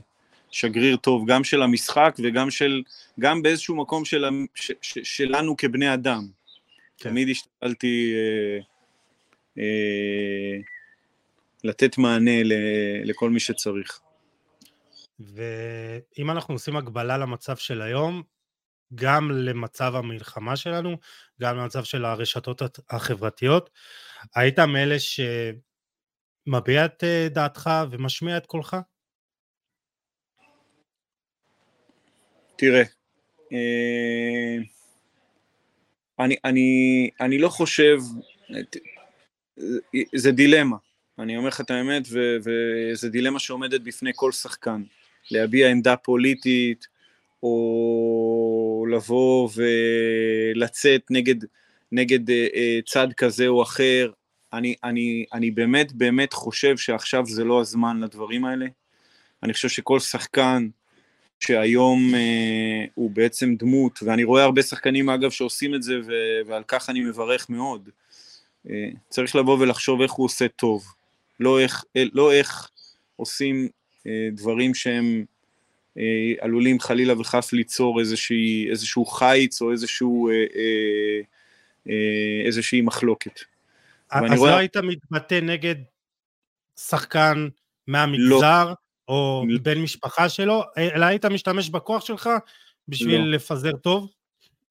שגריר 0.50 0.96
טוב, 0.96 1.30
גם 1.30 1.44
של 1.44 1.62
המשחק 1.62 2.16
וגם 2.18 2.50
של, 2.50 2.82
גם 3.20 3.42
באיזשהו 3.42 3.76
מקום 3.76 4.04
של, 4.04 4.24
ש, 4.54 4.72
ש, 4.82 4.98
שלנו 5.02 5.56
כבני 5.56 5.94
אדם. 5.94 6.26
כן. 6.98 7.08
תמיד 7.08 7.28
השתדלתי 7.28 8.12
uh, 8.14 8.64
uh, 9.56 9.60
לתת 11.64 11.98
מענה 11.98 12.42
ל, 12.42 12.52
לכל 13.04 13.30
מי 13.30 13.40
שצריך. 13.40 14.00
ואם 15.20 16.30
אנחנו 16.30 16.54
עושים 16.54 16.76
הקבלה 16.76 17.18
למצב 17.18 17.56
של 17.56 17.82
היום, 17.82 18.22
גם 18.94 19.30
למצב 19.30 19.94
המלחמה 19.94 20.56
שלנו, 20.56 20.96
גם 21.40 21.56
למצב 21.56 21.84
של 21.84 22.04
הרשתות 22.04 22.62
החברתיות, 22.90 23.70
היית 24.34 24.58
מאלה 24.58 24.98
ש... 24.98 25.20
מביע 26.48 26.84
את 26.84 27.04
אה, 27.04 27.28
דעתך 27.30 27.70
ומשמיע 27.90 28.36
את 28.36 28.46
קולך? 28.46 28.76
תראה, 32.56 32.82
אה, 33.52 34.56
אני, 36.18 36.36
אני, 36.44 37.10
אני 37.20 37.38
לא 37.38 37.48
חושב, 37.48 37.98
זה 40.14 40.32
דילמה, 40.32 40.76
אני 41.18 41.36
אומר 41.36 41.48
לך 41.48 41.60
את 41.60 41.70
האמת, 41.70 42.02
וזה 42.40 43.08
דילמה 43.08 43.38
שעומדת 43.38 43.80
בפני 43.80 44.10
כל 44.14 44.32
שחקן, 44.32 44.82
להביע 45.30 45.70
עמדה 45.70 45.96
פוליטית, 45.96 46.86
או 47.42 48.86
לבוא 48.92 49.48
ולצאת 49.54 51.02
נגד, 51.10 51.34
נגד 51.92 52.30
אה, 52.30 52.78
צד 52.86 53.08
כזה 53.16 53.46
או 53.46 53.62
אחר, 53.62 54.10
אני, 54.52 54.74
אני, 54.84 55.24
אני 55.32 55.50
באמת 55.50 55.92
באמת 55.92 56.32
חושב 56.32 56.76
שעכשיו 56.76 57.26
זה 57.26 57.44
לא 57.44 57.60
הזמן 57.60 58.00
לדברים 58.00 58.44
האלה. 58.44 58.66
אני 59.42 59.52
חושב 59.52 59.68
שכל 59.68 60.00
שחקן 60.00 60.68
שהיום 61.40 62.14
אה, 62.14 62.84
הוא 62.94 63.10
בעצם 63.10 63.54
דמות, 63.54 63.98
ואני 64.02 64.24
רואה 64.24 64.44
הרבה 64.44 64.62
שחקנים 64.62 65.10
אגב 65.10 65.30
שעושים 65.30 65.74
את 65.74 65.82
זה, 65.82 65.94
ו- 66.06 66.40
ועל 66.46 66.62
כך 66.68 66.90
אני 66.90 67.00
מברך 67.00 67.50
מאוד, 67.50 67.88
אה, 68.70 68.88
צריך 69.08 69.36
לבוא 69.36 69.58
ולחשוב 69.60 70.02
איך 70.02 70.12
הוא 70.12 70.26
עושה 70.26 70.48
טוב, 70.48 70.84
לא 71.40 71.60
איך, 71.60 71.84
אה, 71.96 72.04
לא 72.12 72.32
איך 72.32 72.70
עושים 73.16 73.68
אה, 74.06 74.28
דברים 74.32 74.74
שהם 74.74 75.04
אה, 75.14 75.24
עלולים 76.40 76.80
חלילה 76.80 77.20
וחס 77.20 77.52
ליצור 77.52 78.00
איזושהי, 78.00 78.70
איזשהו 78.70 79.06
חיץ 79.06 79.62
או 79.62 79.72
איזשהו, 79.72 80.28
אה, 80.28 80.34
אה, 80.34 81.20
אה, 81.88 82.46
איזושהי 82.46 82.80
מחלוקת. 82.80 83.40
אז 84.10 84.38
רואה... 84.38 84.50
לא 84.50 84.56
היית 84.56 84.76
מתבטא 84.76 85.40
נגד 85.42 85.74
שחקן 86.76 87.48
מהמגזר, 87.86 88.64
לא. 88.68 88.74
או 89.08 89.44
לא. 89.48 89.58
בן 89.62 89.78
משפחה 89.78 90.28
שלו, 90.28 90.62
אלא 90.76 91.04
היית 91.04 91.24
משתמש 91.24 91.68
בכוח 91.68 92.04
שלך 92.04 92.30
בשביל 92.88 93.20
לא. 93.20 93.30
לפזר 93.30 93.72
טוב, 93.72 94.10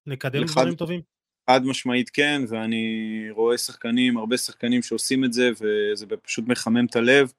לקדם 0.07 0.43
לחד... 0.43 0.61
דברים 0.61 0.75
טובים? 0.75 1.01
חד 1.49 1.65
משמעית 1.65 2.09
כן, 2.09 2.41
ואני 2.47 3.27
רואה 3.31 3.57
שחקנים, 3.57 4.17
הרבה 4.17 4.37
שחקנים 4.37 4.83
שעושים 4.83 5.25
את 5.25 5.33
זה, 5.33 5.49
וזה 5.61 6.05
פשוט 6.21 6.47
מחמם 6.47 6.85
את 6.85 6.95
הלב, 6.95 7.31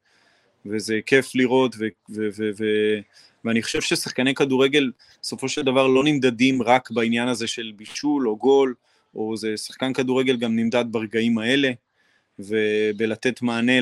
וזה 0.67 0.99
כיף 1.07 1.35
לראות, 1.35 1.75
ו, 1.79 1.85
ו, 2.11 2.29
ו, 2.37 2.51
ו, 2.59 2.65
ואני 3.49 3.63
חושב 3.63 3.81
ששחקני 3.81 4.35
כדורגל, 4.35 4.91
בסופו 5.23 5.49
של 5.49 5.63
דבר 5.63 5.87
לא 5.87 6.05
נמדדים 6.05 6.63
רק 6.63 6.91
בעניין 6.91 7.29
הזה 7.29 7.47
של 7.47 7.73
בישול 7.77 8.29
או 8.29 8.37
גול, 8.37 8.75
או 9.15 9.37
זה 9.37 9.57
שחקן 9.57 9.93
כדורגל 9.93 10.37
גם 10.37 10.57
נמדד 10.57 10.85
ברגעים 10.91 11.39
האלה, 11.39 11.71
ובלתת 12.39 13.43
מענה 13.43 13.73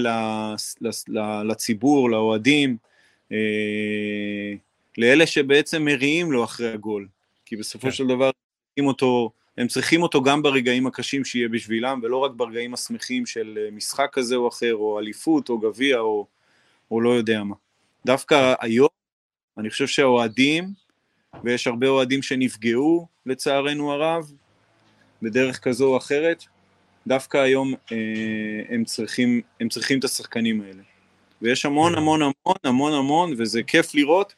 לציבור, 1.45 2.11
לאוהדים, 2.11 2.77
אה, 3.33 3.39
לאלה 4.99 5.27
שבעצם 5.27 5.85
מריעים 5.85 6.33
לו 6.33 6.45
אחרי 6.45 6.73
הגול, 6.73 7.09
כי 7.45 7.57
בסופו 7.57 7.87
כן. 7.87 7.93
של 7.93 8.07
דבר 8.07 8.31
אותו, 8.81 9.31
הם 9.59 9.69
צריכים 9.69 10.03
אותו 10.03 10.23
גם 10.23 10.43
ברגעים 10.43 10.87
הקשים 10.87 11.25
שיהיה 11.25 11.49
בשבילם, 11.49 12.01
ולא 12.03 12.17
רק 12.17 12.31
ברגעים 12.37 12.75
השמחים 12.75 13.27
של 13.27 13.59
אה, 13.61 13.71
משחק 13.71 14.09
כזה 14.13 14.37
או 14.37 14.49
אחר, 14.49 14.75
או 14.75 14.99
אליפות, 14.99 15.49
או 15.49 15.59
גביע, 15.59 15.99
או, 15.99 16.27
או 16.91 17.01
לא 17.01 17.11
יודע 17.11 17.45
מה. 17.45 17.55
דווקא 18.07 18.55
היום, 18.61 18.89
אני 19.59 19.71
חושב 19.71 19.87
שהאוהדים, 19.87 20.73
ויש 21.45 21.67
הרבה 21.67 21.89
אוהדים 21.89 22.23
שנפגעו, 22.23 23.07
לצערנו 23.27 23.93
הרב, 23.93 24.33
בדרך 25.23 25.59
כזו 25.59 25.87
או 25.93 25.97
אחרת, 25.97 26.45
דווקא 27.07 27.37
היום 27.37 27.75
אה, 27.93 27.97
הם, 28.69 28.85
צריכים, 28.85 29.41
הם 29.61 29.69
צריכים 29.69 29.99
את 29.99 30.05
השחקנים 30.05 30.61
האלה. 30.61 30.83
ויש 31.43 31.67
המון. 31.67 31.95
המון 31.95 32.23
המון 32.23 32.57
המון 32.65 32.93
המון, 32.93 33.35
וזה 33.39 33.63
כיף 33.63 33.95
לראות 33.95 34.35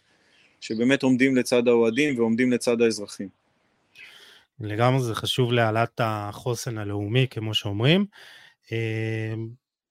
שבאמת 0.61 1.03
עומדים 1.03 1.37
לצד 1.37 1.69
האוהדים 1.69 2.19
ועומדים 2.19 2.53
לצד 2.53 2.83
האזרחים. 2.83 3.29
לגמרי 4.61 5.03
זה 5.03 5.15
חשוב 5.15 5.53
להעלאת 5.53 6.01
החוסן 6.05 6.79
הלאומי, 6.79 7.27
כמו 7.31 7.55
שאומרים. 7.55 8.07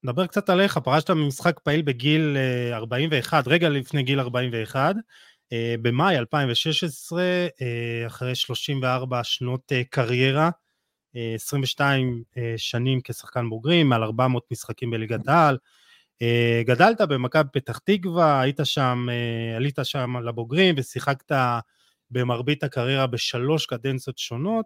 אה, 0.06 0.10
נדבר 0.12 0.28
קצת 0.28 0.50
עליך, 0.50 0.78
פרשת 0.78 1.10
ממשחק 1.10 1.60
פעיל 1.60 1.82
בגיל 1.82 2.38
41, 2.74 3.48
אה, 3.48 3.54
רגע 3.54 3.70
לפני 3.70 4.04
גיל 4.04 4.20
41, 4.20 4.96
אה, 5.54 5.76
במאי 5.82 6.18
2016, 6.18 7.24
אחרי 8.08 8.36
34 8.36 9.24
שנות 9.24 9.72
קריירה, 9.90 10.50
22 11.36 12.24
שנים 12.58 13.00
כשחקן 13.04 13.50
בוגרים, 13.50 13.90
מעל 13.90 14.04
400 14.04 14.44
משחקים 14.52 14.92
בליגת 14.92 15.28
העל, 15.28 15.58
אה, 16.22 16.62
גדלת 16.66 17.02
במכבי 17.02 17.50
פתח 17.54 17.78
תקווה, 17.78 18.42
היית 18.42 18.60
שם, 18.64 19.08
אה, 19.12 19.56
עלית 19.56 19.80
שם 19.84 20.18
לבוגרים 20.18 20.76
ושיחקת 20.78 21.32
במרבית 22.12 22.64
הקריירה 22.64 23.08
בשלוש 23.08 23.66
קדנציות 23.66 24.18
שונות. 24.18 24.66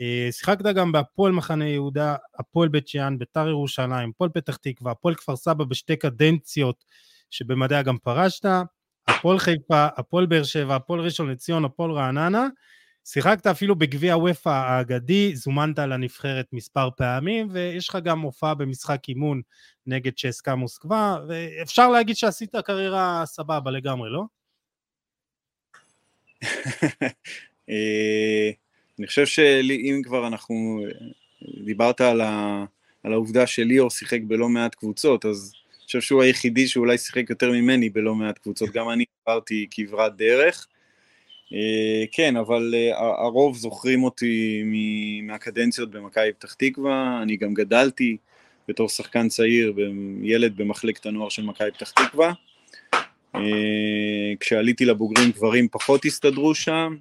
אה, 0.00 0.28
שיחקת 0.32 0.64
גם 0.64 0.92
בהפועל 0.92 1.32
מחנה 1.32 1.68
יהודה, 1.68 2.16
הפועל 2.38 2.68
בית 2.68 2.88
שאן, 2.88 3.18
ביתר 3.18 3.48
ירושלים, 3.48 4.10
הפועל 4.10 4.30
פתח 4.30 4.56
תקווה, 4.56 4.92
הפועל 4.92 5.14
כפר 5.14 5.36
סבא 5.36 5.64
בשתי 5.64 5.96
קדנציות 5.96 6.84
שבמדעיה 7.30 7.82
גם 7.82 7.98
פרשת, 7.98 8.46
הפועל 9.08 9.38
חיפה, 9.38 9.86
הפועל 9.96 10.26
באר 10.26 10.42
שבע, 10.42 10.76
הפועל 10.76 11.00
ראשון 11.00 11.30
לציון, 11.30 11.64
הפועל 11.64 11.90
רעננה. 11.90 12.48
שיחקת 13.04 13.46
אפילו 13.46 13.76
בגביע 13.76 14.16
וופא 14.16 14.48
האגדי, 14.48 15.36
זומנת 15.36 15.78
לנבחרת 15.78 16.46
מספר 16.52 16.88
פעמים, 16.96 17.48
ויש 17.50 17.88
לך 17.88 17.98
גם 18.04 18.20
הופעה 18.20 18.54
במשחק 18.54 19.08
אימון 19.08 19.40
נגד 19.86 20.12
צ'סקה 20.16 20.54
מוסקבה, 20.54 21.18
ואפשר 21.28 21.88
להגיד 21.88 22.16
שעשית 22.16 22.56
קריירה 22.56 23.22
סבבה 23.26 23.70
לגמרי, 23.70 24.10
לא? 24.10 24.24
אה, 29.00 29.02
אני 29.02 29.06
חושב 29.06 29.26
שאם 29.26 30.00
כבר 30.04 30.26
אנחנו, 30.26 30.84
דיברת 31.64 32.00
על, 32.00 32.20
ה, 32.20 32.64
על 33.02 33.12
העובדה 33.12 33.46
שליאור 33.46 33.90
שיחק 33.90 34.20
בלא 34.22 34.48
מעט 34.48 34.74
קבוצות, 34.74 35.24
אז 35.24 35.52
אני 35.78 35.84
חושב 35.86 36.00
שהוא 36.00 36.22
היחידי 36.22 36.68
שאולי 36.68 36.98
שיחק 36.98 37.30
יותר 37.30 37.50
ממני 37.50 37.90
בלא 37.90 38.14
מעט 38.14 38.38
קבוצות, 38.38 38.70
גם 38.70 38.90
אני 38.90 39.04
עברתי 39.26 39.66
כברת 39.70 40.16
דרך. 40.16 40.66
אה, 41.52 42.04
כן, 42.12 42.36
אבל 42.36 42.74
אה, 42.76 42.98
הרוב 42.98 43.56
זוכרים 43.56 44.04
אותי 44.04 44.62
מהקדנציות 45.22 45.90
במכבי 45.90 46.32
פתח 46.32 46.54
תקווה, 46.54 47.22
אני 47.22 47.36
גם 47.36 47.54
גדלתי 47.54 48.16
בתור 48.68 48.88
שחקן 48.88 49.28
צעיר, 49.28 49.74
ילד 50.22 50.56
במחלקת 50.56 51.06
הנוער 51.06 51.28
של 51.28 51.42
מכבי 51.42 51.70
פתח 51.70 51.90
תקווה. 51.90 52.32
אה, 53.34 54.32
כשעליתי 54.40 54.84
לבוגרים 54.84 55.30
דברים 55.30 55.68
פחות 55.68 56.04
הסתדרו 56.04 56.54
שם, 56.54 56.96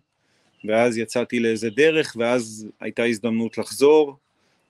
ואז 0.65 0.97
יצאתי 0.97 1.39
לאיזה 1.39 1.69
דרך, 1.69 2.15
ואז 2.19 2.67
הייתה 2.79 3.03
הזדמנות 3.03 3.57
לחזור, 3.57 4.17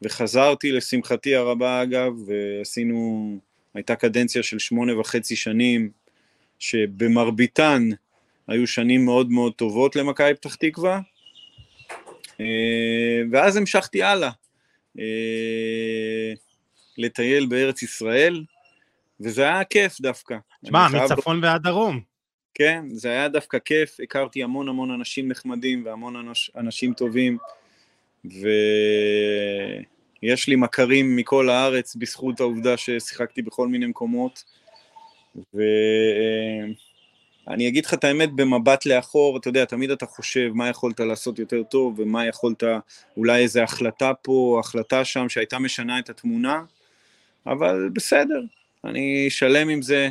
וחזרתי 0.02 0.72
לשמחתי 0.72 1.36
הרבה 1.36 1.84
אגב, 1.84 2.14
ועשינו, 2.28 3.38
הייתה 3.74 3.96
קדנציה 3.96 4.44
של 4.44 4.60
שמונה 4.60 5.00
וחצי 5.00 5.36
שנים, 5.36 5.90
שבמרביתן 6.60 7.90
היו 8.48 8.68
שנים 8.68 9.06
מאוד 9.06 9.32
מאוד 9.32 9.54
טובות 9.54 9.96
למכבי 9.96 10.34
פתח 10.34 10.56
תקווה, 10.56 11.00
אה, 12.40 13.22
ואז 13.32 13.58
המשכתי 13.58 14.04
הלאה, 14.04 14.30
אה, 15.00 16.34
לטייל 16.98 17.46
בארץ 17.46 17.84
ישראל, 17.84 18.44
וזה 19.20 19.44
היה 19.44 19.64
כיף 19.64 20.02
דווקא. 20.02 20.38
תשמע, 20.64 20.88
מצפון 20.88 21.44
ועד 21.44 21.64
דרום. 21.64 22.09
כן, 22.54 22.86
זה 22.90 23.10
היה 23.10 23.28
דווקא 23.28 23.60
כיף, 23.60 23.98
הכרתי 24.04 24.44
המון 24.44 24.70
המון 24.70 24.92
אנשים 24.92 25.28
נחמדים 25.28 25.86
והמון 25.86 26.16
אנש, 26.16 26.52
אנשים 26.56 26.94
טובים, 26.94 27.38
ויש 28.26 28.48
לי 30.48 30.56
מכרים 30.56 31.16
מכל 31.16 31.50
הארץ 31.50 31.96
בזכות 31.96 32.40
העובדה 32.40 32.78
ששיחקתי 32.78 33.42
בכל 33.42 33.68
מיני 33.68 33.86
מקומות, 33.86 34.44
ו... 35.56 35.62
אני 37.50 37.68
אגיד 37.68 37.86
לך 37.86 37.94
את 37.94 38.04
האמת 38.04 38.34
במבט 38.34 38.86
לאחור, 38.86 39.38
אתה 39.38 39.48
יודע, 39.48 39.66
תמיד 39.66 39.92
אתה 39.92 40.06
חושב 40.06 40.52
מה 40.54 40.70
יכולת 40.70 41.00
לעשות 41.00 41.40
יותר 41.40 41.64
טוב 41.64 42.00
ומה 42.00 42.28
יכולת, 42.28 42.64
אולי 43.18 43.42
איזו 43.42 43.62
החלטה 43.62 44.12
פה, 44.22 44.62
החלטה 44.64 45.06
שם 45.06 45.30
שהייתה 45.30 45.60
משנה 45.60 46.00
את 46.00 46.10
התמונה, 46.10 46.64
אבל 47.46 47.90
בסדר, 47.94 48.42
אני 48.86 49.30
שלם 49.30 49.70
עם 49.70 49.82
זה, 49.82 50.10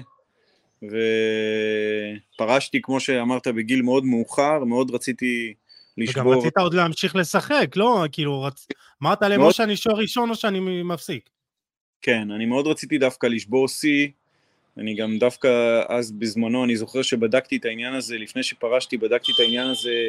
ופרשתי, 2.35 2.83
כמו 2.83 3.01
שאמרת, 3.01 3.47
בגיל 3.47 3.83
מאוד 3.83 4.05
מאוחר, 4.05 4.65
מאוד 4.65 4.95
רציתי 4.95 5.55
לשבור... 5.99 6.33
וגם 6.33 6.39
רצית 6.39 6.59
עוד 6.59 6.75
להמשיך 6.75 7.17
לשחק, 7.17 7.77
לא? 7.77 8.05
כאילו, 8.13 8.43
רצ... 8.43 8.67
אמרת 9.03 9.23
להם 9.23 9.41
או 9.41 9.53
שאני 9.53 9.77
שוער 9.77 9.97
ראשון 9.97 10.31
או 10.31 10.35
שאני 10.35 10.83
מפסיק. 10.83 11.31
כן, 12.03 12.31
אני 12.31 12.47
מאוד 12.47 12.67
רציתי 12.67 12.99
דווקא 12.99 13.27
לשבור 13.27 13.69
שיא. 13.69 14.09
אני 14.79 14.95
גם 14.95 15.19
דווקא 15.19 15.83
אז 15.89 16.13
בזמנו, 16.13 16.65
אני 16.65 16.77
זוכר 16.77 17.03
שבדקתי 17.03 17.57
את 17.57 17.65
העניין 17.65 17.95
הזה, 17.95 18.19
לפני 18.19 18.43
שפרשתי 18.43 18.97
בדקתי 18.97 19.33
את 19.33 19.41
העניין 19.41 19.67
הזה 19.67 20.09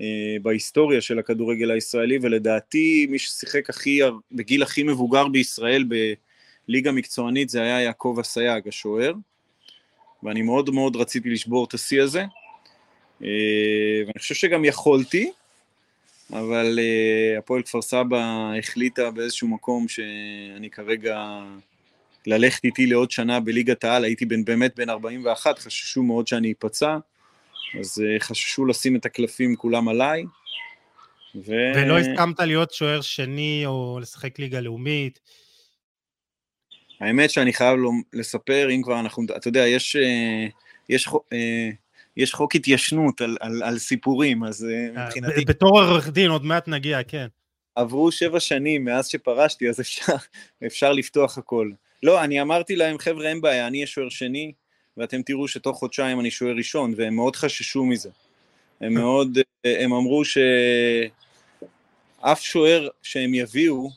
אה, 0.00 0.36
בהיסטוריה 0.42 1.00
של 1.00 1.18
הכדורגל 1.18 1.70
הישראלי, 1.70 2.18
ולדעתי 2.22 3.06
מי 3.10 3.18
ששיחק 3.18 3.70
הכי, 3.70 4.00
בגיל 4.32 4.62
הכי 4.62 4.82
מבוגר 4.82 5.28
בישראל 5.28 5.84
בליגה 6.68 6.92
מקצוענית 6.92 7.48
זה 7.48 7.62
היה 7.62 7.80
יעקב 7.80 8.16
אסייג, 8.20 8.68
השוער, 8.68 9.12
ואני 10.22 10.42
מאוד 10.42 10.70
מאוד 10.70 10.96
רציתי 10.96 11.30
לשבור 11.30 11.64
את 11.64 11.74
השיא 11.74 12.02
הזה, 12.02 12.24
אה, 13.22 13.28
ואני 14.06 14.18
חושב 14.18 14.34
שגם 14.34 14.64
יכולתי, 14.64 15.30
אבל 16.32 16.78
אה, 16.78 17.38
הפועל 17.38 17.62
כפר 17.62 17.82
סבא 17.82 18.52
החליטה 18.58 19.10
באיזשהו 19.10 19.48
מקום 19.48 19.88
שאני 19.88 20.70
כרגע 20.70 21.42
ללכת 22.26 22.64
איתי 22.64 22.86
לעוד 22.86 23.10
שנה 23.10 23.40
בליגת 23.40 23.84
העל, 23.84 24.04
הייתי 24.04 24.26
בן, 24.26 24.44
באמת 24.44 24.76
בן 24.76 24.90
41, 24.90 25.58
חששו 25.58 26.02
מאוד 26.02 26.26
שאני 26.26 26.52
אפצע, 26.52 26.98
אז 27.80 27.98
uh, 27.98 28.22
חששו 28.22 28.66
לשים 28.66 28.96
את 28.96 29.06
הקלפים 29.06 29.56
כולם 29.56 29.88
עליי. 29.88 30.24
ו... 31.34 31.52
ולא 31.74 31.98
הסכמת 31.98 32.40
להיות 32.40 32.72
שוער 32.72 33.00
שני 33.00 33.62
או 33.66 33.98
לשחק 34.02 34.38
ליגה 34.38 34.60
לאומית? 34.60 35.20
האמת 37.00 37.30
שאני 37.30 37.52
חייב 37.52 37.78
לספר, 38.12 38.70
אם 38.70 38.82
כבר 38.82 39.00
אנחנו, 39.00 39.24
אתה 39.36 39.48
יודע, 39.48 39.66
יש, 39.66 39.96
אה, 39.96 40.46
יש, 40.88 41.08
אה, 41.32 41.70
יש 42.16 42.34
חוק 42.34 42.54
התיישנות 42.54 43.20
על, 43.20 43.36
על, 43.40 43.62
על 43.62 43.78
סיפורים, 43.78 44.44
אז 44.44 44.66
מבחינתי... 44.92 45.44
בתור 45.44 45.80
עורך 45.80 46.08
דין, 46.08 46.30
עוד 46.30 46.44
מעט 46.44 46.68
נגיע, 46.68 46.98
כן. 47.08 47.26
עברו 47.74 48.12
שבע 48.12 48.40
שנים 48.40 48.84
מאז 48.84 49.08
שפרשתי, 49.08 49.68
אז 49.68 49.80
אפשר, 49.80 50.16
אפשר 50.66 50.92
לפתוח 50.92 51.38
הכל. 51.38 51.70
לא, 52.02 52.24
אני 52.24 52.42
אמרתי 52.42 52.76
להם, 52.76 52.98
חבר'ה, 52.98 53.28
אין 53.28 53.40
בעיה, 53.40 53.66
אני 53.66 53.78
אהיה 53.78 53.86
שוער 53.86 54.08
שני, 54.08 54.52
ואתם 54.96 55.22
תראו 55.22 55.48
שתוך 55.48 55.78
חודשיים 55.78 56.20
אני 56.20 56.30
שוער 56.30 56.56
ראשון, 56.56 56.94
והם 56.96 57.14
מאוד 57.14 57.36
חששו 57.36 57.84
מזה. 57.84 58.10
הם 58.80 58.94
מאוד, 58.94 59.38
הם 59.64 59.92
אמרו 59.92 60.22
שאף 60.24 60.40
שוער 62.40 62.88
שהם 63.02 63.34
יביאו, 63.34 63.90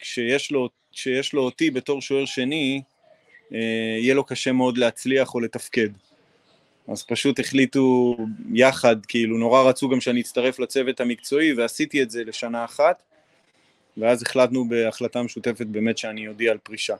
כשיש 0.00 0.50
לו, 0.50 0.68
כשיש 0.96 1.32
לו 1.32 1.42
אותי 1.42 1.70
בתור 1.70 2.00
שוער 2.02 2.24
שני, 2.24 2.82
אה, 3.54 3.58
יהיה 4.00 4.14
לו 4.14 4.24
קשה 4.24 4.52
מאוד 4.52 4.78
להצליח 4.78 5.34
או 5.34 5.40
לתפקד. 5.40 5.88
אז 6.88 7.02
פשוט 7.02 7.40
החליטו 7.40 8.16
יחד, 8.54 9.06
כאילו 9.06 9.38
נורא 9.38 9.62
רצו 9.62 9.88
גם 9.88 10.00
שאני 10.00 10.20
אצטרף 10.20 10.58
לצוות 10.58 11.00
המקצועי 11.00 11.52
ועשיתי 11.52 12.02
את 12.02 12.10
זה 12.10 12.24
לשנה 12.24 12.64
אחת, 12.64 13.02
ואז 13.96 14.22
החלטנו 14.22 14.68
בהחלטה 14.68 15.22
משותפת 15.22 15.66
באמת 15.66 15.98
שאני 15.98 16.28
אודיע 16.28 16.52
על 16.52 16.58
פרישה. 16.58 16.96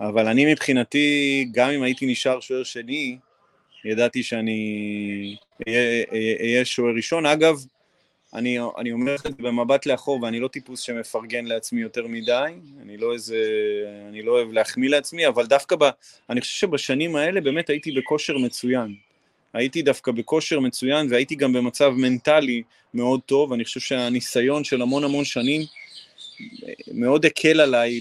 אבל 0.00 0.26
אני 0.26 0.52
מבחינתי, 0.52 1.48
גם 1.52 1.70
אם 1.70 1.82
הייתי 1.82 2.06
נשאר 2.06 2.40
שוער 2.40 2.62
שני, 2.62 3.18
ידעתי 3.84 4.22
שאני 4.22 5.36
אהיה 6.40 6.64
שוער 6.64 6.94
ראשון. 6.94 7.26
אגב, 7.26 7.64
אני, 8.34 8.58
אני 8.78 8.92
אומר 8.92 9.14
את 9.14 9.20
זה 9.20 9.28
במבט 9.38 9.86
לאחור, 9.86 10.22
ואני 10.22 10.40
לא 10.40 10.48
טיפוס 10.48 10.80
שמפרגן 10.80 11.44
לעצמי 11.44 11.80
יותר 11.80 12.06
מדי, 12.06 12.52
אני 12.82 12.96
לא 12.96 13.12
איזה, 13.12 13.44
אני 14.08 14.22
לא 14.22 14.32
אוהב 14.32 14.52
להחמיא 14.52 14.90
לעצמי, 14.90 15.28
אבל 15.28 15.46
דווקא 15.46 15.76
ב... 15.76 15.84
אני 16.30 16.40
חושב 16.40 16.54
שבשנים 16.66 17.16
האלה 17.16 17.40
באמת 17.40 17.70
הייתי 17.70 17.92
בכושר 17.92 18.38
מצוין. 18.38 18.94
הייתי 19.52 19.82
דווקא 19.82 20.12
בכושר 20.12 20.60
מצוין, 20.60 21.06
והייתי 21.10 21.34
גם 21.34 21.52
במצב 21.52 21.90
מנטלי 21.90 22.62
מאוד 22.94 23.20
טוב, 23.26 23.52
אני 23.52 23.64
חושב 23.64 23.80
שהניסיון 23.80 24.64
של 24.64 24.82
המון 24.82 25.04
המון 25.04 25.24
שנים 25.24 25.62
מאוד 26.92 27.26
הקל 27.26 27.60
עליי 27.60 28.00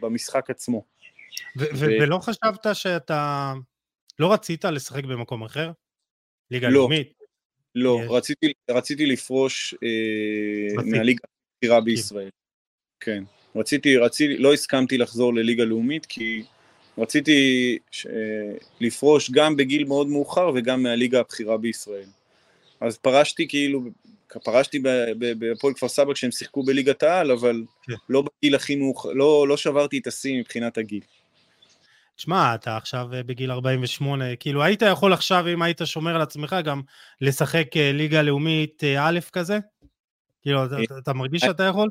במשחק 0.00 0.50
עצמו. 0.50 0.84
ו- 1.58 1.64
ו- 1.74 1.86
ולא 2.00 2.18
חשבת 2.18 2.66
שאתה... 2.72 3.54
לא 4.18 4.32
רצית 4.32 4.64
לשחק 4.64 5.04
במקום 5.04 5.44
אחר? 5.44 5.72
ליגה 6.50 6.68
לא, 6.68 6.74
לאומית? 6.74 7.19
לא. 7.74 8.00
רציתי, 8.08 8.52
רציתי 8.70 9.06
לפרוש 9.06 9.74
אה, 9.82 10.82
מהליגה 10.84 11.24
הבכירה 11.58 11.80
בישראל. 11.80 12.30
כן. 13.00 13.24
רציתי, 13.56 13.96
רציתי, 13.96 14.36
לא 14.36 14.54
הסכמתי 14.54 14.98
לחזור 14.98 15.34
לליגה 15.34 15.64
לאומית 15.64 16.06
כי 16.06 16.42
רציתי 16.98 17.78
ש... 17.90 18.06
אה, 18.06 18.12
לפרוש 18.80 19.30
גם 19.30 19.56
בגיל 19.56 19.84
מאוד 19.84 20.06
מאוחר 20.06 20.50
וגם 20.54 20.82
מהליגה 20.82 21.20
הבכירה 21.20 21.56
בישראל. 21.56 22.08
אז 22.80 22.98
פרשתי 22.98 23.48
כאילו, 23.48 23.82
פרשתי 24.44 24.78
בהפועל 25.38 25.74
כפר 25.74 25.88
סבא 25.88 26.12
כשהם 26.14 26.30
שיחקו 26.30 26.62
בליגת 26.62 27.02
העל, 27.02 27.30
אבל 27.30 27.62
כן. 27.82 27.92
לא 28.08 28.22
בגיל 28.22 28.54
הכי 28.54 28.76
מאוחר, 28.76 29.12
לא, 29.12 29.48
לא 29.48 29.56
שברתי 29.56 29.98
את 29.98 30.06
השיא 30.06 30.40
מבחינת 30.40 30.78
הגיל. 30.78 31.00
תשמע, 32.20 32.54
אתה 32.54 32.76
עכשיו 32.76 33.08
אה, 33.14 33.22
בגיל 33.22 33.50
48, 33.50 34.36
כאילו 34.36 34.62
היית 34.62 34.82
יכול 34.82 35.12
עכשיו, 35.12 35.48
אם 35.48 35.62
היית 35.62 35.80
שומר 35.84 36.14
על 36.14 36.20
עצמך, 36.20 36.56
גם 36.64 36.82
לשחק 37.20 37.76
אה, 37.76 37.92
ליגה 37.92 38.22
לאומית 38.22 38.84
אה, 38.84 39.08
א' 39.08 39.18
כזה? 39.32 39.58
כאילו, 40.42 40.64
אתה, 40.64 40.76
אתה 40.98 41.12
מרגיש 41.12 41.42
שאתה 41.42 41.62
יכול? 41.62 41.90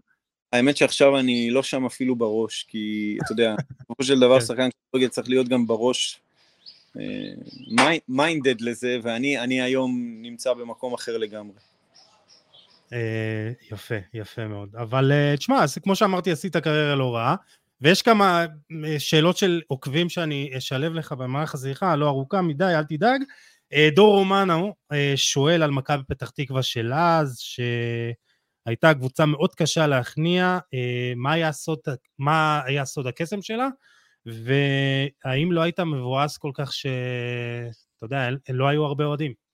האמת 0.54 0.78
שעכשיו 0.78 1.20
אני 1.20 1.52
לא 1.52 1.64
שם 1.64 1.86
אפילו 1.86 2.16
בראש, 2.16 2.66
כי 2.68 3.18
אתה 3.26 3.32
יודע, 3.32 3.56
בסופו 3.80 4.04
של 4.04 4.20
דבר 4.20 4.40
כן. 4.40 4.46
שחקן 4.46 4.70
כדורגל 4.90 5.08
צריך 5.08 5.30
להיות 5.30 5.48
גם 5.48 5.68
בראש 5.68 6.20
מיינדד 8.08 8.62
לזה, 8.62 8.98
ואני 9.04 9.62
היום 9.62 10.18
נמצא 10.22 10.54
במקום 10.54 10.94
אחר 10.94 11.18
לגמרי. 11.18 11.56
יפה, 13.72 13.96
יפה 14.14 14.48
מאוד. 14.48 14.76
אבל 14.76 15.12
תשמע, 15.38 15.66
כמו 15.84 15.96
שאמרתי, 15.96 16.32
עשית 16.32 16.58
קריירה 16.58 16.96
לא 16.96 17.16
רעה. 17.16 17.36
ויש 17.82 18.02
כמה 18.02 18.46
אה, 18.86 19.00
שאלות 19.00 19.38
של 19.38 19.62
עוקבים 19.68 20.10
שאני 20.10 20.52
אשלב 20.58 20.94
לך 20.94 21.12
במערך 21.12 21.54
הזריחה, 21.54 21.96
לא 21.96 22.08
ארוכה 22.08 22.42
מדי, 22.42 22.76
אל 22.76 22.84
תדאג. 22.84 23.22
אה, 23.74 23.90
דור 23.96 24.16
רומנו 24.16 24.74
אה, 24.92 25.14
שואל 25.16 25.64
על 25.64 25.72
מכבי 25.72 26.04
פתח 26.08 26.30
תקווה 26.30 26.64
של 26.64 26.94
אז, 26.94 27.38
שהייתה 27.40 28.94
קבוצה 28.94 29.26
מאוד 29.26 29.56
קשה 29.56 29.88
להכניע, 29.88 30.60
מה 31.16 31.34
היה 31.34 31.52
סוד, 31.52 31.80
מה 32.20 32.62
היה 32.66 32.86
סוד 32.86 33.08
הקסם 33.08 33.42
שלה, 33.42 33.68
והאם 34.26 35.52
לא 35.52 35.62
היית 35.62 35.80
מבואס 35.80 36.38
כל 36.38 36.52
כך 36.54 36.74
שאתה 36.74 38.02
יודע, 38.02 38.30
לא 38.50 38.68
היו 38.68 38.86
הרבה 38.86 39.06
אוהדים? 39.06 39.49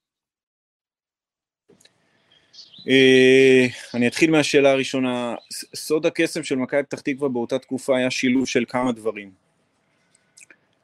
אה, 2.89 3.65
אני 3.93 4.07
אתחיל 4.07 4.31
מהשאלה 4.31 4.71
הראשונה. 4.71 5.35
סוד 5.75 6.05
הקסם 6.05 6.43
של 6.43 6.55
מכבי 6.55 6.83
פתח 6.83 6.99
תקווה 6.99 7.29
באותה 7.29 7.59
תקופה 7.59 7.97
היה 7.97 8.11
שילוב 8.11 8.47
של 8.47 8.63
כמה 8.67 8.91
דברים. 8.91 9.31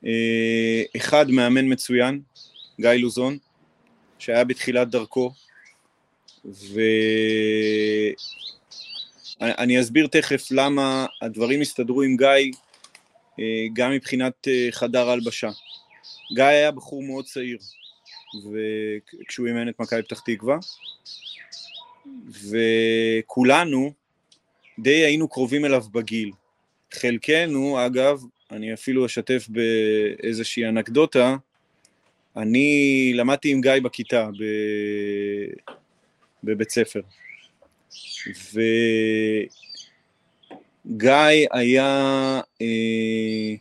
אה, 0.06 0.84
אחד, 0.98 1.32
מאמן 1.32 1.72
מצוין, 1.72 2.22
גיא 2.82 2.90
לוזון, 2.90 3.38
שהיה 4.20 4.44
בתחילת 4.44 4.90
דרכו, 4.90 5.32
ואני 9.40 9.82
אסביר 9.82 10.08
תכף 10.08 10.52
למה 10.52 11.06
הדברים 11.22 11.62
הסתדרו 11.62 12.02
עם 12.02 12.18
גיא 12.18 12.28
אה, 13.40 13.66
גם 13.74 13.92
מבחינת 13.92 14.48
חדר 14.72 15.10
ההלבשה. 15.10 15.50
גיא 16.36 16.44
היה 16.44 16.72
בחור 16.72 17.04
מאוד 17.04 17.26
צעיר, 17.26 17.58
וכשהוא 18.46 19.48
אימן 19.48 19.70
את 19.70 19.80
מכבי 19.80 20.04
פתח 20.04 20.20
תקווה, 20.20 20.58
וכולנו 22.50 23.94
די 24.80 25.06
היינו 25.06 25.28
קרובים 25.28 25.66
אליו 25.66 25.84
בגיל. 25.92 26.32
חלקנו, 26.94 27.86
אגב, 27.86 28.24
אני 28.52 28.74
אפילו 28.74 29.06
אשתף 29.06 29.48
באיזושהי 29.50 30.66
אנקדוטה, 30.66 31.36
אני 32.38 33.12
למדתי 33.16 33.52
עם 33.52 33.62
גיא 33.62 33.72
בכיתה 33.84 34.30
ב... 34.40 34.44
בבית 36.44 36.70
ספר. 36.70 37.02
וגיא 40.86 41.48
היה, 41.52 42.42
אה, 42.62 43.56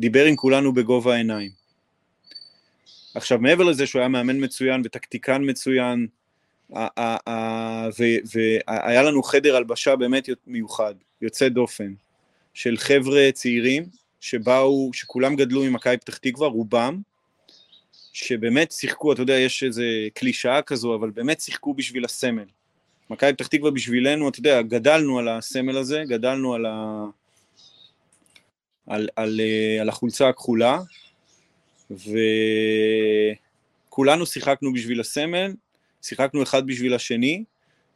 דיבר 0.00 0.24
עם 0.24 0.36
כולנו 0.36 0.74
בגובה 0.74 1.14
העיניים. 1.14 1.50
עכשיו, 3.14 3.38
מעבר 3.38 3.64
לזה 3.64 3.86
שהוא 3.86 4.00
היה 4.00 4.08
מאמן 4.08 4.44
מצוין 4.44 4.82
וטקטיקן 4.84 5.50
מצוין, 5.50 6.06
והיה 8.30 9.02
לנו 9.02 9.22
חדר 9.22 9.56
הלבשה 9.56 9.96
באמת 9.96 10.28
מיוחד, 10.46 10.94
יוצא 11.22 11.48
דופן, 11.48 11.94
של 12.54 12.76
חבר'ה 12.76 13.28
צעירים 13.32 13.84
שבאו, 14.20 14.90
שכולם 14.92 15.36
גדלו 15.36 15.62
ממכבי 15.64 15.96
פתח 15.96 16.16
תקווה, 16.16 16.48
רובם, 16.48 17.00
שבאמת 18.12 18.72
שיחקו, 18.72 19.12
אתה 19.12 19.22
יודע, 19.22 19.34
יש 19.34 19.62
איזה 19.62 19.84
קלישאה 20.14 20.62
כזו, 20.62 20.94
אבל 20.94 21.10
באמת 21.10 21.40
שיחקו 21.40 21.74
בשביל 21.74 22.04
הסמל. 22.04 22.44
מכבי 23.10 23.32
פתח 23.32 23.46
תקווה 23.46 23.70
בשבילנו, 23.70 24.28
אתה 24.28 24.38
יודע, 24.38 24.62
גדלנו 24.62 25.18
על 25.18 25.28
הסמל 25.28 25.76
הזה, 25.76 26.02
גדלנו 26.08 26.54
על, 26.54 26.66
ה... 26.66 27.04
על, 28.86 29.08
על, 29.16 29.40
אה, 29.40 29.80
על 29.80 29.88
החולצה 29.88 30.28
הכחולה, 30.28 30.78
וכולנו 33.90 34.26
שיחקנו 34.26 34.72
בשביל 34.72 35.00
הסמל, 35.00 35.52
שיחקנו 36.06 36.42
אחד 36.42 36.66
בשביל 36.66 36.94
השני, 36.94 37.44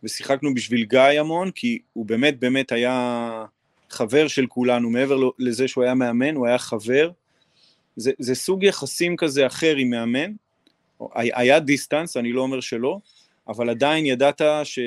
ושיחקנו 0.02 0.54
בשביל 0.54 0.84
גיא 0.84 1.00
המון, 1.00 1.50
כי 1.50 1.78
הוא 1.92 2.06
באמת 2.06 2.40
באמת 2.40 2.72
היה 2.72 3.44
חבר 3.90 4.28
של 4.28 4.46
כולנו, 4.46 4.90
מעבר 4.90 5.30
לזה 5.38 5.68
שהוא 5.68 5.84
היה 5.84 5.94
מאמן, 5.94 6.34
הוא 6.34 6.46
היה 6.46 6.58
חבר. 6.58 7.10
זה, 7.96 8.12
זה 8.18 8.34
סוג 8.34 8.64
יחסים 8.64 9.16
כזה 9.16 9.46
אחר 9.46 9.76
עם 9.76 9.90
מאמן, 9.90 10.32
היה 11.14 11.60
דיסטנס, 11.60 12.16
אני 12.16 12.32
לא 12.32 12.42
אומר 12.42 12.60
שלא, 12.60 12.98
אבל 13.48 13.70
עדיין 13.70 14.06
ידעת 14.06 14.42
ש... 14.64 14.78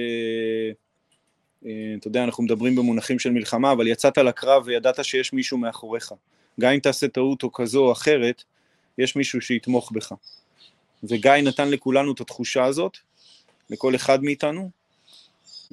אה, 1.66 1.72
אתה 2.00 2.08
יודע, 2.08 2.24
אנחנו 2.24 2.44
מדברים 2.44 2.76
במונחים 2.76 3.20
של 3.20 3.32
מלחמה, 3.32 3.72
אבל 3.72 3.88
יצאת 3.88 4.18
לקרב 4.18 4.64
וידעת 4.66 5.06
שיש 5.06 5.34
מישהו 5.34 5.58
מאחוריך. 5.58 6.12
גם 6.60 6.72
אם 6.72 6.80
תעשה 6.80 7.08
טעות 7.08 7.44
או 7.44 7.52
כזו 7.52 7.86
או 7.86 7.92
אחרת, 7.92 8.44
יש 8.98 9.16
מישהו 9.16 9.42
שיתמוך 9.42 9.92
בך. 9.92 10.14
וגיא 11.04 11.32
נתן 11.32 11.70
לכולנו 11.70 12.12
את 12.12 12.22
התחושה 12.22 12.64
הזאת, 12.64 12.98
לכל 13.74 13.96
אחד 13.96 14.24
מאיתנו. 14.24 14.70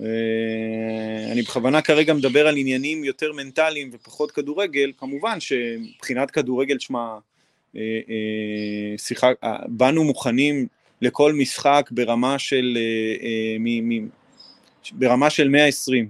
אה, 0.00 1.32
אני 1.32 1.42
בכוונה 1.42 1.82
כרגע 1.82 2.14
מדבר 2.14 2.46
על 2.46 2.56
עניינים 2.56 3.04
יותר 3.04 3.32
מנטליים 3.32 3.90
ופחות 3.92 4.30
כדורגל, 4.30 4.92
כמובן 4.98 5.40
שמבחינת 5.40 6.30
כדורגל, 6.30 6.78
שמע, 6.78 7.18
אה, 7.76 7.80
אה, 7.80 8.98
שיחק, 8.98 9.34
באנו 9.68 10.04
מוכנים 10.04 10.66
לכל 11.02 11.32
משחק 11.32 11.88
ברמה 11.90 12.38
של, 12.38 12.78
ברמה 14.92 15.30
של 15.30 15.48
120. 15.48 16.08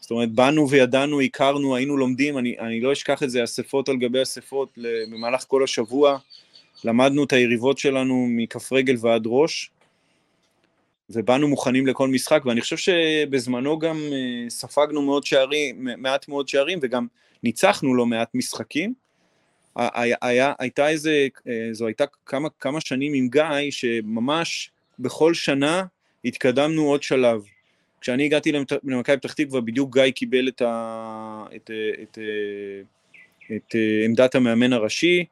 זאת 0.00 0.10
אומרת, 0.10 0.30
באנו 0.30 0.70
וידענו, 0.70 1.20
הכרנו, 1.20 1.76
היינו 1.76 1.96
לומדים, 1.96 2.38
אני, 2.38 2.56
אני 2.58 2.80
לא 2.80 2.92
אשכח 2.92 3.22
את 3.22 3.30
זה, 3.30 3.44
אספות 3.44 3.88
על 3.88 3.96
גבי 3.96 4.22
אספות 4.22 4.78
במהלך 5.10 5.44
כל 5.48 5.64
השבוע, 5.64 6.18
למדנו 6.84 7.24
את 7.24 7.32
היריבות 7.32 7.78
שלנו 7.78 8.26
מכף 8.30 8.72
רגל 8.72 8.96
ועד 9.00 9.22
ראש, 9.26 9.70
ובאנו 11.10 11.48
מוכנים 11.48 11.86
לכל 11.86 12.08
משחק, 12.08 12.42
ואני 12.46 12.60
חושב 12.60 12.76
שבזמנו 12.76 13.78
גם 13.78 13.96
אה, 13.96 14.50
ספגנו 14.50 15.02
מאוד 15.02 15.26
שערים, 15.26 15.88
מעט 15.98 16.28
מאוד 16.28 16.48
שערים, 16.48 16.78
וגם 16.82 17.06
ניצחנו 17.42 17.94
לא 17.94 18.06
מעט 18.06 18.28
משחקים. 18.34 18.94
היה, 19.76 20.52
הייתה 20.58 20.88
איזה, 20.88 21.26
אה, 21.48 21.68
זו 21.72 21.86
הייתה 21.86 22.04
כמה, 22.26 22.48
כמה 22.60 22.80
שנים 22.80 23.14
עם 23.14 23.28
גיא, 23.28 23.70
שממש 23.70 24.70
בכל 24.98 25.34
שנה 25.34 25.84
התקדמנו 26.24 26.82
עוד 26.82 27.02
שלב. 27.02 27.42
כשאני 28.00 28.24
הגעתי 28.24 28.52
למכבי 28.84 29.16
פתח 29.16 29.32
תקווה, 29.32 29.60
בדיוק 29.60 29.94
גיא 29.94 30.10
קיבל 30.10 30.48
את, 30.48 30.62
ה, 30.62 31.44
את, 31.56 31.70
את, 32.02 32.18
את, 32.18 32.18
את 33.56 33.74
עמדת 34.04 34.34
המאמן 34.34 34.72
הראשי, 34.72 35.24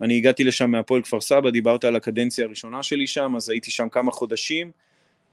אני 0.00 0.16
הגעתי 0.16 0.44
לשם 0.44 0.70
מהפועל 0.70 1.02
כפר 1.02 1.20
סבא, 1.20 1.50
דיברת 1.50 1.84
על 1.84 1.96
הקדנציה 1.96 2.44
הראשונה 2.44 2.82
שלי 2.82 3.06
שם, 3.06 3.36
אז 3.36 3.50
הייתי 3.50 3.70
שם 3.70 3.88
כמה 3.88 4.12
חודשים, 4.12 4.70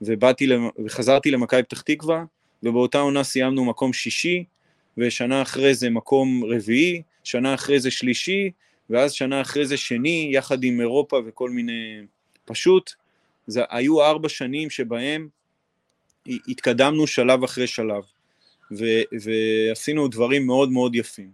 ובאתי, 0.04 0.48
וחזרתי 0.84 1.30
למכבי 1.30 1.62
פתח 1.62 1.80
תקווה, 1.80 2.24
ובאותה 2.62 2.98
עונה 2.98 3.24
סיימנו 3.24 3.64
מקום 3.64 3.92
שישי, 3.92 4.44
ושנה 4.98 5.42
אחרי 5.42 5.74
זה 5.74 5.90
מקום 5.90 6.44
רביעי, 6.44 7.02
שנה 7.24 7.54
אחרי 7.54 7.80
זה 7.80 7.90
שלישי, 7.90 8.50
ואז 8.90 9.12
שנה 9.12 9.40
אחרי 9.40 9.66
זה 9.66 9.76
שני, 9.76 10.30
יחד 10.32 10.64
עם 10.64 10.80
אירופה 10.80 11.20
וכל 11.26 11.50
מיני... 11.50 12.02
פשוט, 12.44 12.92
זה 13.46 13.62
היו 13.70 14.02
ארבע 14.02 14.28
שנים 14.28 14.70
שבהם 14.70 15.28
התקדמנו 16.26 17.06
שלב 17.06 17.44
אחרי 17.44 17.66
שלב, 17.66 18.02
ו, 18.78 18.84
ועשינו 19.20 20.08
דברים 20.08 20.46
מאוד 20.46 20.70
מאוד 20.70 20.94
יפים. 20.94 21.30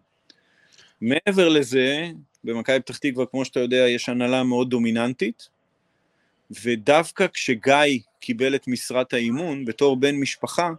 מעבר 1.01 1.49
לזה, 1.49 2.11
במכבי 2.45 2.81
פתח 2.81 2.99
תקווה, 2.99 3.27
כמו 3.27 3.45
שאתה 3.45 3.61
יודע, 3.61 3.89
יש 3.89 4.09
הנהלה 4.09 4.43
מאוד 4.43 4.71
דומיננטית, 4.71 5.49
ודווקא 6.51 7.27
כשגיא 7.27 7.99
קיבל 8.21 8.55
את 8.55 8.69
משרת 8.69 9.13
האימון 9.13 9.65
בתור 9.65 9.97
בן 9.97 10.17
משפחה, 10.17 10.71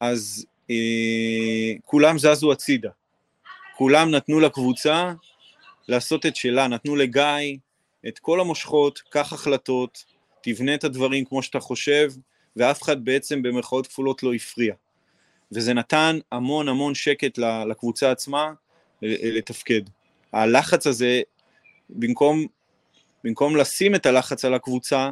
אז 0.00 0.46
אה, 0.70 1.72
כולם 1.84 2.18
זזו 2.18 2.52
הצידה. 2.52 2.90
כולם 3.76 4.10
נתנו 4.10 4.40
לקבוצה 4.40 5.12
לעשות 5.88 6.26
את 6.26 6.36
שלה, 6.36 6.68
נתנו 6.68 6.96
לגיא 6.96 7.56
את 8.08 8.18
כל 8.18 8.40
המושכות, 8.40 8.98
קח 8.98 9.32
החלטות, 9.32 10.04
תבנה 10.40 10.74
את 10.74 10.84
הדברים 10.84 11.24
כמו 11.24 11.42
שאתה 11.42 11.60
חושב, 11.60 12.12
ואף 12.56 12.82
אחד 12.82 13.04
בעצם 13.04 13.42
במרכאות 13.42 13.86
כפולות 13.86 14.22
לא 14.22 14.34
הפריע. 14.34 14.74
וזה 15.52 15.74
נתן 15.74 16.18
המון 16.32 16.68
המון 16.68 16.94
שקט 16.94 17.38
לקבוצה 17.38 18.10
עצמה 18.10 18.52
לתפקד. 19.02 19.82
הלחץ 20.32 20.86
הזה, 20.86 21.20
במקום, 21.90 22.46
במקום 23.24 23.56
לשים 23.56 23.94
את 23.94 24.06
הלחץ 24.06 24.44
על 24.44 24.54
הקבוצה, 24.54 25.10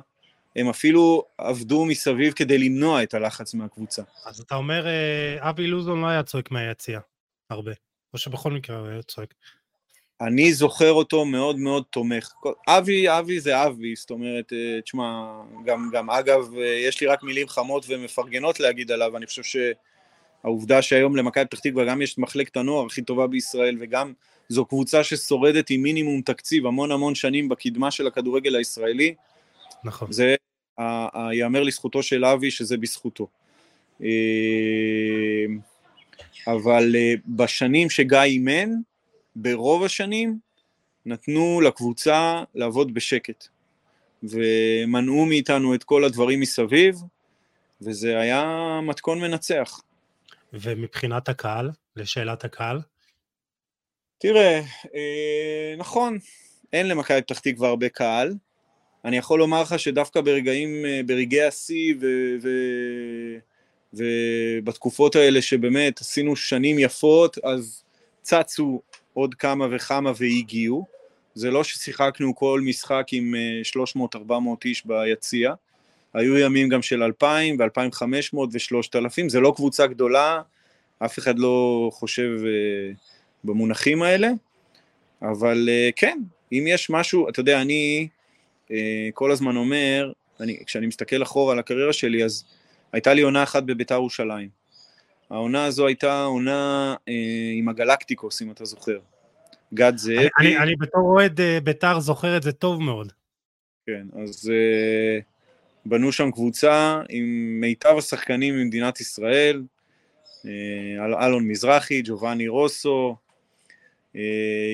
הם 0.56 0.68
אפילו 0.68 1.24
עבדו 1.38 1.84
מסביב 1.84 2.32
כדי 2.32 2.58
למנוע 2.58 3.02
את 3.02 3.14
הלחץ 3.14 3.54
מהקבוצה. 3.54 4.02
אז 4.26 4.40
אתה 4.40 4.54
אומר, 4.54 4.86
אה, 4.86 5.50
אבי 5.50 5.66
לוזון 5.66 6.00
לא 6.00 6.06
היה 6.06 6.22
צועק 6.22 6.50
מהיציע, 6.50 7.00
הרבה, 7.50 7.72
או 8.14 8.18
שבכל 8.18 8.50
מקרה 8.50 8.78
הוא 8.78 8.88
היה 8.88 9.02
צועק. 9.02 9.34
אני 10.20 10.52
זוכר 10.52 10.92
אותו 10.92 11.24
מאוד 11.24 11.58
מאוד 11.58 11.84
תומך. 11.90 12.32
אבי, 12.68 13.18
אבי 13.18 13.40
זה 13.40 13.66
אבי, 13.66 13.96
זאת 13.96 14.10
אומרת, 14.10 14.52
אה, 14.52 14.80
תשמע, 14.80 15.40
גם, 15.64 15.90
גם 15.92 16.10
אגב, 16.10 16.54
אה, 16.58 16.64
יש 16.64 17.00
לי 17.00 17.06
רק 17.06 17.22
מילים 17.22 17.48
חמות 17.48 17.84
ומפרגנות 17.88 18.60
להגיד 18.60 18.90
עליו, 18.90 19.16
אני 19.16 19.26
חושב 19.26 19.42
שהעובדה 20.42 20.82
שהיום 20.82 21.16
למכבי 21.16 21.44
פתח 21.44 21.58
תקווה 21.58 21.84
גם 21.84 22.02
יש 22.02 22.12
את 22.14 22.18
מחלקת 22.18 22.56
הנוער 22.56 22.86
הכי 22.86 23.02
טובה 23.02 23.26
בישראל, 23.26 23.76
וגם 23.80 24.12
זו 24.48 24.64
קבוצה 24.64 25.04
ששורדת 25.04 25.70
עם 25.70 25.82
מינימום 25.82 26.22
תקציב 26.22 26.66
המון 26.66 26.92
המון 26.92 27.14
שנים 27.14 27.48
בקדמה 27.48 27.90
של 27.90 28.06
הכדורגל 28.06 28.56
הישראלי, 28.56 29.14
נכון. 29.84 30.12
זה 30.12 30.34
ייאמר 31.32 31.62
לזכותו 31.62 32.02
של 32.02 32.24
אבי 32.24 32.50
שזה 32.50 32.76
בזכותו. 32.76 33.26
אה, 34.02 34.08
אבל 36.46 36.96
בשנים 37.26 37.90
שגיא 37.90 38.18
אימן, 38.18 38.70
ברוב 39.36 39.84
השנים 39.84 40.38
נתנו 41.06 41.60
לקבוצה 41.60 42.42
לעבוד 42.54 42.94
בשקט, 42.94 43.44
ומנעו 44.22 45.26
מאיתנו 45.26 45.74
את 45.74 45.84
כל 45.84 46.04
הדברים 46.04 46.40
מסביב, 46.40 46.96
וזה 47.80 48.18
היה 48.18 48.80
מתכון 48.82 49.20
מנצח. 49.20 49.80
ומבחינת 50.52 51.28
הקהל, 51.28 51.70
לשאלת 51.96 52.44
הקהל? 52.44 52.80
תראה, 54.18 54.60
אה, 54.94 55.74
נכון, 55.78 56.18
אין 56.72 56.88
למכבי 56.88 57.22
פתח 57.22 57.38
תקווה 57.38 57.68
הרבה 57.68 57.88
קהל. 57.88 58.34
אני 59.04 59.16
יכול 59.16 59.38
לומר 59.38 59.62
לך 59.62 59.78
שדווקא 59.78 60.20
ברגעים, 60.20 60.84
אה, 60.84 61.00
ברגעי 61.06 61.42
השיא 61.42 61.94
ובתקופות 63.92 65.16
האלה 65.16 65.42
שבאמת 65.42 66.00
עשינו 66.00 66.36
שנים 66.36 66.78
יפות, 66.78 67.38
אז 67.44 67.84
צצו 68.22 68.82
עוד 69.12 69.34
כמה 69.34 69.66
וכמה 69.70 70.12
והגיעו. 70.16 70.86
זה 71.34 71.50
לא 71.50 71.64
ששיחקנו 71.64 72.34
כל 72.34 72.60
משחק 72.64 73.06
עם 73.12 73.34
300-400 73.94 74.30
אה, 74.30 74.54
איש 74.64 74.86
ביציע, 74.86 75.54
היו 76.18 76.38
ימים 76.38 76.68
גם 76.68 76.82
של 76.82 77.02
2,000 77.02 77.56
ו-2,500 77.58 78.36
ו-3,000, 78.36 79.28
זה 79.28 79.40
לא 79.40 79.52
קבוצה 79.56 79.86
גדולה, 79.86 80.42
אף 80.98 81.18
אחד 81.18 81.38
לא 81.38 81.88
חושב 81.92 82.30
uh, 82.40 82.96
במונחים 83.44 84.02
האלה, 84.02 84.28
אבל 85.22 85.68
uh, 85.68 85.92
כן, 85.96 86.18
אם 86.52 86.64
יש 86.68 86.90
משהו, 86.90 87.28
אתה 87.28 87.40
יודע, 87.40 87.62
אני 87.62 88.08
uh, 88.68 88.72
כל 89.14 89.30
הזמן 89.30 89.56
אומר, 89.56 90.12
אני, 90.40 90.58
כשאני 90.66 90.86
מסתכל 90.86 91.22
אחורה 91.22 91.52
על 91.52 91.58
הקריירה 91.58 91.92
שלי, 91.92 92.24
אז 92.24 92.44
הייתה 92.92 93.14
לי 93.14 93.22
עונה 93.22 93.42
אחת 93.42 93.62
בביתר 93.62 93.94
ירושלים. 93.94 94.48
העונה 95.30 95.64
הזו 95.64 95.86
הייתה 95.86 96.24
עונה 96.24 96.94
אה, 97.08 97.14
עם 97.54 97.68
הגלקטיקוס, 97.68 98.42
אם 98.42 98.50
אתה 98.50 98.64
זוכר. 98.64 98.98
גד 99.74 99.96
זאבי. 99.96 100.16
אני, 100.18 100.28
אני, 100.38 100.58
אני 100.58 100.76
בתור 100.76 101.02
אוהד 101.02 101.40
אה, 101.40 101.58
בית"ר 101.64 102.00
זוכר 102.00 102.36
את 102.36 102.42
זה 102.42 102.52
טוב 102.52 102.82
מאוד. 102.82 103.12
כן, 103.86 104.06
אז 104.22 104.50
אה, 104.52 105.20
בנו 105.88 106.12
שם 106.12 106.30
קבוצה 106.30 107.00
עם 107.08 107.56
מיטב 107.60 107.94
השחקנים 107.98 108.54
ממדינת 108.54 109.00
ישראל, 109.00 109.62
אה, 110.46 111.26
אלון 111.26 111.48
מזרחי, 111.48 112.02
ג'ובאני 112.04 112.48
רוסו, 112.48 113.16
אה, 114.16 114.20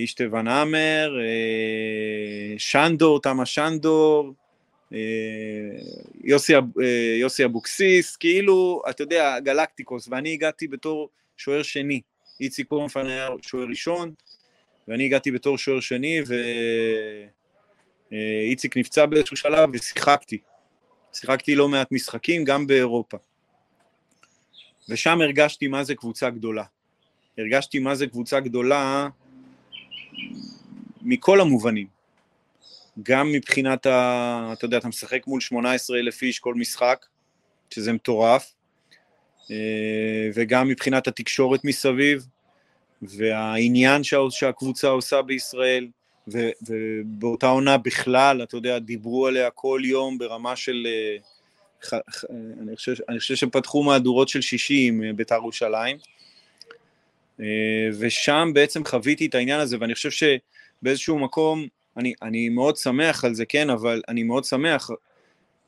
איש 0.01 0.15
תיבן 0.15 0.49
עמר, 0.49 1.19
אה, 1.21 2.55
שנדור, 2.59 3.21
תמה 3.21 3.47
שנדור, 3.47 4.35
יוסי, 6.25 7.45
אבוקסיס, 7.45 8.17
כאילו, 8.17 8.83
אתה 8.91 9.03
יודע, 9.03 9.41
גלקטיקוס, 9.41 10.09
ואני 10.09 10.33
הגעתי 10.33 10.69
בתור 10.69 11.09
שוער 11.37 11.63
שני. 11.63 12.01
איציק 12.41 12.69
קורנפן 12.69 13.07
היה 13.07 13.29
שוער 13.43 13.67
ראשון, 13.69 14.13
ואני 14.89 15.05
הגעתי 15.05 15.31
בתור 15.31 15.59
שוער 15.59 15.81
שני, 15.81 16.21
ואיציק 18.11 18.77
נפצע 18.77 19.07
באיזשהו 19.07 19.37
שלב 19.37 19.71
ושיחקתי. 19.73 20.39
שיחקתי 21.15 21.55
לא 21.55 21.69
מעט 21.69 21.93
משחקים, 21.93 22.45
גם 22.45 22.67
באירופה. 22.67 23.17
ושם 24.89 25.21
הרגשתי 25.21 25.69
מה 25.69 25.85
זה 25.85 25.95
קבוצה 25.95 26.31
גדולה. 26.31 26.65
הרגשתי 27.39 27.79
מה 27.79 27.95
זה 27.95 28.07
קבוצה 28.07 28.41
גדולה 28.41 29.09
מכל 31.03 31.41
המובנים. 31.41 31.87
גם 33.03 33.33
מבחינת, 33.33 33.87
ה, 33.87 34.51
אתה 34.53 34.65
יודע, 34.65 34.79
אתה 34.79 34.89
משחק 34.89 35.27
מול 35.27 35.41
18 35.41 35.99
אלף 35.99 36.23
איש 36.23 36.39
כל 36.39 36.55
משחק, 36.55 37.07
שזה 37.71 37.93
מטורף, 37.93 38.55
אה, 39.51 40.31
וגם 40.35 40.69
מבחינת 40.69 41.09
התקשורת 41.09 41.65
מסביב, 41.65 42.27
והעניין 43.03 44.03
שהקבוצה 44.31 44.89
עושה 44.89 45.23
בישראל, 45.23 45.89
ובאותה 46.29 47.47
עונה 47.47 47.79
בכלל, 47.79 48.43
אתה 48.43 48.57
יודע, 48.57 48.79
דיברו 48.79 49.27
עליה 49.27 49.51
כל 49.51 49.81
יום 49.85 50.19
ברמה 50.19 50.57
של... 50.57 50.87
אה, 50.87 51.17
אני 52.63 52.77
חושב, 52.77 52.95
אני 53.09 53.19
חושב 53.19 53.35
שפתחו 53.35 53.83
מהדורות 53.83 54.29
של 54.29 54.41
שישי 54.41 54.87
עם 54.89 55.03
אה, 55.03 55.13
בית"ר 55.13 55.35
ירושלים, 55.35 55.97
ושם 57.99 58.51
בעצם 58.55 58.85
חוויתי 58.85 59.27
את 59.27 59.35
העניין 59.35 59.61
הזה, 59.61 59.77
ואני 59.81 59.95
חושב 59.95 60.11
שבאיזשהו 60.11 61.19
מקום 61.19 61.67
אני, 61.97 62.15
אני 62.23 62.49
מאוד 62.49 62.77
שמח 62.77 63.25
על 63.25 63.35
זה, 63.35 63.47
כן, 63.47 63.71
אבל 63.71 64.03
אני 64.09 64.23
מאוד 64.23 64.45
שמח, 64.45 64.91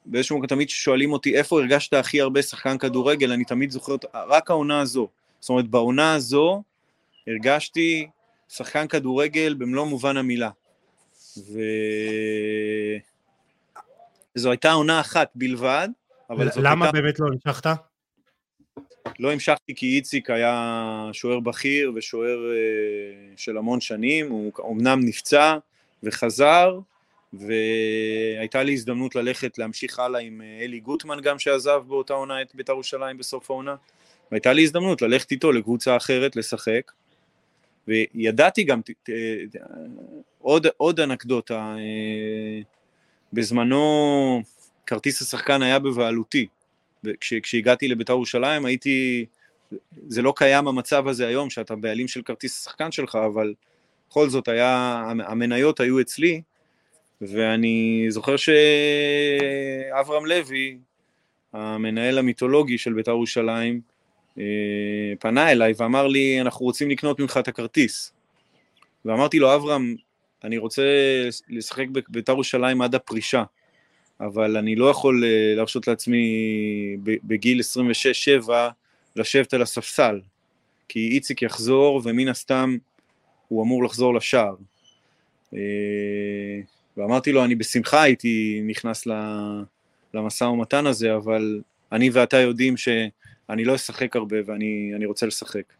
באיזשהו 0.07 0.37
מקום 0.37 0.47
תמיד 0.47 0.69
שואלים 0.69 1.13
אותי 1.13 1.37
איפה 1.37 1.61
הרגשת 1.61 1.93
הכי 1.93 2.21
הרבה 2.21 2.43
שחקן 2.43 2.79
כדורגל, 2.79 3.33
אני 3.33 3.45
תמיד 3.45 3.71
זוכר, 3.71 3.97
רק 4.15 4.51
העונה 4.51 4.81
הזו. 4.81 5.09
זאת 5.41 5.49
אומרת, 5.49 5.69
בעונה 5.69 6.15
הזו 6.15 6.63
הרגשתי 7.27 8.07
שחקן 8.49 8.87
כדורגל 8.87 9.55
במלוא 9.55 9.87
מובן 9.87 10.17
המילה. 10.17 10.51
וזו 14.37 14.51
הייתה 14.51 14.73
עונה 14.73 15.01
אחת 15.01 15.31
בלבד, 15.35 15.89
אבל 16.31 16.49
זאת 16.49 16.57
למה 16.63 16.85
הייתה... 16.85 17.01
באמת 17.01 17.21
לא 17.21 17.27
המשכת? 17.27 17.71
לא 19.19 19.33
המשכתי 19.33 19.75
כי 19.75 19.87
איציק 19.87 20.31
היה 20.31 21.11
שוער 21.13 21.41
בכיר 21.41 21.93
ושוער 21.95 22.39
uh, 22.39 23.41
של 23.41 23.57
המון 23.57 23.81
שנים, 23.81 24.31
הוא 24.31 24.53
אמנם 24.73 25.01
נפצע, 25.05 25.57
וחזר, 26.03 26.79
והייתה 27.33 28.63
לי 28.63 28.73
הזדמנות 28.73 29.15
ללכת 29.15 29.59
להמשיך 29.59 29.99
הלאה 29.99 30.21
עם 30.21 30.43
אה, 30.43 30.65
אלי 30.65 30.81
גוטמן 30.81 31.21
גם 31.21 31.39
שעזב 31.39 31.83
באותה 31.89 32.15
עונה 32.15 32.43
את 32.43 32.55
בית"ר 32.55 32.73
ירושלים 32.73 33.19
בסוף 33.19 33.51
העונה, 33.51 33.77
והייתה 34.31 34.53
לי 34.53 34.63
הזדמנות 34.63 35.03
ללכת 35.03 35.31
איתו 35.31 35.53
לקבוצה 35.53 35.97
אחרת 35.97 36.37
לשחק, 36.37 36.93
וידעתי 37.89 38.65
גם, 38.65 38.81
עוד, 40.39 40.67
עוד 40.77 41.01
אנקדוטה, 41.01 41.75
אה, 41.79 42.61
בזמנו 43.33 44.43
כרטיס 44.87 45.23
השחקן 45.23 45.63
היה 45.63 45.79
בבעלותי, 45.79 46.47
וכשהגעתי 47.05 47.89
לבית"ר 47.89 48.13
ירושלים 48.13 48.65
הייתי, 48.65 49.27
זה 50.09 50.23
לא 50.23 50.33
קיים 50.37 50.69
המצב 50.69 51.09
הזה 51.09 51.27
היום 51.27 51.51
שאתה 51.51 51.77
בעלים 51.77 52.09
של 52.09 52.23
כרטיס 52.23 52.61
השחקן 52.61 52.93
שלך, 52.93 53.19
אבל 53.27 53.55
בכל 54.09 54.29
זאת 54.29 54.49
היה, 54.49 55.03
המניות 55.27 55.81
היו 55.81 56.01
אצלי, 56.01 56.43
ואני 57.21 58.07
זוכר 58.09 58.37
שאברהם 58.37 60.27
לוי, 60.27 60.79
המנהל 61.53 62.19
המיתולוגי 62.19 62.79
של 62.79 62.93
בית"ר 62.93 63.11
ירושלים, 63.11 63.81
פנה 65.21 65.51
אליי 65.53 65.73
ואמר 65.77 66.07
לי, 66.07 66.41
אנחנו 66.41 66.67
רוצים 66.67 66.91
לקנות 66.91 67.21
ממך 67.21 67.37
את 67.41 67.49
הכרטיס. 67.49 68.13
ואמרתי 69.05 69.39
לו, 69.39 69.55
אברהם, 69.55 69.97
אני 70.45 70.59
רוצה 70.59 70.83
לשחק 71.49 71.87
בבית"ר 71.89 72.33
ירושלים 72.33 72.83
עד 72.83 72.95
הפרישה, 72.95 73.45
אבל 74.21 74.57
אני 74.57 74.77
לא 74.77 74.91
יכול 74.91 75.25
אה, 75.25 75.55
להרשות 75.57 75.89
לעצמי 75.89 76.27
בגיל 77.03 77.61
26-7 78.47 78.51
לשבת 79.17 79.55
על 79.55 79.63
הספסל, 79.63 80.21
כי 80.89 81.09
איציק 81.09 81.43
יחזור 81.43 82.03
ומן 82.05 82.29
הסתם 82.29 82.77
הוא 83.49 83.65
אמור 83.65 83.85
לחזור 83.85 84.15
לשער. 84.15 84.55
אה, 85.55 85.61
ואמרתי 86.97 87.33
לו, 87.33 87.45
אני 87.45 87.55
בשמחה 87.55 88.03
הייתי 88.03 88.63
נכנס 88.67 89.07
למשא 90.15 90.45
ומתן 90.45 90.87
הזה, 90.87 91.17
אבל 91.17 91.61
אני 91.93 92.11
ואתה 92.11 92.37
יודעים 92.37 92.75
שאני 93.47 93.65
לא 93.65 93.75
אשחק 93.75 94.17
הרבה 94.17 94.37
ואני 94.47 95.07
רוצה 95.07 95.27
לשחק. 95.27 95.73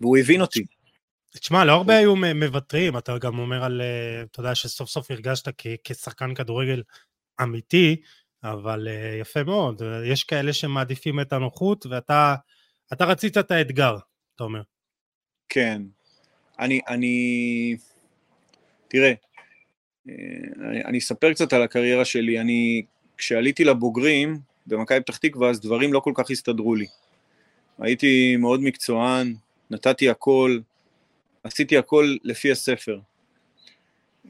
והוא 0.00 0.18
הבין 0.18 0.40
אותי. 0.40 0.64
תשמע, 1.30 1.64
לא 1.64 1.72
הרבה 1.72 1.96
היו 1.96 2.16
מוותרים, 2.16 2.98
אתה 2.98 3.18
גם 3.18 3.38
אומר 3.38 3.64
על, 3.64 3.80
אה, 3.80 4.22
אתה 4.22 4.40
יודע 4.40 4.54
שסוף 4.54 4.88
סוף 4.88 5.10
הרגשת 5.10 5.48
כשחקן 5.84 6.34
כדורגל 6.34 6.82
אמיתי, 7.42 7.96
אבל 8.44 8.88
אה, 8.88 9.16
יפה 9.20 9.44
מאוד, 9.44 9.82
יש 10.04 10.24
כאלה 10.24 10.52
שמעדיפים 10.52 11.20
את 11.20 11.32
הנוחות, 11.32 11.86
ואתה 11.86 12.34
אתה 12.92 13.04
רצית 13.04 13.38
את 13.38 13.50
האתגר, 13.50 13.96
אתה 14.34 14.44
אומר. 14.44 14.62
כן, 15.48 15.82
אני, 16.58 16.80
אני, 16.88 17.76
תראה, 18.88 19.12
אה, 20.08 20.14
אני, 20.68 20.84
אני 20.84 20.98
אספר 20.98 21.32
קצת 21.32 21.52
על 21.52 21.62
הקריירה 21.62 22.04
שלי, 22.04 22.40
אני, 22.40 22.82
כשעליתי 23.18 23.64
לבוגרים 23.64 24.38
במכבי 24.66 25.00
פתח 25.00 25.16
תקווה, 25.16 25.50
אז 25.50 25.60
דברים 25.60 25.92
לא 25.92 26.00
כל 26.00 26.12
כך 26.14 26.30
הסתדרו 26.30 26.74
לי. 26.74 26.86
הייתי 27.78 28.36
מאוד 28.36 28.60
מקצוען, 28.60 29.34
נתתי 29.70 30.10
הכל, 30.10 30.58
עשיתי 31.44 31.78
הכל 31.78 32.16
לפי 32.24 32.50
הספר. 32.50 32.98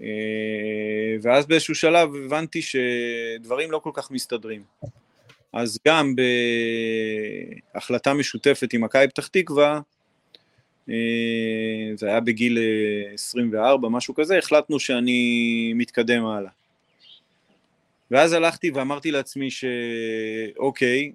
אה, 0.01 1.16
ואז 1.22 1.47
באיזשהו 1.47 1.74
שלב 1.74 2.09
הבנתי 2.14 2.61
שדברים 2.62 3.70
לא 3.70 3.78
כל 3.78 3.91
כך 3.95 4.11
מסתדרים. 4.11 4.62
אז 5.53 5.78
גם 5.89 6.14
בהחלטה 7.74 8.14
משותפת 8.14 8.72
עם 8.72 8.85
מכבי 8.85 9.09
פתח 9.09 9.26
תקווה, 9.26 9.80
אה, 10.91 10.95
זה 11.95 12.07
היה 12.07 12.20
בגיל 12.20 12.59
24, 13.14 13.89
משהו 13.89 14.14
כזה, 14.14 14.39
החלטנו 14.39 14.80
שאני 14.80 15.72
מתקדם 15.74 16.26
הלאה. 16.26 16.51
ואז 18.15 18.33
הלכתי 18.33 18.71
ואמרתי 18.71 19.11
לעצמי 19.11 19.49
שאוקיי, 19.51 21.12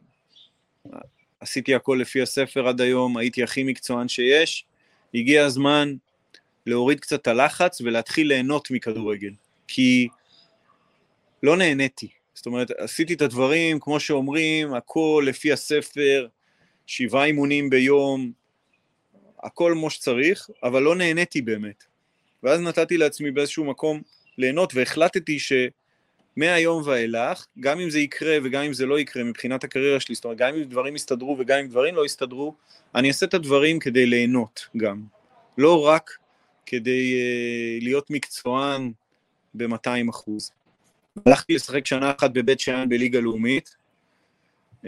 עשיתי 1.39 1.75
הכל 1.75 1.97
לפי 2.01 2.21
הספר 2.21 2.67
עד 2.67 2.81
היום, 2.81 3.17
הייתי 3.17 3.43
הכי 3.43 3.63
מקצוען 3.63 4.07
שיש, 4.07 4.65
הגיע 5.13 5.45
הזמן 5.45 5.93
להוריד 6.65 6.99
קצת 6.99 7.21
את 7.21 7.27
הלחץ 7.27 7.81
ולהתחיל 7.81 8.27
ליהנות 8.27 8.71
מכדורגל, 8.71 9.31
כי 9.67 10.07
לא 11.43 11.57
נהניתי. 11.57 12.07
זאת 12.33 12.45
אומרת, 12.45 12.71
עשיתי 12.71 13.13
את 13.13 13.21
הדברים, 13.21 13.79
כמו 13.79 13.99
שאומרים, 13.99 14.73
הכל 14.73 15.25
לפי 15.27 15.51
הספר, 15.51 16.27
שבעה 16.87 17.25
אימונים 17.25 17.69
ביום, 17.69 18.31
הכל 19.43 19.73
כמו 19.75 19.89
שצריך, 19.89 20.49
אבל 20.63 20.83
לא 20.83 20.95
נהניתי 20.95 21.41
באמת. 21.41 21.83
ואז 22.43 22.59
נתתי 22.61 22.97
לעצמי 22.97 23.31
באיזשהו 23.31 23.65
מקום 23.65 24.01
ליהנות, 24.37 24.75
והחלטתי 24.75 25.39
שמהיום 26.39 26.81
ואילך, 26.85 27.45
גם 27.59 27.79
אם 27.79 27.89
זה 27.89 27.99
יקרה 27.99 28.37
וגם 28.43 28.63
אם 28.63 28.73
זה 28.73 28.85
לא 28.85 28.99
יקרה 28.99 29.23
מבחינת 29.23 29.63
הקריירה 29.63 29.99
שלי, 29.99 30.15
זאת 30.15 30.25
אומרת, 30.25 30.37
גם 30.37 30.55
אם 30.55 30.63
דברים 30.63 30.95
יסתדרו 30.95 31.35
וגם 31.39 31.59
אם 31.59 31.67
דברים 31.67 31.95
לא 31.95 32.05
יסתדרו, 32.05 32.55
אני 32.95 33.07
אעשה 33.07 33.25
את 33.25 33.33
הדברים 33.33 33.79
כדי 33.79 34.05
ליהנות 34.05 34.67
גם. 34.77 35.03
לא 35.57 35.85
רק 35.85 36.11
כדי 36.65 37.19
uh, 37.79 37.83
להיות 37.83 38.09
מקצוען 38.09 38.91
ב-200 39.53 40.09
אחוז. 40.09 40.51
הלכתי 41.25 41.55
לשחק 41.55 41.85
שנה 41.85 42.11
אחת 42.11 42.31
בבית 42.31 42.59
שאן 42.59 42.89
בליגה 42.89 43.19
לאומית, 43.19 43.75
uh, 44.83 44.87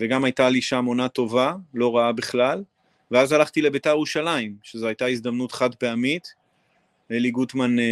וגם 0.00 0.24
הייתה 0.24 0.48
לי 0.48 0.62
שם 0.62 0.84
עונה 0.84 1.08
טובה, 1.08 1.54
לא 1.74 1.96
רעה 1.96 2.12
בכלל, 2.12 2.62
ואז 3.10 3.32
הלכתי 3.32 3.62
לביתר 3.62 3.90
ירושלים, 3.90 4.56
שזו 4.62 4.86
הייתה 4.86 5.06
הזדמנות 5.06 5.52
חד 5.52 5.74
פעמית. 5.74 6.39
אלי 7.10 7.30
גוטמן 7.30 7.78
uh, 7.78 7.82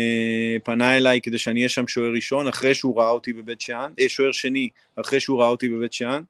פנה 0.64 0.96
אליי 0.96 1.20
כדי 1.20 1.38
שאני 1.38 1.60
אהיה 1.60 1.68
שם 1.68 1.88
שוער 1.88 2.12
ראשון, 2.14 2.48
אחרי 2.48 2.74
שהוא 2.74 3.00
ראה 3.00 3.10
אותי 3.10 3.32
בבית 3.32 3.60
שאן, 3.60 3.92
אה, 4.00 4.08
שוער 4.08 4.32
שני, 4.32 4.68
אחרי 4.96 5.20
שהוא 5.20 5.40
ראה 5.40 5.48
אותי 5.48 5.68
בבית 5.68 5.92
שאן, 5.92 6.22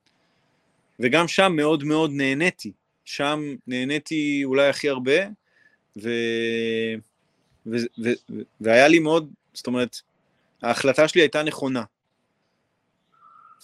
וגם 1.00 1.28
שם 1.28 1.52
מאוד 1.56 1.84
מאוד 1.84 2.10
נהניתי. 2.14 2.72
שם 3.04 3.54
נהניתי 3.66 4.40
אולי 4.44 4.68
הכי 4.68 4.88
הרבה, 4.88 5.26
ו... 5.96 6.10
ו... 7.66 7.76
ו... 8.04 8.08
והיה 8.60 8.88
לי 8.88 8.98
מאוד, 8.98 9.30
זאת 9.54 9.66
אומרת, 9.66 9.96
ההחלטה 10.62 11.08
שלי 11.08 11.20
הייתה 11.20 11.42
נכונה. 11.42 11.82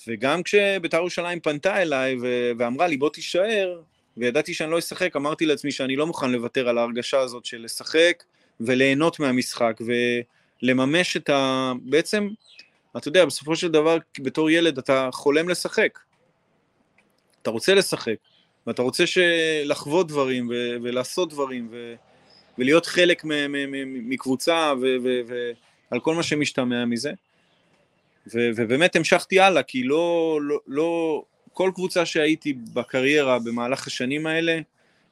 וגם 0.09 0.43
כשבית"ר 0.43 0.97
ירושלים 0.97 1.41
פנתה 1.41 1.83
אליי 1.83 2.17
ו... 2.23 2.51
ואמרה 2.59 2.87
לי 2.87 2.97
בוא 2.97 3.11
תישאר, 3.11 3.81
וידעתי 4.17 4.55
שאני 4.55 4.71
לא 4.71 4.79
אשחק, 4.79 5.17
אמרתי 5.17 5.47
לעצמי 5.47 5.73
שאני 5.73 5.97
לא 5.97 6.07
מוכן 6.07 6.31
לוותר 6.31 6.69
על 6.69 6.79
ההרגשה 6.79 7.21
הזאת 7.21 7.45
של 7.45 7.63
לשחק 7.63 8.25
וליהנות 8.61 9.21
מהמשחק 9.21 9.81
ולממש 10.63 11.17
את 11.17 11.29
ה... 11.29 11.73
בעצם, 11.83 12.29
אתה 12.97 13.09
יודע, 13.09 13.25
בסופו 13.25 13.57
של 13.57 13.71
דבר 13.71 13.99
בתור 14.19 14.51
ילד 14.51 14.79
אתה 14.79 15.09
חולם 15.13 15.49
לשחק. 15.49 15.99
אתה 17.43 17.51
רוצה 17.51 17.75
לשחק, 17.75 18.17
ואתה 18.67 18.83
רוצה 18.83 19.05
לחוות 19.65 20.09
דברים 20.09 20.49
ו... 20.49 20.53
ולעשות 20.83 21.31
דברים 21.31 21.69
ו... 21.71 21.95
ולהיות 22.59 22.87
חלק 22.87 23.23
מקבוצה 23.85 24.73
ועל 25.91 26.01
כל 26.01 26.15
מה 26.15 26.23
שמשתמע 26.23 26.85
מזה. 26.85 27.13
ו, 28.35 28.51
ובאמת 28.57 28.97
המשכתי 28.97 29.41
הלאה, 29.41 29.63
כי 29.63 29.85
לא, 29.85 30.39
לא, 30.43 30.59
לא, 30.67 31.23
כל 31.53 31.71
קבוצה 31.75 32.07
שהייתי 32.07 32.53
בקריירה 32.53 33.39
במהלך 33.39 33.87
השנים 33.87 34.27
האלה, 34.27 34.59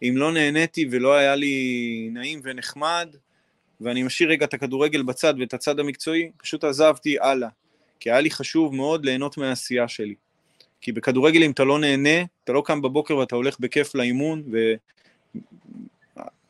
אם 0.03 0.12
לא 0.16 0.32
נהניתי 0.32 0.88
ולא 0.90 1.14
היה 1.14 1.34
לי 1.34 2.09
נעים 2.12 2.40
ונחמד, 2.43 3.16
ואני 3.84 4.02
משאיר 4.02 4.30
רגע 4.30 4.46
את 4.46 4.54
הכדורגל 4.54 5.02
בצד 5.02 5.34
ואת 5.40 5.54
הצד 5.54 5.80
המקצועי, 5.80 6.30
פשוט 6.36 6.64
עזבתי 6.64 7.16
הלאה. 7.20 7.48
כי 8.00 8.10
היה 8.10 8.20
לי 8.20 8.30
חשוב 8.30 8.74
מאוד 8.74 9.04
ליהנות 9.04 9.38
מהעשייה 9.38 9.88
שלי. 9.88 10.14
כי 10.80 10.92
בכדורגל 10.92 11.42
אם 11.42 11.50
אתה 11.50 11.64
לא 11.64 11.78
נהנה, 11.78 12.24
אתה 12.44 12.52
לא 12.52 12.62
קם 12.66 12.82
בבוקר 12.82 13.16
ואתה 13.16 13.36
הולך 13.36 13.56
בכיף 13.60 13.94
לאימון, 13.94 14.42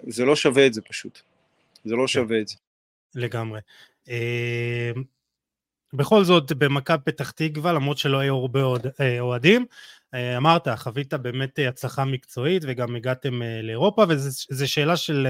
זה 0.06 0.24
לא 0.24 0.36
שווה 0.36 0.66
את 0.66 0.74
זה 0.74 0.80
פשוט. 0.82 1.20
זה 1.84 1.94
לא. 1.94 2.08
שווה 2.08 2.40
את 2.40 2.48
זה. 2.48 2.56
לגמרי. 3.14 3.60
אה, 4.08 4.90
בכל 5.92 6.24
זאת, 6.24 6.52
במכבי 6.52 7.02
פתח 7.04 7.30
תקווה, 7.30 7.72
למרות 7.72 7.98
שלא 7.98 8.18
היו 8.18 8.36
הרבה 8.36 8.60
אה, 9.00 9.20
אוהדים, 9.20 9.66
אה, 10.14 10.36
אמרת, 10.36 10.68
חווית 10.76 11.14
באמת 11.14 11.58
הצלחה 11.68 12.04
מקצועית 12.04 12.62
וגם 12.66 12.96
הגעתם 12.96 13.42
לאירופה, 13.62 14.04
וזו 14.08 14.68
שאלה 14.68 14.96
של 14.96 15.26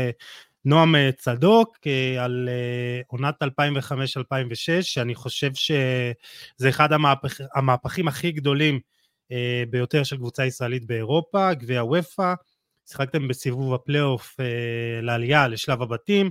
נועם 0.65 0.95
צדוק 1.19 1.79
על 2.21 2.49
עונת 3.07 3.43
2005-2006, 3.43 3.47
שאני 4.83 5.15
חושב 5.15 5.51
שזה 5.55 6.69
אחד 6.69 6.93
המהפכ... 6.93 7.41
המהפכים 7.55 8.09
הכי 8.09 8.33
גדולים 8.33 8.81
ביותר 9.71 10.05
של 10.05 10.17
קבוצה 10.17 10.47
ישראלית 10.47 10.87
באירופה, 10.87 11.55
גביע 11.55 11.85
אופ"א. 11.85 12.35
שיחקתם 12.87 13.29
בסיבוב 13.29 13.75
הפלייאוף 13.75 14.37
אה, 14.41 15.01
לעלייה 15.03 15.49
לשלב 15.49 15.83
הבתים, 15.83 16.31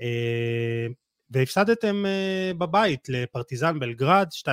אה, 0.00 0.86
והפסדתם 1.30 2.06
אה, 2.06 2.52
בבית 2.58 3.08
לפרטיזן 3.08 3.78
בלגרד 3.78 4.28
2-0, 4.32 4.46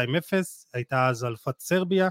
הייתה 0.74 1.08
אז 1.08 1.26
אלופת 1.26 1.60
סרביה, 1.60 2.10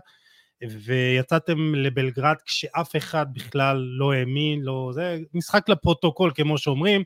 ויצאתם 0.63 1.75
לבלגרד 1.75 2.37
כשאף 2.47 2.97
אחד 2.97 3.27
בכלל 3.33 3.77
לא 3.77 4.13
האמין, 4.13 4.63
לא, 4.63 4.91
זה 4.95 5.19
משחק 5.35 5.69
לפרוטוקול 5.69 6.33
כמו 6.35 6.59
שאומרים, 6.59 7.05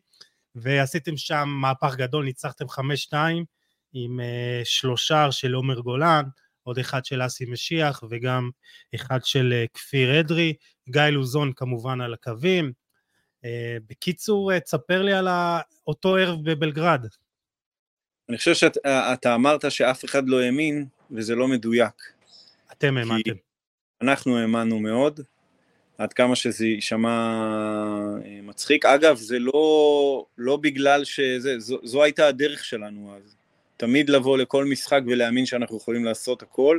ועשיתם 0.55 1.16
שם 1.16 1.49
מהפך 1.49 1.94
גדול, 1.96 2.24
ניצחתם 2.24 2.64
5-2 3.11 3.14
עם 3.92 4.20
אה, 4.20 4.61
שלושה 4.64 5.32
של 5.32 5.55
עומר 5.55 5.80
גולן, 5.80 6.22
עוד 6.68 6.78
אחד 6.78 7.05
של 7.05 7.26
אסי 7.26 7.44
משיח 7.44 8.03
וגם 8.11 8.51
אחד 8.94 9.24
של 9.24 9.53
אה, 9.53 9.64
כפיר 9.74 10.20
אדרי, 10.20 10.55
גיא 10.88 11.03
לוזון 11.03 11.53
כמובן 11.57 12.01
על 12.01 12.14
הקווים. 12.14 12.72
אה, 13.44 13.76
בקיצור, 13.88 14.53
אה, 14.53 14.61
תספר 14.61 15.03
לי 15.03 15.12
על 15.12 15.28
אותו 15.86 16.16
ערב 16.16 16.38
בבלגרד. 16.44 17.07
אני 18.28 18.36
חושב 18.36 18.55
שאתה 18.55 19.34
אמרת 19.34 19.70
שאף 19.70 20.05
אחד 20.05 20.28
לא 20.28 20.40
האמין, 20.40 20.86
וזה 21.11 21.34
לא 21.34 21.49
מדויק. 21.49 22.18
אתם 22.79 22.97
האמנתם. 22.97 23.33
אנחנו 24.03 24.39
האמנו 24.39 24.79
מאוד, 24.81 25.20
עד 25.99 26.12
כמה 26.12 26.37
שזה 26.37 26.66
יישמע 26.66 27.09
אה, 28.24 28.41
מצחיק. 28.43 28.85
אגב, 28.85 29.16
זה 29.16 29.39
לא, 29.39 30.24
לא 30.39 30.57
בגלל 30.57 31.05
שזה, 31.05 31.59
זו, 31.59 31.79
זו 31.83 32.03
הייתה 32.03 32.26
הדרך 32.26 32.64
שלנו 32.64 33.16
אז. 33.16 33.35
תמיד 33.76 34.11
לבוא 34.11 34.39
לכל 34.39 34.64
משחק 34.64 35.01
ולהאמין 35.07 35.47
שאנחנו 35.47 35.76
יכולים 35.76 36.05
לעשות 36.05 36.43
הכל, 36.43 36.79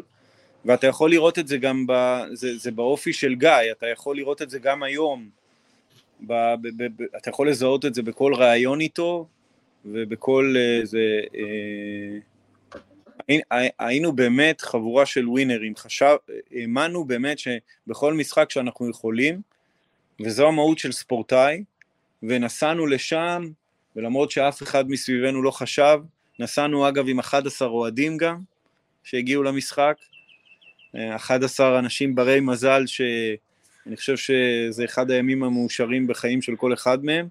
ואתה 0.66 0.88
יכול 0.88 1.10
לראות 1.12 1.40
את 1.40 1.48
זה 1.48 1.58
גם, 1.58 1.88
ב, 1.88 1.94
זה, 2.34 2.58
זה 2.58 2.72
באופי 2.72 3.14
של 3.14 3.36
גיא, 3.36 3.72
אתה 3.72 3.88
יכול 3.88 4.16
לראות 4.16 4.42
את 4.42 4.50
זה 4.50 4.60
גם 4.60 4.84
היום. 4.84 5.30
ב, 6.28 6.34
ב, 6.62 6.68
ב, 6.78 6.84
ב, 6.84 7.06
אתה 7.18 7.30
יכול 7.30 7.50
לזהות 7.50 7.86
את 7.86 7.96
זה 7.96 8.02
בכל 8.02 8.34
ראיון 8.34 8.82
איתו, 8.82 9.28
ובכל 9.86 10.56
איזה... 10.82 11.22
אה, 11.36 12.20
היינו 13.80 14.14
באמת 14.14 14.62
חבורה 14.62 15.06
של 15.06 15.30
ווינרים, 15.30 15.76
חשב, 15.76 16.16
האמנו 16.52 17.06
באמת 17.06 17.40
שבכל 17.40 18.14
משחק 18.14 18.52
שאנחנו 18.52 18.90
יכולים, 18.90 19.42
וזו 20.22 20.48
המהות 20.48 20.80
של 20.80 20.92
ספורטאי, 20.92 21.64
ונסענו 22.24 22.88
לשם, 22.88 23.50
ולמרות 23.96 24.32
שאף 24.32 24.64
אחד 24.64 24.90
מסביבנו 24.90 25.42
לא 25.42 25.52
חשב, 25.52 26.00
נסענו 26.40 26.88
אגב 26.88 27.06
עם 27.08 27.20
11 27.20 27.68
אוהדים 27.68 28.18
גם, 28.18 28.40
שהגיעו 29.04 29.44
למשחק, 29.44 29.98
11 30.96 31.80
אנשים 31.80 32.16
ברי 32.16 32.40
מזל, 32.40 32.84
שאני 32.86 33.96
חושב 33.96 34.18
שזה 34.18 34.86
אחד 34.86 35.12
הימים 35.12 35.44
המאושרים 35.44 36.08
בחיים 36.08 36.42
של 36.42 36.56
כל 36.56 36.74
אחד 36.74 37.06
מהם, 37.06 37.28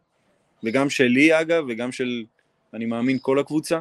וגם 0.65 0.91
שלי 0.91 1.41
אגב, 1.41 1.65
וגם 1.69 1.93
של, 1.93 2.25
אני 2.75 2.87
מאמין, 2.87 3.19
כל 3.23 3.39
הקבוצה, 3.39 3.81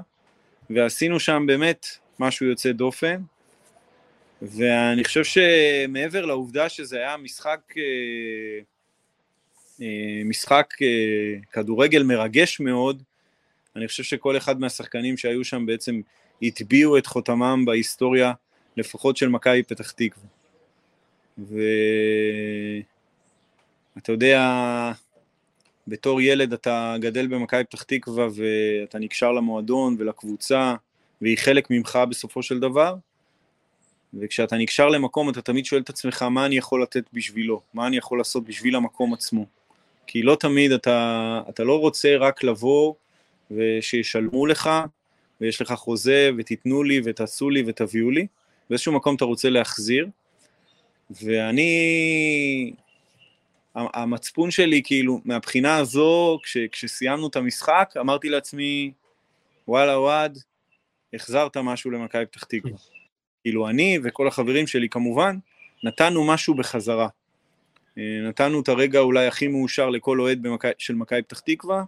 ועשינו 0.70 1.20
שם 1.20 1.43
באמת 1.47 1.88
משהו 2.20 2.45
יוצא 2.45 2.72
דופן, 2.72 3.22
ואני 4.41 5.03
חושב 5.03 5.24
שמעבר 5.24 6.26
לעובדה 6.26 6.70
שזה 6.70 6.97
היה 6.97 7.18
משחק, 7.18 7.59
אה, 7.78 7.84
אה, 9.82 10.22
משחק 10.26 10.74
אה, 10.82 11.36
כדורגל 11.51 12.03
מרגש 12.03 12.59
מאוד, 12.59 13.03
אני 13.76 13.88
חושב 13.88 14.03
שכל 14.03 14.38
אחד 14.38 14.59
מהשחקנים 14.59 15.18
שהיו 15.18 15.43
שם 15.43 15.65
בעצם 15.65 16.01
הטביעו 16.41 16.97
את 16.97 17.05
חותמם 17.05 17.63
בהיסטוריה, 17.65 18.34
לפחות 18.78 19.18
של 19.18 19.30
מכבי 19.30 19.63
פתח 19.63 19.91
תקווה. 19.91 20.28
ואתה 23.95 24.11
יודע, 24.11 24.51
בתור 25.88 26.22
ילד 26.22 26.53
אתה 26.53 26.95
גדל 26.99 27.28
במכבי 27.28 27.63
פתח 27.63 27.84
תקווה 27.84 28.28
ואתה 28.36 28.99
נקשר 28.99 29.32
למועדון 29.32 29.95
ולקבוצה, 29.99 30.76
והיא 31.22 31.38
חלק 31.38 31.68
ממך 31.72 31.99
בסופו 32.09 32.43
של 32.43 32.59
דבר, 32.59 32.95
וכשאתה 34.13 34.57
נקשר 34.57 34.89
למקום 34.89 35.30
אתה 35.30 35.41
תמיד 35.41 35.65
שואל 35.65 35.82
את 35.82 35.89
עצמך 35.89 36.22
מה 36.22 36.45
אני 36.45 36.57
יכול 36.57 36.82
לתת 36.82 37.03
בשבילו, 37.13 37.61
מה 37.74 37.88
אני 37.88 37.97
יכול 37.97 38.18
לעשות 38.18 38.43
בשביל 38.43 38.76
המקום 38.76 39.13
עצמו. 39.13 39.45
כי 40.07 40.22
לא 40.22 40.38
תמיד 40.39 40.72
אתה, 40.72 41.41
אתה 41.49 41.63
לא 41.63 41.80
רוצה 41.80 42.18
רק 42.18 42.43
לבוא 42.43 42.93
ושישלמו 43.51 44.45
לך, 44.45 44.70
ויש 45.41 45.61
לך 45.61 45.74
חוזה, 45.74 46.30
ותיתנו 46.38 46.84
לי, 46.84 47.01
ותעשו 47.03 47.49
לי, 47.49 47.63
ותביאו 47.68 48.11
לי, 48.11 48.28
באיזשהו 48.70 48.93
מקום 48.93 49.15
אתה 49.15 49.26
רוצה 49.26 49.49
להחזיר, 49.49 50.07
ואני, 51.22 52.74
המצפון 53.76 54.51
שלי, 54.51 54.82
כאילו, 54.84 55.22
מהבחינה 55.26 55.78
הזו, 55.78 56.39
כש, 56.43 56.57
כשסיימנו 56.72 57.28
את 57.28 57.36
המשחק, 57.36 57.93
אמרתי 57.99 58.30
לעצמי, 58.30 58.91
וואלה, 59.68 59.95
אוהד, 59.95 60.39
החזרת 61.18 61.57
משהו 61.57 61.91
למכבי 61.91 62.26
פתח 62.26 62.43
תקווה. 62.43 62.78
כאילו 63.43 63.70
אני 63.70 63.99
וכל 64.03 64.28
החברים 64.28 64.68
שלי 64.68 64.89
כמובן, 64.89 65.38
נתנו 65.84 66.28
משהו 66.28 66.53
בחזרה. 66.53 67.07
אה, 67.97 68.03
נתנו 68.30 68.61
את 68.61 68.70
הרגע 68.70 68.99
אולי 68.99 69.28
הכי 69.28 69.47
מאושר 69.47 69.89
לכל 69.89 70.20
אוהד 70.20 70.41
במק... 70.41 70.63
של 70.78 70.95
מכבי 70.95 71.22
פתח 71.22 71.39
תקווה, 71.39 71.84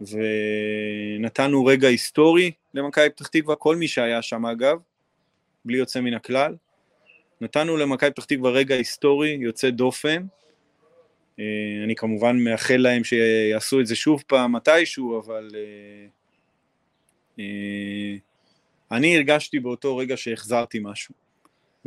ונתנו 0.00 1.64
רגע 1.64 1.88
היסטורי 1.88 2.50
למכבי 2.74 3.10
פתח 3.10 3.26
תקווה, 3.26 3.56
כל 3.56 3.76
מי 3.76 3.88
שהיה 3.88 4.22
שם 4.22 4.46
אגב, 4.46 4.78
בלי 5.64 5.78
יוצא 5.78 6.00
מן 6.00 6.14
הכלל. 6.14 6.54
נתנו 7.40 7.76
למכבי 7.76 8.10
פתח 8.10 8.24
תקווה 8.24 8.50
רגע 8.50 8.74
היסטורי, 8.74 9.38
יוצא 9.40 9.70
דופן. 9.70 10.26
אה, 11.38 11.44
אני 11.84 11.94
כמובן 11.94 12.38
מאחל 12.38 12.76
להם 12.76 13.04
שיעשו 13.04 13.80
את 13.80 13.86
זה 13.86 13.96
שוב 13.96 14.22
פעם 14.26 14.56
מתישהו, 14.56 15.20
אבל 15.20 15.50
אה, 17.38 18.16
אני 18.92 19.16
הרגשתי 19.16 19.60
באותו 19.60 19.96
רגע 19.96 20.16
שהחזרתי 20.16 20.78
משהו, 20.82 21.14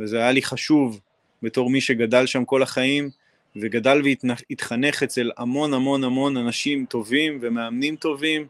וזה 0.00 0.18
היה 0.18 0.32
לי 0.32 0.42
חשוב 0.42 1.00
בתור 1.42 1.70
מי 1.70 1.80
שגדל 1.80 2.26
שם 2.26 2.44
כל 2.44 2.62
החיים, 2.62 3.10
וגדל 3.56 4.02
והתחנך 4.04 5.02
אצל 5.02 5.30
המון 5.36 5.74
המון 5.74 6.04
המון 6.04 6.36
אנשים 6.36 6.86
טובים 6.86 7.38
ומאמנים 7.42 7.96
טובים, 7.96 8.46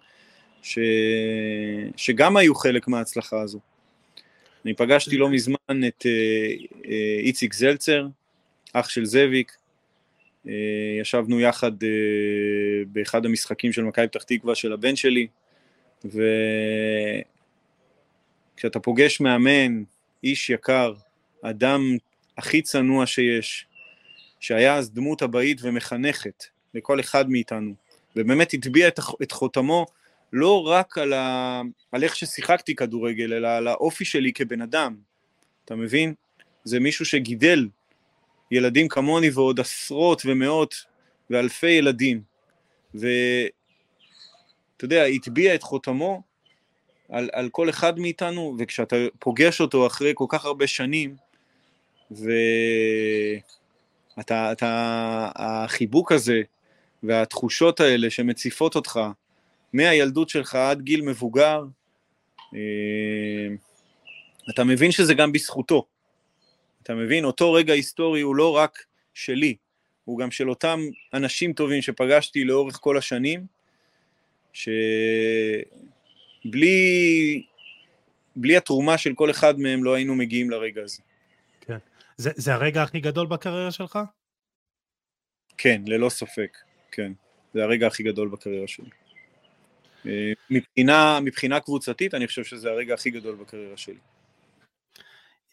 ש... 0.63 0.79
שגם 1.97 2.37
היו 2.37 2.55
חלק 2.55 2.89
מההצלחה 2.89 3.41
הזו. 3.41 3.61
אני 4.65 4.75
פגשתי 4.75 5.17
לא 5.17 5.29
מזמן 5.29 5.87
את 5.89 6.07
אה, 6.07 6.11
אה, 6.91 7.19
איציק 7.19 7.55
זלצר, 7.55 8.07
אח 8.73 8.89
של 8.89 9.05
זאביק, 9.05 9.53
אה, 10.49 10.53
ישבנו 11.01 11.41
יחד 11.41 11.73
באחד 12.87 13.27
המשחקים 13.27 13.73
של 13.73 13.83
מכבי 13.83 14.09
פתח 14.09 14.23
תקווה 14.23 14.55
של 14.55 14.73
הבן 14.73 14.97
שלי, 14.97 15.27
ו... 16.05 16.23
כשאתה 18.57 18.81
פוגש 18.81 19.21
מאמן, 19.21 19.83
איש 20.25 20.51
יקר, 20.51 20.95
אדם 21.43 21.97
הכי 22.39 22.63
צנוע 22.63 23.07
שיש, 23.07 23.67
שהיה 24.41 24.75
אז 24.77 24.91
דמות 24.91 25.23
הבית 25.23 25.59
ומחנכת 25.63 26.45
לכל 26.75 27.01
אחד 27.01 27.31
מאיתנו, 27.31 27.75
ובאמת 28.17 28.55
הטביע 28.55 28.89
את, 28.89 29.01
את 29.23 29.33
חותמו 29.33 29.87
לא 30.33 30.67
רק 30.67 30.99
על, 30.99 31.13
ה, 31.13 31.61
על 31.93 32.05
איך 32.05 32.17
ששיחקתי 32.17 32.75
כדורגל, 32.75 33.33
אלא 33.33 33.49
על 33.49 33.69
האופי 33.69 34.05
שלי 34.05 34.33
כבן 34.33 34.63
אדם, 34.63 34.97
אתה 35.65 35.75
מבין? 35.75 36.15
זה 36.65 36.81
מישהו 36.81 37.05
שגידל 37.05 37.69
ילדים 38.51 38.89
כמוני 38.89 39.31
ועוד 39.31 39.61
עשרות 39.61 40.23
ומאות 40.25 40.75
ואלפי 41.31 41.71
ילדים, 41.71 42.23
ואתה 42.95 43.05
יודע, 44.83 45.05
הטביע 45.05 45.55
את 45.55 45.63
חותמו 45.63 46.23
על, 47.09 47.29
על 47.33 47.49
כל 47.49 47.71
אחד 47.71 47.99
מאיתנו, 47.99 48.57
וכשאתה 48.59 48.97
פוגש 49.19 49.61
אותו 49.61 49.87
אחרי 49.87 50.13
כל 50.15 50.27
כך 50.29 50.45
הרבה 50.45 50.67
שנים, 50.67 51.17
ואתה, 52.11 52.23
אתה, 54.53 55.31
החיבוק 55.35 56.13
הזה 56.13 56.43
והתחושות 57.03 57.81
האלה 57.81 58.11
שמציפות 58.11 58.77
אותך 58.77 59.01
מהילדות 59.73 60.29
שלך 60.29 60.55
עד 60.55 60.83
גיל 60.83 61.03
מבוגר, 61.03 61.65
אה, 62.55 62.59
אתה 64.51 64.65
מבין 64.65 64.91
שזה 64.91 65.15
גם 65.15 65.33
בזכותו. 65.33 65.87
אתה 66.83 66.95
מבין? 66.95 67.25
אותו 67.25 67.53
רגע 67.53 67.73
היסטורי 67.73 68.21
הוא 68.21 68.37
לא 68.37 68.57
רק 68.57 68.85
שלי, 69.15 69.57
הוא 70.05 70.19
גם 70.19 70.31
של 70.31 70.51
אותם 70.51 70.81
אנשים 71.15 71.53
טובים 71.53 71.83
שפגשתי 71.83 72.45
לאורך 72.45 72.79
כל 72.81 72.99
השנים, 72.99 73.47
ש... 74.53 74.69
בלי, 76.45 77.47
בלי 78.37 78.57
התרומה 78.57 78.99
של 78.99 79.15
כל 79.15 79.31
אחד 79.31 79.59
מהם 79.59 79.85
לא 79.85 79.95
היינו 79.95 80.15
מגיעים 80.15 80.51
לרגע 80.51 80.83
הזה. 80.83 81.03
כן. 81.61 81.79
זה, 82.17 82.31
זה 82.35 82.55
הרגע 82.55 82.83
הכי 82.83 83.01
גדול 83.01 83.27
בקריירה 83.27 83.71
שלך? 83.71 83.99
כן, 85.59 85.83
ללא 85.87 86.09
ספק, 86.09 86.59
כן. 86.93 87.13
זה 87.55 87.63
הרגע 87.63 87.87
הכי 87.87 88.03
גדול 88.03 88.29
בקריירה 88.29 88.69
שלי. 88.69 88.91
אה, 90.07 90.33
מבחינה, 90.51 91.21
מבחינה 91.21 91.61
קבוצתית, 91.61 92.15
אני 92.15 92.27
חושב 92.27 92.45
שזה 92.45 92.71
הרגע 92.71 92.95
הכי 92.95 93.11
גדול 93.11 93.37
בקריירה 93.37 93.77
שלי. 93.77 93.99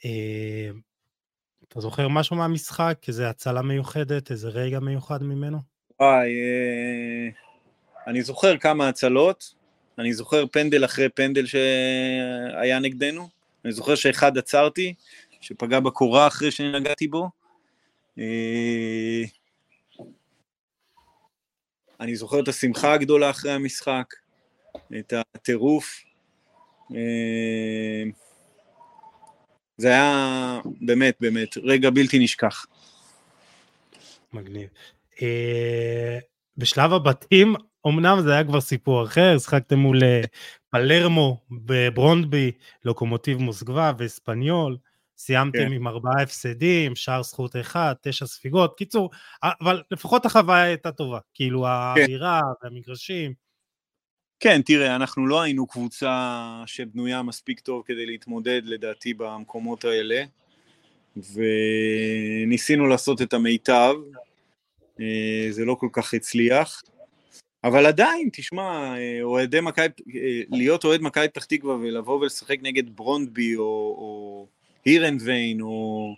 אה, 0.05 0.69
אתה 1.67 1.79
זוכר 1.79 2.07
משהו 2.07 2.35
מהמשחק? 2.35 2.97
איזה 3.07 3.29
הצלה 3.29 3.61
מיוחדת? 3.61 4.31
איזה 4.31 4.49
רגע 4.49 4.79
מיוחד 4.79 5.23
ממנו? 5.23 5.57
וואי, 5.99 6.29
אה, 6.29 7.29
אני 8.07 8.21
זוכר 8.21 8.57
כמה 8.57 8.89
הצלות. 8.89 9.60
אני 9.99 10.13
זוכר 10.13 10.45
פנדל 10.51 10.85
אחרי 10.85 11.09
פנדל 11.09 11.45
שהיה 11.45 12.79
נגדנו, 12.79 13.29
אני 13.65 13.73
זוכר 13.73 13.95
שאחד 13.95 14.37
עצרתי, 14.37 14.93
שפגע 15.41 15.79
בקורה 15.79 16.27
אחרי 16.27 16.51
שנגעתי 16.51 17.07
בו. 17.07 17.29
אה, 18.19 19.23
אני 21.99 22.15
זוכר 22.15 22.39
את 22.39 22.47
השמחה 22.47 22.93
הגדולה 22.93 23.29
אחרי 23.29 23.51
המשחק, 23.51 24.13
את 24.99 25.13
הטירוף. 25.35 26.03
אה, 26.95 28.03
זה 29.77 29.87
היה 29.87 30.59
באמת, 30.81 31.17
באמת, 31.19 31.57
רגע 31.57 31.89
בלתי 31.89 32.19
נשכח. 32.19 32.65
מגניב. 34.33 34.69
אה, 35.21 36.19
בשלב 36.57 36.93
הבתים 36.93 37.55
אמנם 37.87 38.21
זה 38.21 38.33
היה 38.33 38.43
כבר 38.43 38.61
סיפור 38.61 39.03
אחר, 39.03 39.37
שחקתם 39.37 39.79
מול 39.79 40.03
אה, 40.03 40.21
פלרמו 40.69 41.37
בברונדבי, 41.51 42.51
לוקומוטיב 42.85 43.37
מוסקבה 43.37 43.91
ואספניול, 43.97 44.77
סיימתם 45.17 45.59
כן. 45.59 45.71
עם 45.71 45.87
ארבעה 45.87 46.21
הפסדים, 46.21 46.95
שער 46.95 47.23
זכות 47.23 47.55
אחד, 47.55 47.93
תשע 48.01 48.25
ספיגות, 48.25 48.77
קיצור, 48.77 49.09
אבל 49.43 49.81
לפחות 49.91 50.25
החוויה 50.25 50.63
הייתה 50.63 50.91
טובה, 50.91 51.19
כאילו 51.33 51.61
כן. 51.61 51.67
האווירה 51.67 52.41
והמגרשים. 52.63 53.33
כן, 54.39 54.61
תראה, 54.61 54.95
אנחנו 54.95 55.27
לא 55.27 55.41
היינו 55.41 55.67
קבוצה 55.67 56.63
שבנויה 56.65 57.21
מספיק 57.21 57.59
טוב 57.59 57.83
כדי 57.85 58.05
להתמודד, 58.05 58.61
לדעתי, 58.65 59.13
במקומות 59.13 59.85
האלה, 59.85 60.23
וניסינו 61.17 62.87
לעשות 62.87 63.21
את 63.21 63.33
המיטב, 63.33 63.93
אה, 64.99 65.47
זה 65.49 65.65
לא 65.65 65.75
כל 65.75 65.89
כך 65.91 66.13
הצליח, 66.13 66.81
אבל 67.63 67.85
עדיין, 67.85 68.29
תשמע, 68.33 68.95
אה, 68.97 69.19
אוהדי 69.23 69.61
מכבי, 69.61 69.85
אה, 70.15 70.41
להיות 70.51 70.83
אוהד 70.83 71.01
מכבי 71.01 71.27
פתח 71.27 71.45
תקווה 71.45 71.75
ולבוא 71.75 72.19
ולשחק 72.19 72.57
נגד 72.61 72.95
ברונדבי 72.95 73.55
או, 73.55 73.61
או 73.97 74.45
הירנביין 74.85 75.61
או, 75.61 76.15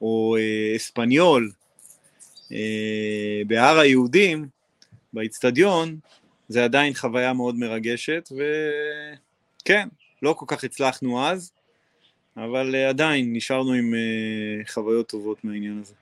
או 0.00 0.36
אספניול 0.76 1.50
בהר 3.46 3.78
היהודים, 3.78 4.48
באיצטדיון, 5.12 5.98
זה 6.48 6.64
עדיין 6.64 6.94
חוויה 6.94 7.32
מאוד 7.32 7.54
מרגשת, 7.54 8.28
וכן, 8.32 9.88
לא 10.22 10.32
כל 10.38 10.46
כך 10.48 10.64
הצלחנו 10.64 11.26
אז, 11.26 11.52
אבל 12.36 12.76
עדיין 12.76 13.32
נשארנו 13.32 13.72
עם 13.72 13.94
חוויות 14.68 15.08
טובות 15.08 15.44
מהעניין 15.44 15.82
הזה. 15.82 15.94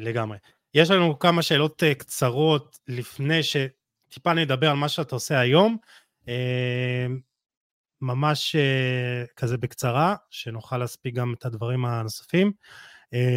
לגמרי. 0.00 0.36
יש 0.74 0.90
לנו 0.90 1.18
כמה 1.18 1.42
שאלות 1.42 1.82
אה, 1.82 1.94
קצרות 1.94 2.78
לפני 2.88 3.40
שטיפה 3.42 4.34
נדבר 4.34 4.70
על 4.70 4.76
מה 4.76 4.88
שאתה 4.88 5.16
עושה 5.16 5.40
היום. 5.40 5.76
אה, 6.28 7.06
ממש 8.00 8.56
אה, 8.56 9.24
כזה 9.36 9.56
בקצרה, 9.56 10.16
שנוכל 10.30 10.78
להספיק 10.78 11.14
גם 11.14 11.34
את 11.38 11.44
הדברים 11.44 11.84
הנוספים. 11.84 12.52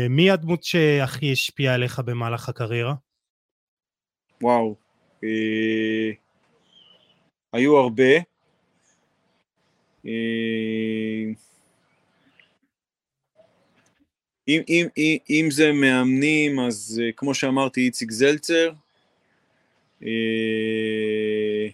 מי 0.09 0.31
הדמות 0.31 0.63
שהכי 0.63 1.31
השפיעה 1.31 1.73
עליך 1.73 1.99
במהלך 1.99 2.49
הקריירה? 2.49 2.93
וואו, 4.41 4.75
אה, 5.23 6.11
היו 7.53 7.77
הרבה. 7.77 8.13
אה, 10.05 10.11
אם, 14.47 14.61
אם, 14.69 14.87
אם, 14.97 15.17
אם 15.29 15.47
זה 15.51 15.71
מאמנים, 15.71 16.59
אז 16.59 17.01
אה, 17.03 17.11
כמו 17.11 17.33
שאמרתי, 17.33 17.81
איציק 17.81 18.11
זלצר, 18.11 18.71
אה, 20.03 21.67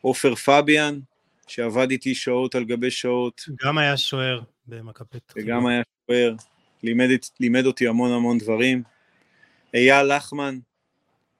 עופר 0.00 0.34
פביאן, 0.34 0.98
שעבד 1.46 1.90
איתי 1.90 2.14
שעות 2.14 2.54
על 2.54 2.64
גבי 2.64 2.90
שעות. 2.90 3.42
גם 3.64 3.78
היה 3.78 3.96
שוער 3.96 4.40
במכבי 4.66 5.18
וגם 5.36 5.66
היה 5.66 5.82
שוער, 6.06 6.34
לימד, 6.82 7.08
לימד 7.40 7.66
אותי 7.66 7.88
המון 7.88 8.12
המון 8.12 8.38
דברים. 8.38 8.82
אייל 9.74 10.16
לחמן, 10.16 10.58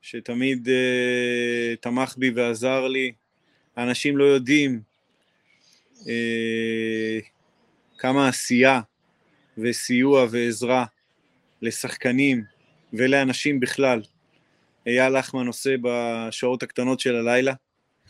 שתמיד 0.03 0.69
uh, 0.69 1.77
תמך 1.81 2.15
בי 2.19 2.31
ועזר 2.31 2.89
לי. 2.89 3.13
האנשים 3.77 4.17
לא 4.17 4.25
יודעים 4.25 4.81
uh, 6.01 6.05
כמה 7.99 8.29
עשייה 8.29 8.81
וסיוע 9.59 10.27
ועזרה 10.31 10.85
לשחקנים 11.63 12.45
ולאנשים 12.93 13.61
בכלל. 13.61 14.03
אייל 14.87 15.19
לחמן 15.19 15.47
עושה 15.47 15.75
בשעות 15.83 16.63
הקטנות 16.63 17.01
של 17.01 17.17
הלילה. 17.17 17.53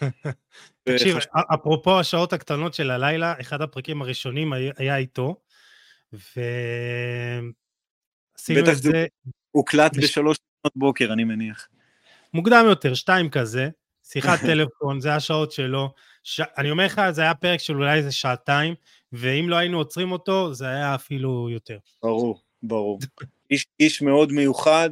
תקשיב. 0.85 1.17
אפרופו 1.55 2.01
השעות 2.01 2.33
הקטנות 2.33 2.75
של 2.75 2.91
הלילה, 2.91 3.35
אחד 3.41 3.63
הפרקים 3.63 4.03
הראשונים 4.03 4.53
היה 4.77 4.97
איתו, 4.97 5.37
ועשינו 6.13 7.51
את 8.71 8.77
זה... 8.77 9.07
הוקלט 9.51 9.97
בש... 9.97 10.05
בשלוש 10.05 10.37
שנות 10.37 10.77
בוקר, 10.77 11.13
אני 11.13 11.25
מניח. 11.25 11.69
מוקדם 12.35 12.65
יותר, 12.69 12.95
שתיים 12.95 13.31
כזה, 13.31 13.69
שיחת 14.03 14.41
טלפון, 14.47 15.01
זה 15.01 15.15
השעות 15.15 15.53
שלו. 15.53 15.95
ש... 16.23 16.41
אני 16.59 16.71
אומר 16.71 16.87
לך, 16.87 17.01
זה 17.11 17.23
היה 17.23 17.35
פרק 17.35 17.61
של 17.61 17.75
אולי 17.75 17.99
איזה 17.99 18.13
שעתיים, 18.13 18.75
ואם 19.13 19.47
לא 19.49 19.57
היינו 19.57 19.79
עוצרים 19.79 20.13
אותו, 20.13 20.55
זה 20.55 20.69
היה 20.69 20.95
אפילו 20.95 21.51
יותר. 21.51 21.79
ברור, 22.03 22.41
ברור. 22.63 22.99
איש, 23.51 23.67
איש 23.81 24.03
מאוד 24.03 24.33
מיוחד, 24.33 24.91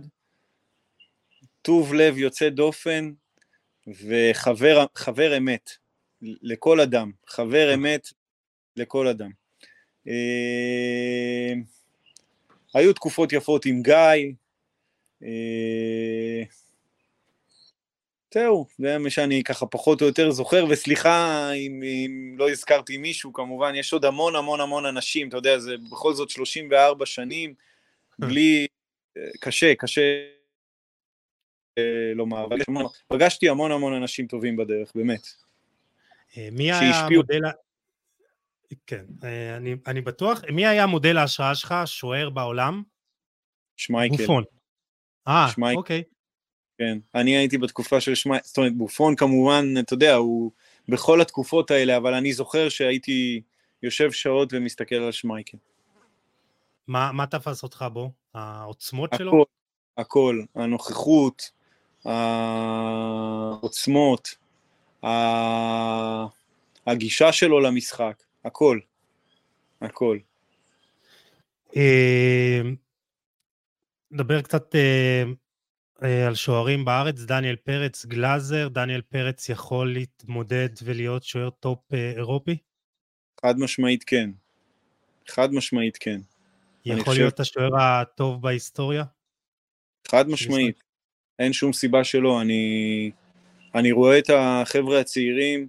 טוב 1.63 1.95
לב 1.95 2.19
יוצא 2.19 2.49
דופן, 2.49 3.13
וחבר 3.87 5.37
אמת 5.37 5.71
לכל 6.23 6.81
אדם, 6.81 7.13
חבר 7.27 7.75
אמת 7.75 8.09
לכל 8.77 9.09
אדם. 9.09 9.31
אה, 10.09 11.53
היו 12.75 12.93
תקופות 12.93 13.33
יפות 13.33 13.67
עם 13.67 13.83
גיא, 13.83 14.35
אה, 15.23 16.43
זהו, 18.35 18.67
זה 18.79 18.99
מה 18.99 19.11
שאני 19.11 19.43
ככה 19.43 19.67
פחות 19.67 20.03
או 20.03 20.07
יותר 20.07 20.31
זוכר, 20.31 20.65
וסליחה 20.69 21.51
אם, 21.53 21.83
אם 21.83 22.35
לא 22.39 22.51
הזכרתי 22.51 22.97
מישהו, 22.97 23.33
כמובן, 23.33 23.75
יש 23.75 23.93
עוד 23.93 24.05
המון 24.05 24.37
המון 24.37 24.61
המון 24.61 24.87
אנשים, 24.87 25.29
אתה 25.29 25.37
יודע, 25.37 25.59
זה 25.59 25.77
בכל 25.91 26.15
זאת 26.15 26.31
34 26.31 27.07
שנים, 27.07 27.55
בלי, 28.19 28.67
קשה, 29.41 29.75
קשה 29.75 30.27
אה, 31.79 32.13
לומר, 32.15 32.45
אבל 32.45 32.59
פגשתי 33.09 33.49
המון 33.49 33.73
המון 33.73 33.93
אנשים 33.95 34.27
טובים 34.27 34.57
בדרך, 34.57 34.93
באמת. 34.95 35.27
אה, 36.37 36.49
מי 36.53 36.73
היה 36.73 37.01
המודל, 37.01 37.41
כן, 38.87 39.05
אה, 39.25 39.57
אני, 39.57 39.77
אני 39.87 40.01
בטוח, 40.01 40.43
מי 40.53 40.67
היה 40.67 40.87
מודל 40.87 41.17
ההשראה 41.17 41.55
שלך, 41.55 41.75
שוער 41.85 42.31
בעולם? 42.31 42.83
שמייקל. 43.77 44.17
בופון. 44.17 44.45
אה, 45.29 45.47
אוקיי. 45.75 46.03
כן, 46.81 46.99
אני 47.15 47.37
הייתי 47.37 47.59
בתקופה 47.59 48.01
של 48.01 48.15
שמע, 48.15 48.37
זאת 48.43 48.57
אומרת 48.57 48.77
בופון 48.77 49.17
כמובן, 49.17 49.75
אתה 49.79 49.95
יודע, 49.95 50.15
הוא 50.15 50.51
בכל 50.89 51.21
התקופות 51.21 51.71
האלה, 51.71 51.97
אבל 51.97 52.15
אני 52.15 52.33
זוכר 52.33 52.69
שהייתי 52.69 53.41
יושב 53.83 54.13
שעות 54.13 54.49
ומסתכל 54.53 54.95
על 54.95 55.13
שמייקל. 55.13 55.59
מה, 56.87 57.13
מה 57.13 57.27
תפס 57.27 57.63
אותך 57.63 57.85
בו? 57.93 58.11
העוצמות 58.35 59.13
הכל, 59.13 59.25
שלו? 59.25 59.47
הכל, 59.97 60.43
הנוכחות, 60.55 61.51
העוצמות, 63.65 64.35
הגישה 66.87 67.33
שלו 67.33 67.61
למשחק, 67.61 68.23
הכל, 68.45 68.79
הכל. 69.81 70.19
אה, 71.77 72.61
נדבר 74.11 74.43
קצת 74.43 74.75
אה, 74.75 75.23
על 76.01 76.35
שוערים 76.35 76.85
בארץ, 76.85 77.21
דניאל 77.21 77.57
פרץ, 77.57 78.07
גלאזר, 78.07 78.69
דניאל 78.69 79.01
פרץ 79.01 79.49
יכול 79.49 79.93
להתמודד 79.93 80.69
ולהיות 80.83 81.25
שוער 81.25 81.51
top 81.51 81.79
אה, 81.93 82.13
אירופי? 82.17 82.57
חד 83.43 83.59
משמעית 83.59 84.05
כן. 84.05 84.31
חד 85.29 85.53
משמעית 85.53 85.97
כן. 85.97 86.21
יכול 86.85 87.05
חושב... 87.05 87.21
להיות 87.21 87.41
השוער 87.41 87.81
הטוב 87.81 88.43
בהיסטוריה? 88.43 89.05
חד 90.09 90.29
משמעית. 90.29 90.83
אין 91.39 91.53
שום 91.53 91.73
סיבה 91.73 92.05
שלא. 92.05 92.41
אני, 92.41 93.11
אני 93.75 93.93
רואה 93.93 94.19
את 94.19 94.31
החבר'ה 94.35 95.01
הצעירים, 95.01 95.69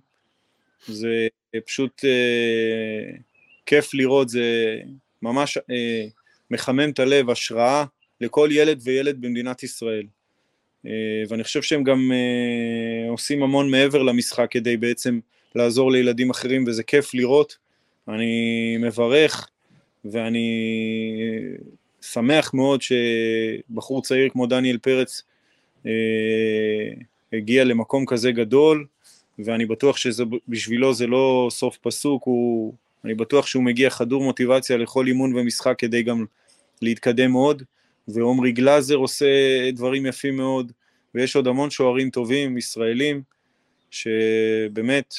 זה 0.87 1.27
פשוט 1.65 2.05
אה, 2.05 3.17
כיף 3.65 3.93
לראות, 3.93 4.29
זה 4.29 4.77
ממש 5.21 5.57
אה, 5.57 6.05
מחמם 6.51 6.89
את 6.89 6.99
הלב, 6.99 7.29
השראה 7.29 7.85
לכל 8.21 8.49
ילד 8.51 8.79
וילד 8.83 9.21
במדינת 9.21 9.63
ישראל. 9.63 10.07
אה, 10.85 10.91
ואני 11.29 11.43
חושב 11.43 11.61
שהם 11.61 11.83
גם 11.83 12.11
אה, 12.11 13.09
עושים 13.09 13.43
המון 13.43 13.71
מעבר 13.71 14.03
למשחק 14.03 14.47
כדי 14.51 14.77
בעצם 14.77 15.19
לעזור 15.55 15.91
לילדים 15.91 16.29
אחרים, 16.29 16.63
וזה 16.67 16.83
כיף 16.83 17.13
לראות. 17.13 17.57
אני 18.07 18.77
מברך, 18.79 19.49
ואני 20.05 20.49
שמח 22.01 22.53
מאוד 22.53 22.81
שבחור 22.81 24.01
צעיר 24.01 24.29
כמו 24.29 24.47
דניאל 24.47 24.77
פרץ 24.77 25.23
אה, 25.85 25.91
הגיע 27.33 27.63
למקום 27.63 28.05
כזה 28.05 28.31
גדול, 28.31 28.85
ואני 29.39 29.65
בטוח 29.65 29.97
שבשבילו 29.97 30.93
זה 30.93 31.07
לא 31.07 31.47
סוף 31.51 31.77
פסוק, 31.77 32.23
הוא, 32.25 32.73
אני 33.05 33.13
בטוח 33.13 33.47
שהוא 33.47 33.63
מגיע 33.63 33.89
חדור 33.89 34.23
מוטיבציה 34.23 34.77
לכל 34.77 35.07
אימון 35.07 35.35
ומשחק 35.35 35.75
כדי 35.77 36.03
גם 36.03 36.25
להתקדם 36.81 37.33
עוד. 37.33 37.63
ועומרי 38.13 38.51
גלאזר 38.51 38.95
עושה 38.95 39.25
דברים 39.73 40.05
יפים 40.05 40.37
מאוד, 40.37 40.71
ויש 41.15 41.35
עוד 41.35 41.47
המון 41.47 41.69
שוערים 41.69 42.09
טובים, 42.09 42.57
ישראלים, 42.57 43.21
שבאמת, 43.91 45.13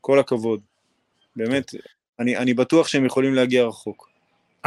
כל 0.00 0.18
הכבוד. 0.18 0.60
באמת, 1.36 1.74
אני, 2.18 2.36
אני 2.36 2.54
בטוח 2.54 2.88
שהם 2.88 3.04
יכולים 3.04 3.34
להגיע 3.34 3.64
רחוק. 3.64 4.10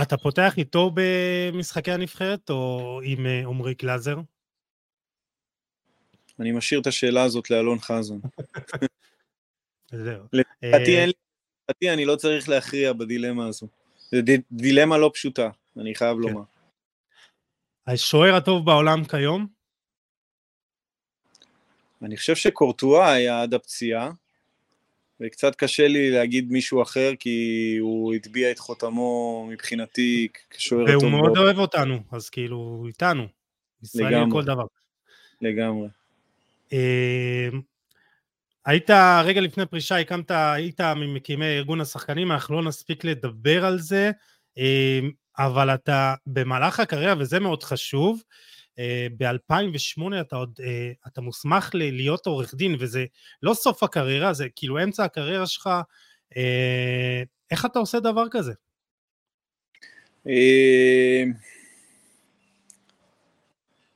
אתה 0.02 0.18
פותח 0.18 0.54
איתו 0.58 0.92
במשחקי 0.94 1.92
הנבחרת, 1.92 2.50
או 2.50 3.00
עם 3.04 3.26
אה, 3.26 3.46
עומרי 3.46 3.74
גלאזר? 3.74 4.18
אני 6.40 6.52
משאיר 6.52 6.80
את 6.82 6.88
השאלה 6.88 7.24
הזאת 7.24 7.50
לאלון 7.50 7.80
חזון. 7.80 8.22
זהו. 9.92 10.24
לדעתי, 10.34 11.00
אה, 11.84 11.94
אני 11.94 12.06
לא 12.06 12.16
צריך 12.16 12.50
להכריע 12.50 12.94
בדילמה 12.94 13.48
הזו. 13.48 13.68
זה 14.12 14.22
דילמה 14.52 14.98
לא 14.98 15.12
פשוטה, 15.14 15.50
אני 15.78 15.96
חייב 15.96 16.18
כן. 16.18 16.22
לומר. 16.22 16.44
השוער 17.88 18.36
הטוב 18.36 18.66
בעולם 18.66 19.04
כיום? 19.04 19.48
אני 22.02 22.18
חושב 22.18 22.36
שקורטואה 22.36 23.12
היה 23.12 23.42
עד 23.42 23.54
הפציעה, 23.54 24.12
וקצת 25.22 25.56
קשה 25.56 25.88
לי 25.88 26.12
להגיד 26.12 26.52
מישהו 26.52 26.82
אחר, 26.82 27.12
כי 27.20 27.78
הוא 27.80 28.14
הטביע 28.14 28.52
את 28.52 28.60
חותמו 28.60 29.48
מבחינתי 29.52 30.28
כשוער 30.50 30.84
הטוב. 30.84 31.04
והוא 31.04 31.12
מאוד 31.12 31.38
אוהב 31.38 31.58
אותנו, 31.58 32.00
אז 32.12 32.30
כאילו, 32.30 32.58
הוא 32.58 32.88
איתנו. 32.88 33.28
ישראלי 33.84 34.16
לכל 34.28 34.44
דבר. 34.44 34.66
לגמרי. 35.42 35.88
אמ, 36.72 37.62
היית, 38.66 38.90
רגע 39.24 39.42
לפני 39.42 39.66
פרישה, 39.66 40.00
הקמת, 40.00 40.32
היית 40.32 40.82
ממקימי 40.82 41.46
ארגון 41.46 41.82
השחקנים, 41.82 42.32
אנחנו 42.32 42.56
לא 42.56 42.64
נספיק 42.64 43.04
לדבר 43.04 43.66
על 43.66 43.80
זה, 43.80 44.12
אמ, 44.58 45.12
אבל 45.38 45.74
אתה 45.74 46.16
במהלך 46.28 46.80
הקריירה, 46.80 47.14
וזה 47.20 47.40
מאוד 47.40 47.64
חשוב, 47.64 48.22
אה, 48.80 49.08
ב-2008 49.18 50.22
אתה 50.22 50.36
עוד, 50.36 50.60
אה, 50.64 50.92
אתה 51.08 51.22
מוסמך 51.22 51.70
להיות 51.74 52.26
עורך 52.26 52.56
דין, 52.56 52.76
וזה 52.80 53.06
לא 53.44 53.54
סוף 53.54 53.84
הקריירה, 53.84 54.34
זה 54.34 54.48
כאילו 54.56 54.84
אמצע 54.84 55.04
הקריירה 55.04 55.48
שלך, 55.48 55.70
אה, 56.38 57.24
איך 57.52 57.66
אתה 57.66 57.80
עושה 57.80 58.00
דבר 58.00 58.26
כזה? 58.32 58.54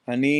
אני, 0.07 0.37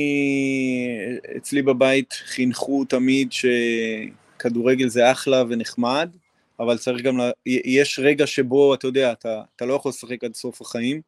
אצלי 1.37 1.61
בבית 1.61 2.13
חינכו 2.13 2.85
תמיד 2.85 3.31
שכדורגל 3.31 4.87
זה 4.87 5.11
אחלה 5.11 5.43
ונחמד, 5.49 6.15
אבל 6.59 6.77
צריך 6.77 7.01
גם, 7.01 7.17
לה... 7.17 7.31
יש 7.45 7.99
רגע 8.03 8.27
שבו, 8.27 8.73
אתה 8.73 8.87
יודע, 8.87 9.11
אתה, 9.11 9.41
אתה 9.55 9.65
לא 9.65 9.73
יכול 9.73 9.89
לשחק 9.89 10.23
עד 10.23 10.35
סוף 10.35 10.61
החיים, 10.61 11.01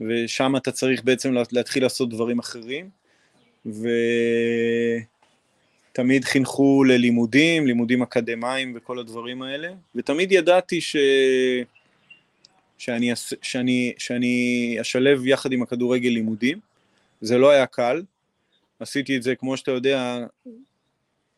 ושם 0.00 0.56
אתה 0.56 0.72
צריך 0.72 1.04
בעצם 1.04 1.34
להתחיל 1.52 1.82
לעשות 1.82 2.10
דברים 2.10 2.38
אחרים, 2.38 2.90
ותמיד 5.92 6.24
חינכו 6.24 6.84
ללימודים, 6.84 7.66
לימודים 7.66 8.02
אקדמיים 8.02 8.72
וכל 8.76 8.98
הדברים 8.98 9.42
האלה, 9.42 9.72
ותמיד 9.94 10.32
ידעתי 10.32 10.80
ש... 10.80 10.96
שאני, 12.78 13.12
שאני, 13.42 13.92
שאני 13.98 14.76
אשלב 14.80 15.26
יחד 15.26 15.52
עם 15.52 15.62
הכדורגל 15.62 16.08
לימודים, 16.08 16.58
זה 17.20 17.38
לא 17.38 17.50
היה 17.50 17.66
קל, 17.66 18.02
עשיתי 18.80 19.16
את 19.16 19.22
זה 19.22 19.34
כמו 19.34 19.56
שאתה 19.56 19.70
יודע 19.70 20.26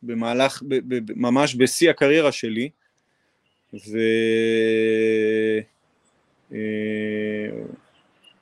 במהלך, 0.03 0.63
ב, 0.69 0.75
ב, 0.95 1.13
ממש 1.17 1.55
בשיא 1.55 1.91
הקריירה 1.91 2.33
שלי, 2.33 2.71
ו... 3.75 3.99
אה, 6.53 6.59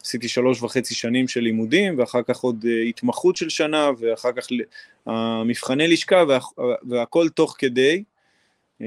עשיתי 0.02 0.28
שלוש 0.28 0.62
וחצי 0.62 0.94
שנים 0.94 1.28
של 1.28 1.40
לימודים, 1.40 1.98
ואחר 1.98 2.22
כך 2.22 2.40
עוד 2.40 2.64
אה, 2.68 2.82
התמחות 2.82 3.36
של 3.36 3.48
שנה, 3.48 3.90
ואחר 3.98 4.32
כך 4.32 4.46
המבחני 5.06 5.88
לשכה, 5.88 6.24
וה, 6.28 6.38
והכל 6.88 7.28
תוך 7.28 7.56
כדי. 7.58 8.04
אה, 8.82 8.86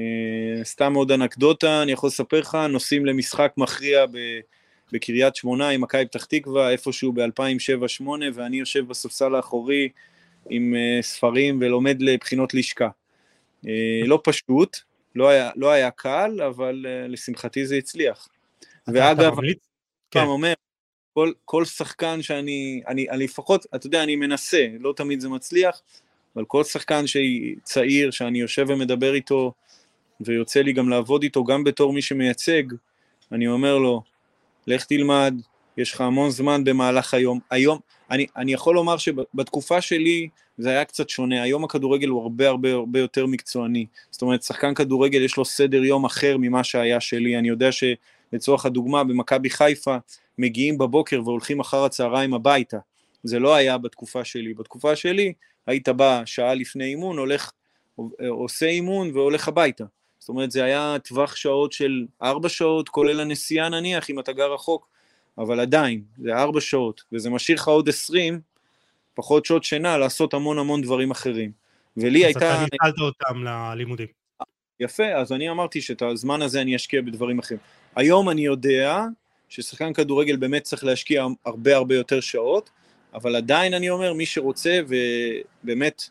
סתם 0.64 0.94
עוד 0.94 1.12
אנקדוטה, 1.12 1.82
אני 1.82 1.92
יכול 1.92 2.06
לספר 2.06 2.40
לך, 2.40 2.58
נוסעים 2.68 3.06
למשחק 3.06 3.52
מכריע 3.56 4.04
בקריית 4.92 5.36
שמונה 5.36 5.68
עם 5.68 5.80
מכבי 5.80 6.06
פתח 6.06 6.24
תקווה, 6.24 6.70
איפשהו 6.70 7.12
ב-2007-2008, 7.12 8.08
ואני 8.34 8.58
יושב 8.58 8.88
בספסל 8.88 9.34
האחורי 9.34 9.88
עם 10.50 10.74
ספרים 11.00 11.58
ולומד 11.60 12.02
לבחינות 12.02 12.54
לשכה. 12.54 12.88
לא 14.04 14.20
פשוט, 14.24 14.76
לא 15.14 15.28
היה, 15.28 15.50
לא 15.56 15.70
היה 15.70 15.90
קל, 15.90 16.42
אבל 16.46 16.86
לשמחתי 17.08 17.66
זה 17.66 17.76
הצליח. 17.76 18.28
ואגב, 18.86 19.38
אני 19.38 19.52
כן. 20.10 20.20
אומר, 20.20 20.52
כל, 21.14 21.32
כל 21.44 21.64
שחקן 21.64 22.22
שאני, 22.22 22.82
אני, 22.88 23.10
אני 23.10 23.24
לפחות, 23.24 23.66
אתה 23.74 23.86
יודע, 23.86 24.02
אני 24.02 24.16
מנסה, 24.16 24.66
לא 24.80 24.92
תמיד 24.96 25.20
זה 25.20 25.28
מצליח, 25.28 25.80
אבל 26.36 26.44
כל 26.44 26.64
שחקן 26.64 27.04
צעיר, 27.62 28.10
שאני 28.10 28.40
יושב 28.40 28.66
ומדבר 28.68 29.14
איתו, 29.14 29.52
ויוצא 30.20 30.60
לי 30.60 30.72
גם 30.72 30.88
לעבוד 30.88 31.22
איתו, 31.22 31.44
גם 31.44 31.64
בתור 31.64 31.92
מי 31.92 32.02
שמייצג, 32.02 32.62
אני 33.32 33.48
אומר 33.48 33.78
לו, 33.78 34.02
לך 34.66 34.84
תלמד, 34.84 35.34
יש 35.76 35.92
לך 35.92 36.00
המון 36.00 36.30
זמן 36.30 36.64
במהלך 36.64 37.14
היום. 37.14 37.38
היום, 37.50 37.78
אני, 38.10 38.26
אני 38.36 38.52
יכול 38.52 38.74
לומר 38.74 38.96
שבתקופה 38.96 39.80
שלי 39.80 40.28
זה 40.58 40.70
היה 40.70 40.84
קצת 40.84 41.08
שונה, 41.08 41.42
היום 41.42 41.64
הכדורגל 41.64 42.08
הוא 42.08 42.22
הרבה 42.22 42.48
הרבה 42.48 42.72
הרבה 42.72 42.98
יותר 42.98 43.26
מקצועני. 43.26 43.86
זאת 44.10 44.22
אומרת, 44.22 44.42
שחקן 44.42 44.74
כדורגל 44.74 45.22
יש 45.22 45.36
לו 45.36 45.44
סדר 45.44 45.84
יום 45.84 46.04
אחר 46.04 46.36
ממה 46.38 46.64
שהיה 46.64 47.00
שלי. 47.00 47.38
אני 47.38 47.48
יודע 47.48 47.68
שלצורך 47.72 48.66
הדוגמה, 48.66 49.04
במכבי 49.04 49.50
חיפה, 49.50 49.96
מגיעים 50.38 50.78
בבוקר 50.78 51.20
והולכים 51.24 51.60
אחר 51.60 51.84
הצהריים 51.84 52.34
הביתה. 52.34 52.78
זה 53.22 53.38
לא 53.38 53.54
היה 53.54 53.78
בתקופה 53.78 54.24
שלי. 54.24 54.54
בתקופה 54.54 54.96
שלי 54.96 55.32
היית 55.66 55.88
בא 55.88 56.22
שעה 56.24 56.54
לפני 56.54 56.84
אימון, 56.84 57.18
הולך, 57.18 57.50
עושה 58.28 58.66
אימון 58.66 59.10
והולך 59.14 59.48
הביתה. 59.48 59.84
זאת 60.18 60.28
אומרת, 60.28 60.50
זה 60.50 60.64
היה 60.64 60.96
טווח 61.04 61.36
שעות 61.36 61.72
של 61.72 62.06
ארבע 62.22 62.48
שעות, 62.48 62.88
כולל 62.88 63.20
הנסיעה 63.20 63.68
נניח, 63.68 64.10
אם 64.10 64.20
אתה 64.20 64.32
גר 64.32 64.52
רחוק, 64.52 64.88
אבל 65.38 65.60
עדיין, 65.60 66.02
זה 66.18 66.36
ארבע 66.36 66.60
שעות, 66.60 67.02
וזה 67.12 67.30
משאיר 67.30 67.58
לך 67.58 67.68
עוד 67.68 67.88
עשרים, 67.88 68.40
פחות 69.14 69.44
שעות 69.44 69.64
שינה, 69.64 69.98
לעשות 69.98 70.34
המון 70.34 70.58
המון 70.58 70.82
דברים 70.82 71.10
אחרים. 71.10 71.52
ולי 71.96 72.18
אז 72.18 72.24
הייתה... 72.24 72.54
אז 72.54 72.62
אתה 72.62 72.76
ניצלת 72.86 72.98
אותם 73.00 73.44
ללימודים. 73.44 74.06
יפה, 74.80 75.06
אז 75.06 75.32
אני 75.32 75.50
אמרתי 75.50 75.80
שאת 75.80 76.02
הזמן 76.02 76.42
הזה 76.42 76.60
אני 76.60 76.76
אשקיע 76.76 77.02
בדברים 77.02 77.38
אחרים. 77.38 77.60
היום 77.96 78.30
אני 78.30 78.44
יודע 78.44 79.04
ששחקן 79.48 79.92
כדורגל 79.92 80.36
באמת 80.36 80.62
צריך 80.62 80.84
להשקיע 80.84 81.26
הרבה 81.44 81.76
הרבה 81.76 81.94
יותר 81.94 82.20
שעות, 82.20 82.70
אבל 83.14 83.36
עדיין 83.36 83.74
אני 83.74 83.90
אומר, 83.90 84.12
מי 84.12 84.26
שרוצה 84.26 84.80
ובאמת 84.88 86.02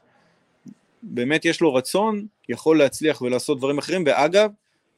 באמת 1.03 1.45
יש 1.45 1.61
לו 1.61 1.73
רצון, 1.73 2.25
יכול 2.49 2.77
להצליח 2.77 3.21
ולעשות 3.21 3.57
דברים 3.57 3.77
אחרים, 3.77 4.03
ואגב, 4.05 4.49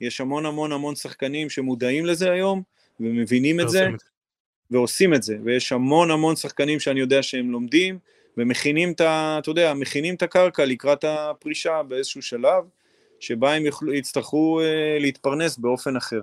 יש 0.01 0.21
המון 0.21 0.45
המון 0.45 0.71
המון 0.71 0.95
שחקנים 0.95 1.49
שמודעים 1.49 2.05
לזה 2.05 2.31
היום, 2.31 2.61
ומבינים 2.99 3.59
את 3.59 3.69
זה, 3.69 3.87
ועושים 4.71 5.13
את 5.13 5.23
זה, 5.23 5.37
ויש 5.45 5.71
המון 5.71 6.11
המון 6.11 6.35
שחקנים 6.35 6.79
שאני 6.79 6.99
יודע 6.99 7.23
שהם 7.23 7.51
לומדים, 7.51 7.99
ומכינים 8.37 8.91
את 8.91 9.01
ה... 9.01 9.37
אתה 9.39 9.49
יודע, 9.49 9.73
מכינים 9.73 10.15
את 10.15 10.23
הקרקע 10.23 10.65
לקראת 10.65 11.03
הפרישה 11.07 11.83
באיזשהו 11.83 12.21
שלב, 12.21 12.63
שבה 13.19 13.53
הם 13.53 13.65
יוכלו, 13.65 13.93
יצטרכו 13.93 14.61
uh, 14.61 15.01
להתפרנס 15.01 15.57
באופן 15.57 15.95
אחר. 15.95 16.21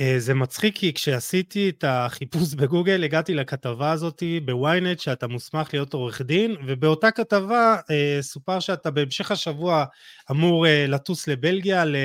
אה, 0.00 0.14
זה 0.18 0.34
מצחיק 0.34 0.78
כי 0.78 0.92
כשעשיתי 0.92 1.68
את 1.68 1.84
החיפוש 1.86 2.54
בגוגל 2.54 3.04
הגעתי 3.04 3.34
לכתבה 3.34 3.92
הזאת 3.92 4.22
בוויינט 4.44 5.00
שאתה 5.00 5.26
מוסמך 5.26 5.68
להיות 5.72 5.94
עורך 5.94 6.22
דין 6.22 6.56
ובאותה 6.66 7.10
כתבה 7.10 7.76
אה, 7.90 8.18
סופר 8.20 8.60
שאתה 8.60 8.90
בהמשך 8.90 9.30
השבוע 9.30 9.84
אמור 10.30 10.66
אה, 10.66 10.86
לטוס 10.88 11.28
לבלגיה 11.28 11.84
ל... 11.84 11.96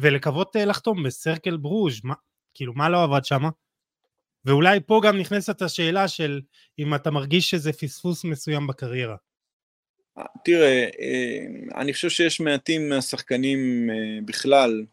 ולקוות 0.00 0.56
לחתום 0.56 1.02
בסרקל 1.02 1.56
ברוז' 1.56 2.00
כאילו 2.58 2.72
מה 2.76 2.88
לא 2.88 3.02
עבד 3.02 3.24
שם? 3.24 3.42
ואולי 4.44 4.80
פה 4.86 5.00
גם 5.04 5.18
נכנסת 5.18 5.62
השאלה 5.62 6.08
של 6.08 6.40
אם 6.78 6.94
אתה 6.94 7.10
מרגיש 7.10 7.50
שזה 7.50 7.72
פספוס 7.72 8.24
מסוים 8.24 8.66
בקריירה. 8.66 9.16
תראה, 10.44 10.88
אני 11.76 11.92
חושב 11.92 12.08
שיש 12.08 12.40
מעטים 12.40 12.88
מהשחקנים 12.88 13.90
בכלל 14.24 14.84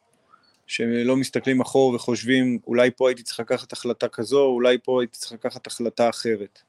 שלא 0.67 1.15
מסתכלים 1.15 1.61
אחור 1.61 1.93
וחושבים, 1.93 2.59
אולי 2.67 2.89
פה 2.95 3.09
הייתי 3.09 3.23
צריך 3.23 3.39
לקחת 3.39 3.73
החלטה 3.73 4.07
כזו, 4.07 4.45
אולי 4.45 4.77
פה 4.83 5.01
הייתי 5.01 5.17
צריך 5.17 5.31
לקחת 5.31 5.67
החלטה 5.67 6.09
אחרת. 6.09 6.59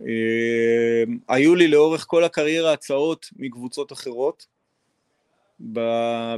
אה, 0.00 1.04
היו 1.28 1.54
לי 1.54 1.68
לאורך 1.68 2.04
כל 2.08 2.24
הקריירה 2.24 2.72
הצעות 2.72 3.26
מקבוצות 3.36 3.92
אחרות. 3.92 4.46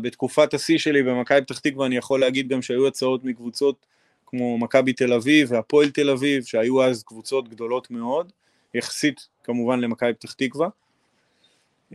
בתקופת 0.03 0.55
השיא 0.55 0.79
שלי 0.79 1.03
במכבי 1.03 1.41
פתח 1.41 1.59
תקווה 1.59 1.87
אני 1.87 1.97
יכול 1.97 2.21
להגיד 2.21 2.49
גם 2.49 2.63
שהיו 2.63 2.87
הצעות 2.87 3.25
מקבוצות 3.25 3.87
כמו 4.27 4.59
מכבי 4.59 4.93
תל 4.93 5.13
אביב 5.13 5.53
והפועל 5.53 5.91
תל 5.91 6.11
אביב, 6.11 6.45
שהיו 6.45 6.83
אז 6.83 7.03
קבוצות 7.03 7.49
גדולות 7.49 7.91
מאוד, 7.91 8.33
יחסית 8.75 9.29
כמובן 9.45 9.81
למכבי 9.81 10.15
פתח 10.15 10.33
תקווה. 10.33 10.69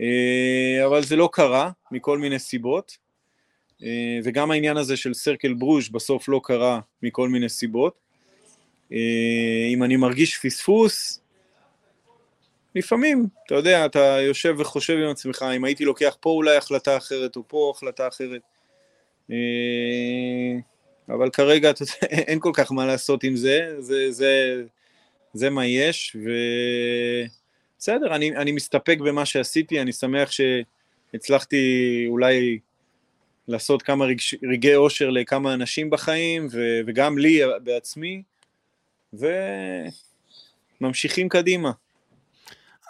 אה, 0.00 0.86
אבל 0.86 1.02
זה 1.02 1.16
לא 1.16 1.28
קרה, 1.32 1.70
מכל 1.90 2.18
מיני 2.18 2.38
סיבות. 2.38 2.96
אה, 3.82 4.18
וגם 4.24 4.50
העניין 4.50 4.76
הזה 4.76 4.96
של 4.96 5.14
סרקל 5.14 5.54
ברוז' 5.54 5.88
בסוף 5.88 6.28
לא 6.28 6.40
קרה 6.44 6.80
מכל 7.02 7.28
מיני 7.28 7.48
סיבות. 7.48 7.94
אה, 8.92 9.68
אם 9.72 9.82
אני 9.82 9.96
מרגיש 9.96 10.38
פספוס, 10.38 11.20
לפעמים, 12.74 13.26
אתה 13.46 13.54
יודע, 13.54 13.86
אתה 13.86 14.18
יושב 14.20 14.54
וחושב 14.58 14.96
עם 14.96 15.10
עצמך, 15.10 15.44
אם 15.56 15.64
הייתי 15.64 15.84
לוקח 15.84 16.16
פה 16.20 16.30
אולי 16.30 16.56
החלטה 16.56 16.96
אחרת 16.96 17.36
או 17.36 17.42
פה 17.48 17.72
החלטה 17.76 18.08
אחרת. 18.08 18.40
אה, 19.30 19.36
אבל 21.08 21.30
כרגע 21.30 21.70
אתה 21.70 21.82
יודע, 21.82 21.92
אין 22.28 22.40
כל 22.40 22.50
כך 22.54 22.72
מה 22.72 22.86
לעשות 22.86 23.24
עם 23.24 23.36
זה, 23.36 23.74
זה, 23.78 24.12
זה, 24.12 24.62
זה 25.32 25.50
מה 25.50 25.66
יש, 25.66 26.16
ובסדר, 27.76 28.14
אני, 28.14 28.36
אני 28.36 28.52
מסתפק 28.52 28.98
במה 28.98 29.26
שעשיתי, 29.26 29.80
אני 29.80 29.92
שמח 29.92 30.30
שהצלחתי 30.30 32.04
אולי 32.08 32.58
לעשות 33.48 33.82
כמה 33.82 34.04
רגש, 34.04 34.34
רגעי 34.52 34.76
אושר 34.76 35.10
לכמה 35.10 35.54
אנשים 35.54 35.90
בחיים, 35.90 36.48
ו, 36.50 36.80
וגם 36.86 37.18
לי 37.18 37.40
בעצמי, 37.64 38.22
וממשיכים 40.80 41.28
קדימה. 41.28 41.70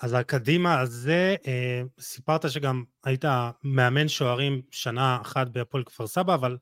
אז 0.01 0.15
הקדימה 0.15 0.81
הזה, 0.81 1.37
אה, 1.47 1.83
סיפרת 2.01 2.51
שגם 2.51 2.85
היית 3.05 3.25
מאמן 3.65 4.09
שוערים 4.09 4.63
שנה 4.71 5.19
אחת 5.23 5.47
בהפועל 5.47 5.85
כפר 5.85 6.07
סבא, 6.07 6.35
אבל 6.35 6.57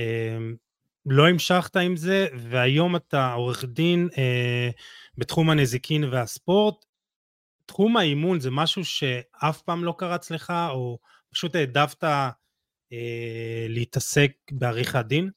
אה, 0.00 0.38
לא 1.06 1.28
המשכת 1.28 1.76
עם 1.76 1.96
זה, 1.96 2.26
והיום 2.34 2.96
אתה 2.96 3.32
עורך 3.32 3.64
דין 3.64 4.08
אה, 4.18 4.70
בתחום 5.18 5.50
הנזיקין 5.50 6.04
והספורט. 6.04 6.84
תחום 7.66 7.96
האימון 7.96 8.40
זה 8.40 8.50
משהו 8.50 8.84
שאף 8.84 9.62
פעם 9.62 9.84
לא 9.84 9.94
קרץ 9.98 10.30
לך, 10.30 10.52
או 10.70 10.98
פשוט 11.32 11.54
העדפת 11.54 12.04
אה, 12.92 13.66
להתעסק 13.68 14.32
בעריכת 14.50 15.04
דין? 15.06 15.30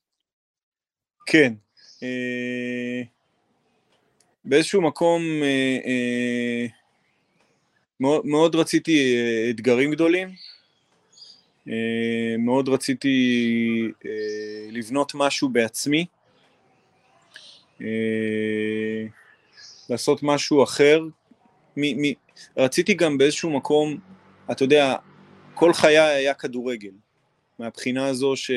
כן. 1.26 1.54
אה, 2.04 3.02
באיזשהו 4.46 4.82
מקום 4.82 5.22
אה, 5.44 5.78
אה, 5.86 6.66
מאוד, 8.00 8.26
מאוד 8.26 8.56
רציתי 8.56 9.16
אה, 9.16 9.50
אתגרים 9.50 9.92
גדולים, 9.92 10.30
אה, 11.68 12.36
מאוד 12.40 12.70
רציתי 12.70 13.18
אה, 14.06 14.12
לבנות 14.72 15.12
משהו 15.16 15.50
בעצמי, 15.50 16.06
לעשות 19.90 20.24
משהו 20.24 20.64
אחר. 20.64 21.02
מ, 21.78 22.02
מ, 22.02 22.14
רציתי 22.58 22.94
גם 22.94 23.18
באיזשהו 23.18 23.50
מקום, 23.50 23.98
אתה 24.52 24.64
יודע, 24.64 24.96
כל 25.54 25.74
חיי 25.74 26.00
היה 26.00 26.34
כדורגל, 26.34 26.92
מהבחינה 27.60 28.08
הזו 28.08 28.36
ש... 28.36 28.52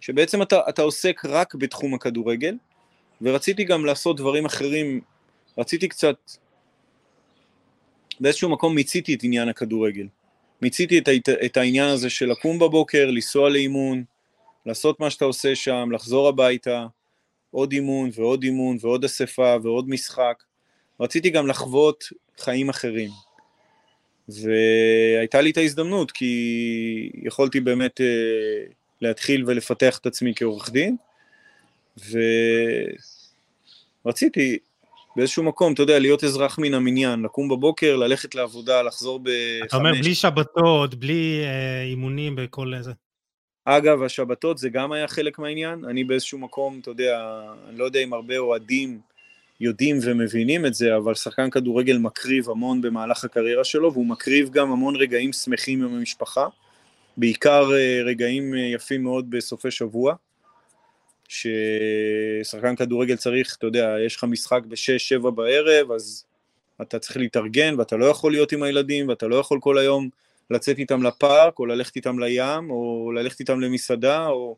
שבעצם 0.00 0.42
אתה, 0.42 0.60
אתה 0.68 0.82
עוסק 0.82 1.24
רק 1.24 1.54
בתחום 1.54 1.94
הכדורגל, 1.94 2.54
ורציתי 3.22 3.64
גם 3.64 3.84
לעשות 3.84 4.16
דברים 4.16 4.44
אחרים, 4.44 5.00
רציתי 5.58 5.88
קצת 5.88 6.16
באיזשהו 8.20 8.48
מקום 8.48 8.74
מיציתי 8.74 9.14
את 9.14 9.22
עניין 9.22 9.48
הכדורגל. 9.48 10.06
מיציתי 10.62 10.98
את, 10.98 11.08
את 11.44 11.56
העניין 11.56 11.88
הזה 11.88 12.10
של 12.10 12.30
לקום 12.30 12.58
בבוקר, 12.58 13.10
לנסוע 13.10 13.50
לאימון, 13.50 14.04
לעשות 14.66 15.00
מה 15.00 15.10
שאתה 15.10 15.24
עושה 15.24 15.54
שם, 15.54 15.88
לחזור 15.92 16.28
הביתה, 16.28 16.86
עוד 17.50 17.72
אימון 17.72 18.10
ועוד 18.14 18.42
אימון 18.42 18.76
ועוד 18.80 19.04
אספה 19.04 19.56
ועוד 19.62 19.88
משחק. 19.88 20.42
רציתי 21.00 21.30
גם 21.30 21.46
לחוות 21.46 22.04
חיים 22.38 22.68
אחרים. 22.68 23.10
והייתה 24.28 25.40
לי 25.40 25.50
את 25.50 25.56
ההזדמנות, 25.56 26.10
כי 26.10 27.12
יכולתי 27.22 27.60
באמת 27.60 28.00
uh, 28.00 28.04
להתחיל 29.00 29.44
ולפתח 29.46 29.98
את 29.98 30.06
עצמי 30.06 30.32
כעורך 30.36 30.70
דין, 30.70 30.96
ורציתי 34.04 34.58
באיזשהו 35.16 35.42
מקום, 35.42 35.72
אתה 35.72 35.82
יודע, 35.82 35.98
להיות 35.98 36.24
אזרח 36.24 36.58
מן 36.58 36.74
המניין, 36.74 37.22
לקום 37.22 37.48
בבוקר, 37.48 37.96
ללכת 37.96 38.34
לעבודה, 38.34 38.82
לחזור 38.82 39.20
בחמש. 39.22 39.68
אתה 39.68 39.76
אומר, 39.76 39.92
בלי 39.92 40.14
שבתות, 40.14 40.94
בלי 40.94 41.42
אה, 41.44 41.82
אימונים 41.82 42.34
וכל 42.38 42.72
זה. 42.80 42.92
אגב, 43.64 44.02
השבתות 44.02 44.58
זה 44.58 44.68
גם 44.68 44.92
היה 44.92 45.08
חלק 45.08 45.38
מהעניין. 45.38 45.84
אני 45.84 46.04
באיזשהו 46.04 46.38
מקום, 46.38 46.78
אתה 46.82 46.90
יודע, 46.90 47.42
אני 47.68 47.78
לא 47.78 47.84
יודע 47.84 48.00
אם 48.00 48.12
הרבה 48.12 48.38
אוהדים 48.38 49.00
יודעים 49.60 49.98
ומבינים 50.02 50.66
את 50.66 50.74
זה, 50.74 50.96
אבל 50.96 51.14
שחקן 51.14 51.50
כדורגל 51.50 51.98
מקריב 51.98 52.50
המון 52.50 52.80
במהלך 52.80 53.24
הקריירה 53.24 53.64
שלו, 53.64 53.92
והוא 53.92 54.06
מקריב 54.06 54.50
גם 54.50 54.72
המון 54.72 54.96
רגעים 54.96 55.32
שמחים 55.32 55.84
עם 55.84 55.94
המשפחה, 55.94 56.46
בעיקר 57.16 57.72
אה, 57.74 58.00
רגעים 58.04 58.54
אה, 58.54 58.58
יפים 58.58 59.02
מאוד 59.02 59.30
בסופי 59.30 59.70
שבוע. 59.70 60.14
ששחקן 61.30 62.76
כדורגל 62.76 63.16
צריך, 63.16 63.56
אתה 63.58 63.66
יודע, 63.66 63.94
יש 64.06 64.16
לך 64.16 64.24
משחק 64.24 64.60
ב-6-7 64.68 65.30
בערב, 65.30 65.92
אז 65.92 66.24
אתה 66.82 66.98
צריך 66.98 67.16
להתארגן, 67.16 67.74
ואתה 67.78 67.96
לא 67.96 68.06
יכול 68.06 68.32
להיות 68.32 68.52
עם 68.52 68.62
הילדים, 68.62 69.08
ואתה 69.08 69.26
לא 69.26 69.36
יכול 69.36 69.60
כל 69.60 69.78
היום 69.78 70.08
לצאת 70.50 70.78
איתם 70.78 71.02
לפארק, 71.02 71.58
או 71.58 71.66
ללכת 71.66 71.96
איתם 71.96 72.18
לים, 72.18 72.70
או 72.70 73.12
ללכת 73.14 73.40
איתם 73.40 73.60
למסעדה, 73.60 74.26
או, 74.26 74.56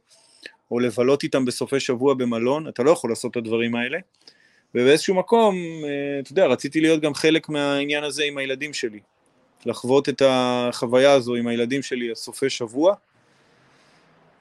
או 0.70 0.80
לבלות 0.80 1.22
איתם 1.22 1.44
בסופי 1.44 1.80
שבוע 1.80 2.14
במלון, 2.14 2.68
אתה 2.68 2.82
לא 2.82 2.90
יכול 2.90 3.10
לעשות 3.10 3.30
את 3.30 3.36
הדברים 3.36 3.74
האלה. 3.74 3.98
ובאיזשהו 4.74 5.14
מקום, 5.14 5.54
אה, 5.84 6.20
אתה 6.20 6.32
יודע, 6.32 6.46
רציתי 6.46 6.80
להיות 6.80 7.00
גם 7.00 7.14
חלק 7.14 7.48
מהעניין 7.48 8.04
הזה 8.04 8.24
עם 8.24 8.38
הילדים 8.38 8.72
שלי. 8.72 9.00
לחוות 9.66 10.08
את 10.08 10.22
החוויה 10.26 11.12
הזו 11.12 11.34
עם 11.34 11.46
הילדים 11.46 11.82
שלי 11.82 12.12
הסופי 12.12 12.50
שבוע, 12.50 12.94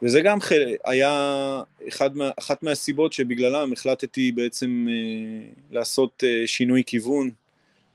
וזה 0.03 0.21
גם 0.21 0.37
היה 0.85 1.63
אחד 1.87 2.15
מה, 2.17 2.29
אחת 2.39 2.63
מהסיבות 2.63 3.13
שבגללם 3.13 3.73
החלטתי 3.73 4.31
בעצם 4.31 4.87
אה, 4.89 5.49
לעשות 5.71 6.23
אה, 6.23 6.43
שינוי 6.45 6.83
כיוון 6.85 7.29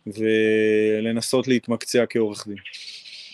ולנסות 0.06 1.48
להתמקצע 1.48 2.04
כעורך 2.08 2.48
דין. 2.48 2.56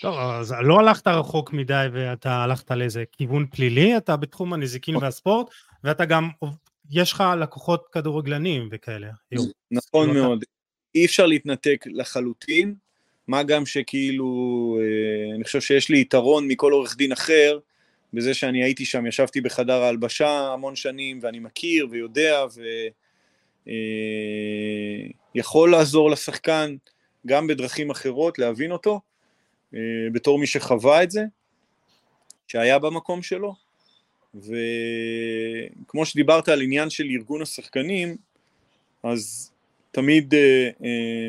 טוב, 0.01 0.19
אז 0.19 0.55
לא 0.63 0.81
הלכת 0.81 1.07
רחוק 1.07 1.53
מדי 1.53 1.87
ואתה 1.93 2.45
הלכת 2.45 2.71
לאיזה 2.71 3.05
כיוון 3.13 3.47
פלילי, 3.47 3.97
אתה 3.97 4.17
בתחום 4.17 4.53
הנזיקין 4.53 4.95
אוקיי. 4.95 5.07
והספורט, 5.07 5.47
ואתה 5.85 6.05
גם, 6.05 6.29
יש 6.91 7.13
לך 7.13 7.25
לקוחות 7.41 7.85
כדורגלנים 7.93 8.69
וכאלה. 8.73 9.09
נכון 9.71 10.09
לא 10.09 10.15
מאוד. 10.15 10.45
אי 10.95 11.05
אפשר 11.05 11.27
להתנתק 11.27 11.85
לחלוטין, 11.87 12.75
מה 13.29 13.43
גם 13.43 13.67
שכאילו, 13.67 14.27
אה, 14.81 15.35
אני 15.37 15.45
חושב 15.45 15.61
שיש 15.61 15.89
לי 15.89 16.01
יתרון 16.01 16.49
מכל 16.49 16.73
עורך 16.73 16.97
דין 16.97 17.13
אחר, 17.13 17.59
בזה 18.13 18.35
שאני 18.35 18.65
הייתי 18.65 18.85
שם, 18.85 19.07
ישבתי 19.07 19.41
בחדר 19.41 19.83
ההלבשה 19.83 20.53
המון 20.53 20.77
שנים, 20.77 21.19
ואני 21.23 21.39
מכיר 21.39 21.87
ויודע, 21.91 22.45
ויכול 25.35 25.75
אה, 25.75 25.79
לעזור 25.79 26.11
לשחקן 26.11 26.77
גם 27.27 27.47
בדרכים 27.47 27.91
אחרות, 27.91 28.39
להבין 28.39 28.73
אותו, 28.73 29.01
אה, 29.75 29.81
בתור 30.13 30.39
מי 30.39 30.47
שחווה 30.47 31.03
את 31.03 31.11
זה, 31.11 31.23
שהיה 32.49 32.79
במקום 32.79 33.23
שלו, 33.23 33.55
וכמו 34.35 36.07
שדיברת 36.07 36.49
על 36.49 36.63
עניין 36.63 36.91
של 36.91 37.05
ארגון 37.11 37.43
השחקנים, 37.43 38.17
אז 39.03 39.53
תמיד 39.91 40.35
אה, 40.35 40.71
אה, 40.85 41.29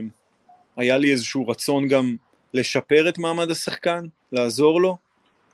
היה 0.78 0.98
לי 0.98 1.12
איזשהו 1.12 1.48
רצון 1.48 1.88
גם 1.88 2.16
לשפר 2.54 3.10
את 3.10 3.18
מעמד 3.18 3.52
השחקן, 3.52 4.06
לעזור 4.32 4.82
לו, 4.82 4.98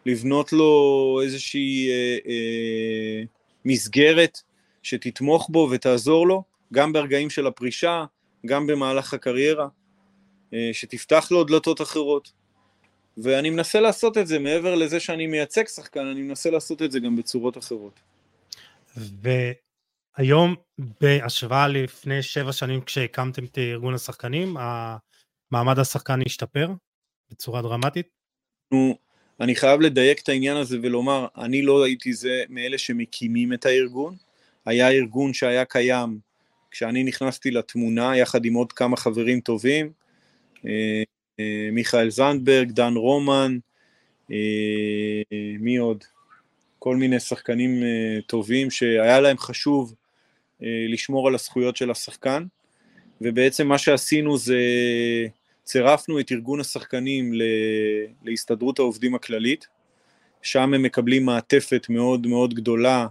לבנות 0.05 0.53
לו 0.53 1.19
איזושהי 1.23 1.89
אה, 1.89 2.17
אה, 2.27 3.23
מסגרת 3.65 4.41
שתתמוך 4.83 5.49
בו 5.49 5.67
ותעזור 5.71 6.27
לו, 6.27 6.43
גם 6.73 6.93
ברגעים 6.93 7.29
של 7.29 7.47
הפרישה, 7.47 8.05
גם 8.45 8.67
במהלך 8.67 9.13
הקריירה, 9.13 9.67
אה, 10.53 10.69
שתפתח 10.73 11.27
לו 11.31 11.43
דלתות 11.43 11.81
אחרות. 11.81 12.31
ואני 13.17 13.49
מנסה 13.49 13.79
לעשות 13.79 14.17
את 14.17 14.27
זה, 14.27 14.39
מעבר 14.39 14.75
לזה 14.75 14.99
שאני 14.99 15.27
מייצג 15.27 15.67
שחקן, 15.67 16.05
אני 16.05 16.21
מנסה 16.21 16.49
לעשות 16.49 16.81
את 16.81 16.91
זה 16.91 16.99
גם 16.99 17.15
בצורות 17.15 17.57
אחרות. 17.57 17.99
והיום, 18.97 20.55
בהשוואה 21.01 21.67
לפני 21.67 22.21
שבע 22.21 22.51
שנים 22.51 22.81
כשהקמתם 22.81 23.45
את 23.45 23.57
ארגון 23.57 23.93
השחקנים, 23.93 24.55
מעמד 25.51 25.79
השחקן 25.79 26.19
השתפר 26.25 26.69
בצורה 27.31 27.61
דרמטית? 27.61 28.07
אנחנו 28.71 28.97
אני 29.41 29.55
חייב 29.55 29.81
לדייק 29.81 30.19
את 30.19 30.29
העניין 30.29 30.57
הזה 30.57 30.77
ולומר, 30.81 31.27
אני 31.37 31.61
לא 31.61 31.83
הייתי 31.83 32.13
זה 32.13 32.43
מאלה 32.49 32.77
שמקימים 32.77 33.53
את 33.53 33.65
הארגון, 33.65 34.15
היה 34.65 34.89
ארגון 34.89 35.33
שהיה 35.33 35.65
קיים 35.65 36.19
כשאני 36.71 37.03
נכנסתי 37.03 37.51
לתמונה 37.51 38.17
יחד 38.17 38.45
עם 38.45 38.53
עוד 38.53 38.73
כמה 38.73 38.97
חברים 38.97 39.39
טובים, 39.39 39.91
אה, 40.65 41.03
אה, 41.39 41.69
מיכאל 41.71 42.09
זנדברג, 42.09 42.71
דן 42.71 42.93
רומן, 42.95 43.57
אה, 44.31 44.37
מי 45.59 45.77
עוד? 45.77 46.03
כל 46.79 46.95
מיני 46.95 47.19
שחקנים 47.19 47.83
טובים 48.27 48.71
שהיה 48.71 49.19
להם 49.19 49.37
חשוב 49.37 49.95
לשמור 50.61 51.27
על 51.27 51.35
הזכויות 51.35 51.77
של 51.77 51.91
השחקן, 51.91 52.43
ובעצם 53.21 53.67
מה 53.67 53.77
שעשינו 53.77 54.37
זה 54.37 54.57
צירפנו 55.69 56.19
את 56.19 56.31
ארגון 56.31 56.59
השחקנים 56.59 57.33
להסתדרות 58.23 58.79
העובדים 58.79 59.15
הכללית, 59.15 59.67
שם 60.41 60.73
הם 60.73 60.83
מקבלים 60.83 61.25
מעטפת 61.25 61.87
מאוד 61.89 62.27
מאוד 62.27 62.53
גדולה, 62.53 63.07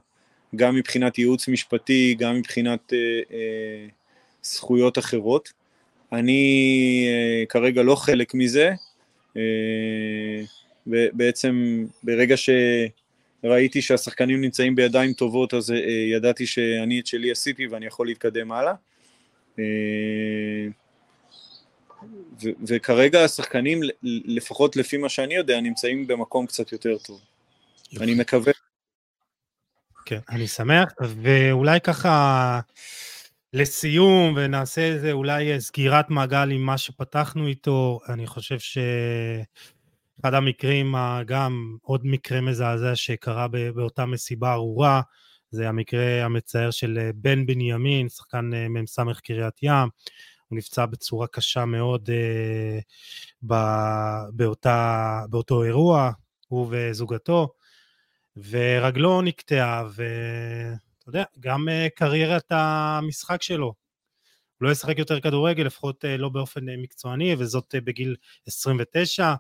גם 0.57 0.75
מבחינת 0.75 1.19
ייעוץ 1.19 1.49
משפטי, 1.49 2.15
גם 2.19 2.37
מבחינת 2.37 2.93
אה, 2.93 2.99
אה, 3.33 3.87
זכויות 4.43 4.99
אחרות. 4.99 5.53
אני 6.13 7.07
אה, 7.09 7.45
כרגע 7.49 7.83
לא 7.83 7.95
חלק 7.95 8.35
מזה, 8.35 8.73
אה, 9.37 10.43
בעצם 10.87 11.85
ברגע 12.03 12.35
שראיתי 12.37 13.83
שהשחקנים 13.83 14.41
נמצאים 14.41 14.77
בידיים 14.77 15.13
טובות, 15.13 15.55
אז 15.55 15.71
אה, 15.71 15.77
ידעתי 16.17 16.47
שאני 16.47 17.01
את 17.01 17.07
שלי 17.07 17.31
עשיתי 17.31 17.67
ואני 17.67 17.87
יכול 17.87 18.07
להתקדם 18.07 18.53
הלאה. 18.53 18.75
אה, 19.59 19.65
וכרגע 22.69 23.25
השחקנים, 23.25 23.81
לפחות 24.03 24.77
לפי 24.77 24.97
מה 24.97 25.09
שאני 25.09 25.35
יודע, 25.35 25.61
נמצאים 25.61 26.07
במקום 26.07 26.47
קצת 26.47 26.73
יותר 26.73 26.99
טוב. 26.99 27.21
אני 28.01 28.15
מקווה. 28.15 28.53
כן, 30.05 30.19
אני 30.31 30.49
שמח, 30.49 30.93
ואולי 31.23 31.81
ככה 31.81 32.61
לסיום, 33.53 34.35
ונעשה 34.37 34.81
איזה 34.81 35.13
אולי 35.13 35.61
סגירת 35.61 36.11
מעגל 36.11 36.51
עם 36.51 36.63
מה 36.63 36.79
שפתחנו 36.79 37.47
איתו, 37.47 38.01
אני 38.09 38.27
חושב 38.27 38.59
שאחד 38.59 40.35
המקרים, 40.35 40.95
גם 41.27 41.77
עוד 41.83 42.07
מקרה 42.07 42.41
מזעזע 42.41 42.97
שקרה 42.97 43.49
באותה 43.49 44.07
מסיבה 44.07 44.53
ארורה, 44.53 45.01
זה 45.51 45.69
המקרה 45.69 46.25
המצער 46.25 46.71
של 46.71 47.11
בן 47.15 47.47
בנימין, 47.47 48.09
שחקן 48.09 48.51
מ"ס 48.69 48.99
קריית 49.25 49.55
ים, 49.63 49.89
הוא 50.49 50.59
נפצע 50.59 50.87
בצורה 50.87 51.27
קשה 51.27 51.65
מאוד 51.65 52.11
באותה, 54.33 55.21
באותו 55.31 55.63
אירוע, 55.63 56.11
הוא 56.49 56.67
וזוגתו. 56.71 57.49
ורגלו 58.51 59.23
נקטעה, 59.23 59.85
ואתה 59.95 61.09
יודע, 61.09 61.25
גם 61.41 61.69
אה, 61.69 61.87
קריירת 61.95 62.47
המשחק 62.51 63.43
שלו. 63.43 63.67
הוא 63.67 64.67
לא 64.67 64.73
ישחק 64.73 64.99
יותר 64.99 65.21
כדורגל, 65.21 65.63
לפחות 65.63 66.05
אה, 66.05 66.17
לא 66.17 66.29
באופן 66.29 66.69
אה, 66.69 66.77
מקצועני, 66.77 67.35
וזאת 67.39 67.75
בגיל 67.85 68.17
29. 68.47 69.35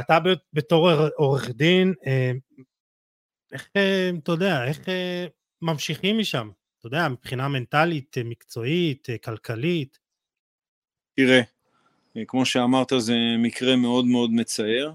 אתה 0.00 0.18
בתור 0.52 0.90
עורך 1.16 1.50
דין, 1.50 1.94
איך, 3.52 3.68
אתה 4.22 4.32
יודע, 4.32 4.64
איך 4.64 4.78
ממשיכים 5.62 6.18
משם? 6.18 6.50
אתה 6.82 6.88
יודע, 6.88 7.08
מבחינה 7.08 7.48
מנטלית, 7.48 8.16
מקצועית, 8.24 9.08
כלכלית? 9.24 9.98
תראה, 11.16 11.40
כמו 12.28 12.46
שאמרת, 12.46 12.92
זה 12.98 13.16
מקרה 13.38 13.76
מאוד 13.76 14.04
מאוד 14.04 14.30
מצער. 14.30 14.92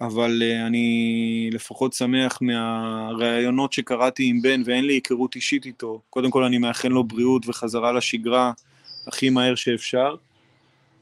אבל 0.00 0.42
אני 0.66 1.50
לפחות 1.52 1.92
שמח 1.92 2.38
מהראיונות 2.40 3.72
שקראתי 3.72 4.26
עם 4.26 4.42
בן 4.42 4.62
ואין 4.64 4.84
לי 4.84 4.92
היכרות 4.92 5.34
אישית 5.34 5.66
איתו. 5.66 6.02
קודם 6.10 6.30
כל 6.30 6.44
אני 6.44 6.58
מאחל 6.58 6.88
לו 6.88 7.04
בריאות 7.04 7.48
וחזרה 7.48 7.92
לשגרה 7.92 8.52
הכי 9.06 9.30
מהר 9.30 9.54
שאפשר. 9.54 10.14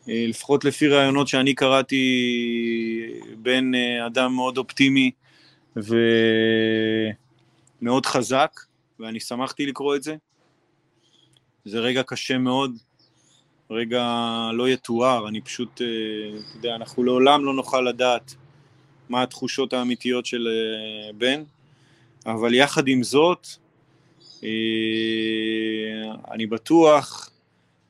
לפחות 0.07 0.65
לפי 0.65 0.89
ראיונות 0.89 1.29
שאני 1.29 1.55
קראתי, 1.55 2.03
בן 3.37 3.75
אדם 4.07 4.35
מאוד 4.35 4.59
אופטימי 4.59 5.11
ומאוד 7.83 8.07
חזק, 8.07 8.61
ואני 9.01 9.21
שמחתי 9.21 9.67
לקרוא 9.67 9.97
את 9.97 10.03
זה. 10.03 10.17
זה 11.65 11.81
רגע 11.81 12.03
קשה 12.03 12.39
מאוד, 12.39 12.77
רגע 13.71 14.05
לא 14.53 14.69
יתואר, 14.69 15.29
אני 15.29 15.41
פשוט, 15.41 15.73
אתה 15.75 16.57
יודע, 16.57 16.75
אנחנו 16.75 17.05
לעולם 17.05 17.45
לא 17.45 17.55
נוכל 17.55 17.81
לדעת 17.81 18.35
מה 19.09 19.23
התחושות 19.23 19.73
האמיתיות 19.73 20.27
של 20.27 20.49
אה, 20.49 21.13
בן, 21.13 21.43
אבל 22.27 22.55
יחד 22.55 22.89
עם 22.89 23.03
זאת, 23.03 23.47
אה, 24.45 24.49
אני 26.31 26.47
בטוח 26.47 27.31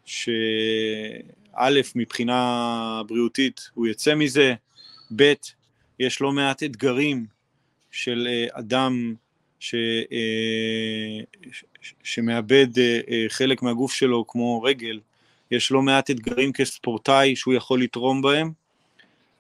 שא', 0.05 1.81
מבחינה 1.95 3.03
בריאותית 3.07 3.71
הוא 3.75 3.87
יצא 3.87 4.15
מזה, 4.15 4.55
ב', 5.17 5.33
יש 5.99 6.21
לא 6.21 6.33
מעט 6.33 6.63
אתגרים 6.63 7.27
של 7.91 8.29
אה, 8.31 8.47
אדם 8.53 9.15
ש, 9.65 9.75
שמאבד 12.03 12.67
חלק 13.29 13.63
מהגוף 13.63 13.93
שלו 13.93 14.27
כמו 14.27 14.63
רגל, 14.63 15.01
יש 15.51 15.71
לא 15.71 15.83
מעט 15.83 16.11
אתגרים 16.11 16.53
כספורטאי 16.53 17.37
שהוא 17.37 17.55
יכול 17.55 17.83
לתרום 17.83 18.23
בהם, 18.23 18.53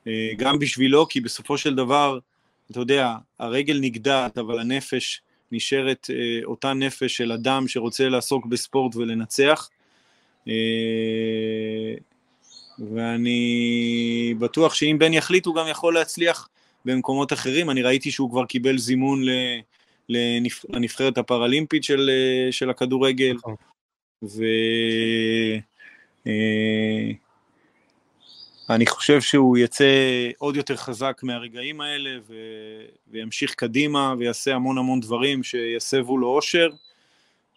אה, 0.06 0.30
גם 0.36 0.58
בשבילו, 0.58 1.08
כי 1.08 1.20
בסופו 1.20 1.58
של 1.58 1.74
דבר, 1.74 2.18
אתה 2.70 2.80
יודע, 2.80 3.14
הרגל 3.38 3.78
נגדעת, 3.80 4.38
אבל 4.38 4.58
הנפש 4.58 5.22
נשארת 5.52 6.10
אה, 6.10 6.44
אותה 6.44 6.72
נפש 6.72 7.16
של 7.16 7.32
אדם 7.32 7.68
שרוצה 7.68 8.08
לעסוק 8.08 8.46
בספורט 8.46 8.96
ולנצח. 8.96 9.68
אה, 10.48 11.94
ואני 12.78 14.34
בטוח 14.38 14.74
שאם 14.74 14.96
בן 14.98 15.12
יחליט 15.12 15.46
הוא 15.46 15.54
גם 15.54 15.66
יכול 15.68 15.94
להצליח 15.94 16.48
במקומות 16.84 17.32
אחרים. 17.32 17.70
אני 17.70 17.82
ראיתי 17.82 18.10
שהוא 18.10 18.30
כבר 18.30 18.44
קיבל 18.44 18.78
זימון 18.78 19.22
לנבחרת 20.08 21.18
הפראלימפית 21.18 21.84
של, 21.84 22.10
של 22.50 22.70
הכדורגל. 22.70 23.34
נכון. 23.34 23.54
ו... 24.22 24.44
אני 28.70 28.86
חושב 28.86 29.20
שהוא 29.20 29.58
יצא 29.58 29.84
עוד 30.38 30.56
יותר 30.56 30.76
חזק 30.76 31.20
מהרגעים 31.22 31.80
האלה 31.80 32.10
ו... 32.26 32.34
וימשיך 33.08 33.54
קדימה 33.54 34.14
ויעשה 34.18 34.54
המון 34.54 34.78
המון 34.78 35.00
דברים 35.00 35.42
שיסבו 35.42 36.18
לו 36.18 36.28
אושר 36.28 36.68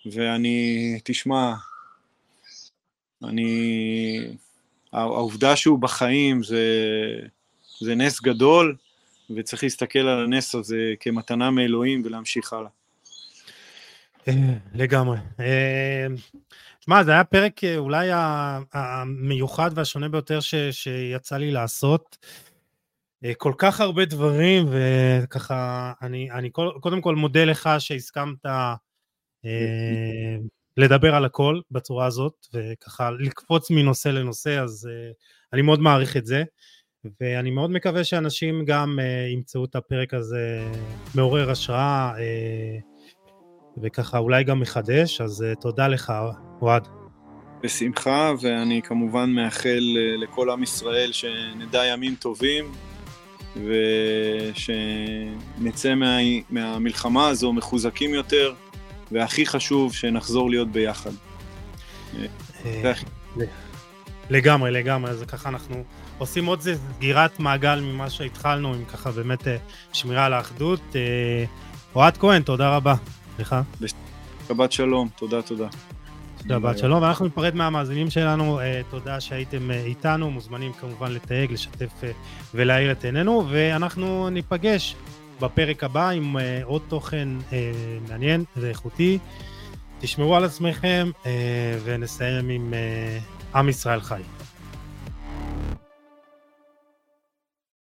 ואני, 0.06 1.00
תשמע, 1.04 1.54
אני, 3.24 4.20
העובדה 4.94 5.56
שהוא 5.56 5.80
בחיים 5.80 6.44
זה, 6.44 6.66
זה 7.80 7.96
נס 7.96 8.22
גדול 8.22 8.76
וצריך 9.36 9.64
להסתכל 9.64 10.00
על 10.00 10.24
הנס 10.24 10.56
הזה 10.56 10.94
כמתנה 11.00 11.52
מאלוהים 11.52 12.02
ולהמשיך 12.06 12.54
הלאה. 12.54 12.70
אה, 14.28 14.34
לגמרי. 14.74 15.18
אה, 15.40 16.08
שמע, 16.80 17.04
זה 17.04 17.12
היה 17.12 17.24
פרק 17.24 17.64
אה, 17.64 17.78
אולי 17.78 18.10
המיוחד 18.74 19.72
והשונה 19.76 20.10
ביותר 20.10 20.40
ש, 20.40 20.56
שיצא 20.56 21.38
לי 21.38 21.52
לעשות. 21.52 22.18
אה, 23.26 23.34
כל 23.38 23.54
כך 23.58 23.82
הרבה 23.82 24.06
דברים, 24.06 24.66
וככה, 24.72 25.94
אני, 26.02 26.32
אני 26.32 26.50
קודם 26.82 27.02
כל 27.02 27.16
מודה 27.16 27.46
לך 27.46 27.70
שהסכמת 27.80 28.46
אה, 29.46 30.38
לדבר 30.78 31.16
על 31.16 31.26
הכל 31.26 31.62
בצורה 31.72 32.06
הזאת, 32.06 32.48
וככה 32.54 33.12
לקפוץ 33.12 33.72
מנושא 33.72 34.10
לנושא, 34.10 34.60
אז 34.60 34.90
אה, 34.92 35.12
אני 35.54 35.62
מאוד 35.62 35.80
מעריך 35.80 36.18
את 36.18 36.26
זה, 36.26 36.44
ואני 37.22 37.52
מאוד 37.52 37.72
מקווה 37.72 38.04
שאנשים 38.04 38.66
גם 38.66 39.00
אה, 39.00 39.28
ימצאו 39.34 39.66
את 39.66 39.76
הפרק 39.76 40.14
הזה 40.14 40.72
מעורר 41.16 41.52
השראה. 41.52 42.14
אה, 42.20 42.78
וככה 43.84 44.18
אולי 44.18 44.44
גם 44.44 44.60
מחדש, 44.60 45.22
אז 45.22 45.46
uh, 45.52 45.62
תודה 45.62 45.88
לך, 45.88 46.14
אוהד. 46.62 46.88
בשמחה, 47.64 48.32
ואני 48.42 48.82
כמובן 48.82 49.30
מאחל 49.30 49.80
uh, 49.80 50.22
לכל 50.22 50.50
עם 50.50 50.64
ישראל 50.64 51.12
שנדע 51.12 51.86
ימים 51.86 52.16
טובים, 52.16 52.72
ושנצא 54.56 55.96
מה, 55.96 56.18
מהמלחמה 56.50 57.28
הזו 57.28 57.54
מחוזקים 57.54 58.14
יותר, 58.14 58.54
והכי 59.12 59.46
חשוב, 59.46 59.94
שנחזור 59.94 60.50
להיות 60.50 60.72
ביחד. 60.72 61.12
לגמרי, 64.30 64.72
לגמרי, 64.72 65.12
אז 65.12 65.24
ככה 65.28 65.50
אנחנו 65.50 65.84
עושים 66.18 66.46
עוד 66.46 66.62
סגירת 66.62 67.40
מעגל 67.40 67.80
ממה 67.80 68.10
שהתחלנו, 68.10 68.74
עם 68.74 68.86
ככה 68.86 69.12
באמת 69.12 69.48
שמירה 69.94 70.26
על 70.26 70.34
האחדות. 70.34 70.96
אוהד 71.96 72.18
כהן, 72.18 72.42
תודה 72.42 72.76
רבה. 72.76 72.96
סליחה? 73.36 73.62
שבת 74.48 74.72
שלום, 74.72 75.10
תודה, 75.18 75.42
תודה. 75.42 75.68
שבת 76.50 76.78
שלום, 76.78 77.02
ואנחנו 77.02 77.26
ניפרד 77.26 77.56
מהמאזינים 77.56 78.10
שלנו, 78.10 78.60
אה, 78.60 78.82
תודה 78.90 79.20
שהייתם 79.20 79.72
אה, 79.72 79.84
איתנו, 79.84 80.32
מוזמנים 80.32 80.74
כמובן 80.74 81.12
לתייג, 81.12 81.52
לשתף 81.52 82.04
אה, 82.04 82.12
ולהאיר 82.54 82.92
את 82.92 83.06
עינינו, 83.06 83.44
ואנחנו 83.50 84.30
ניפגש 84.30 84.96
בפרק 85.42 85.84
הבא 85.84 86.10
עם 86.10 86.36
עוד 86.64 86.82
תוכן 86.88 87.30
מעניין 88.10 88.44
ואיכותי. 88.58 89.20
תשמרו 90.00 90.36
על 90.36 90.44
עצמכם, 90.44 91.12
ונסיים 91.84 92.50
עם 92.50 92.74
עם 93.56 93.70
ישראל 93.70 94.02
חי. 94.02 94.22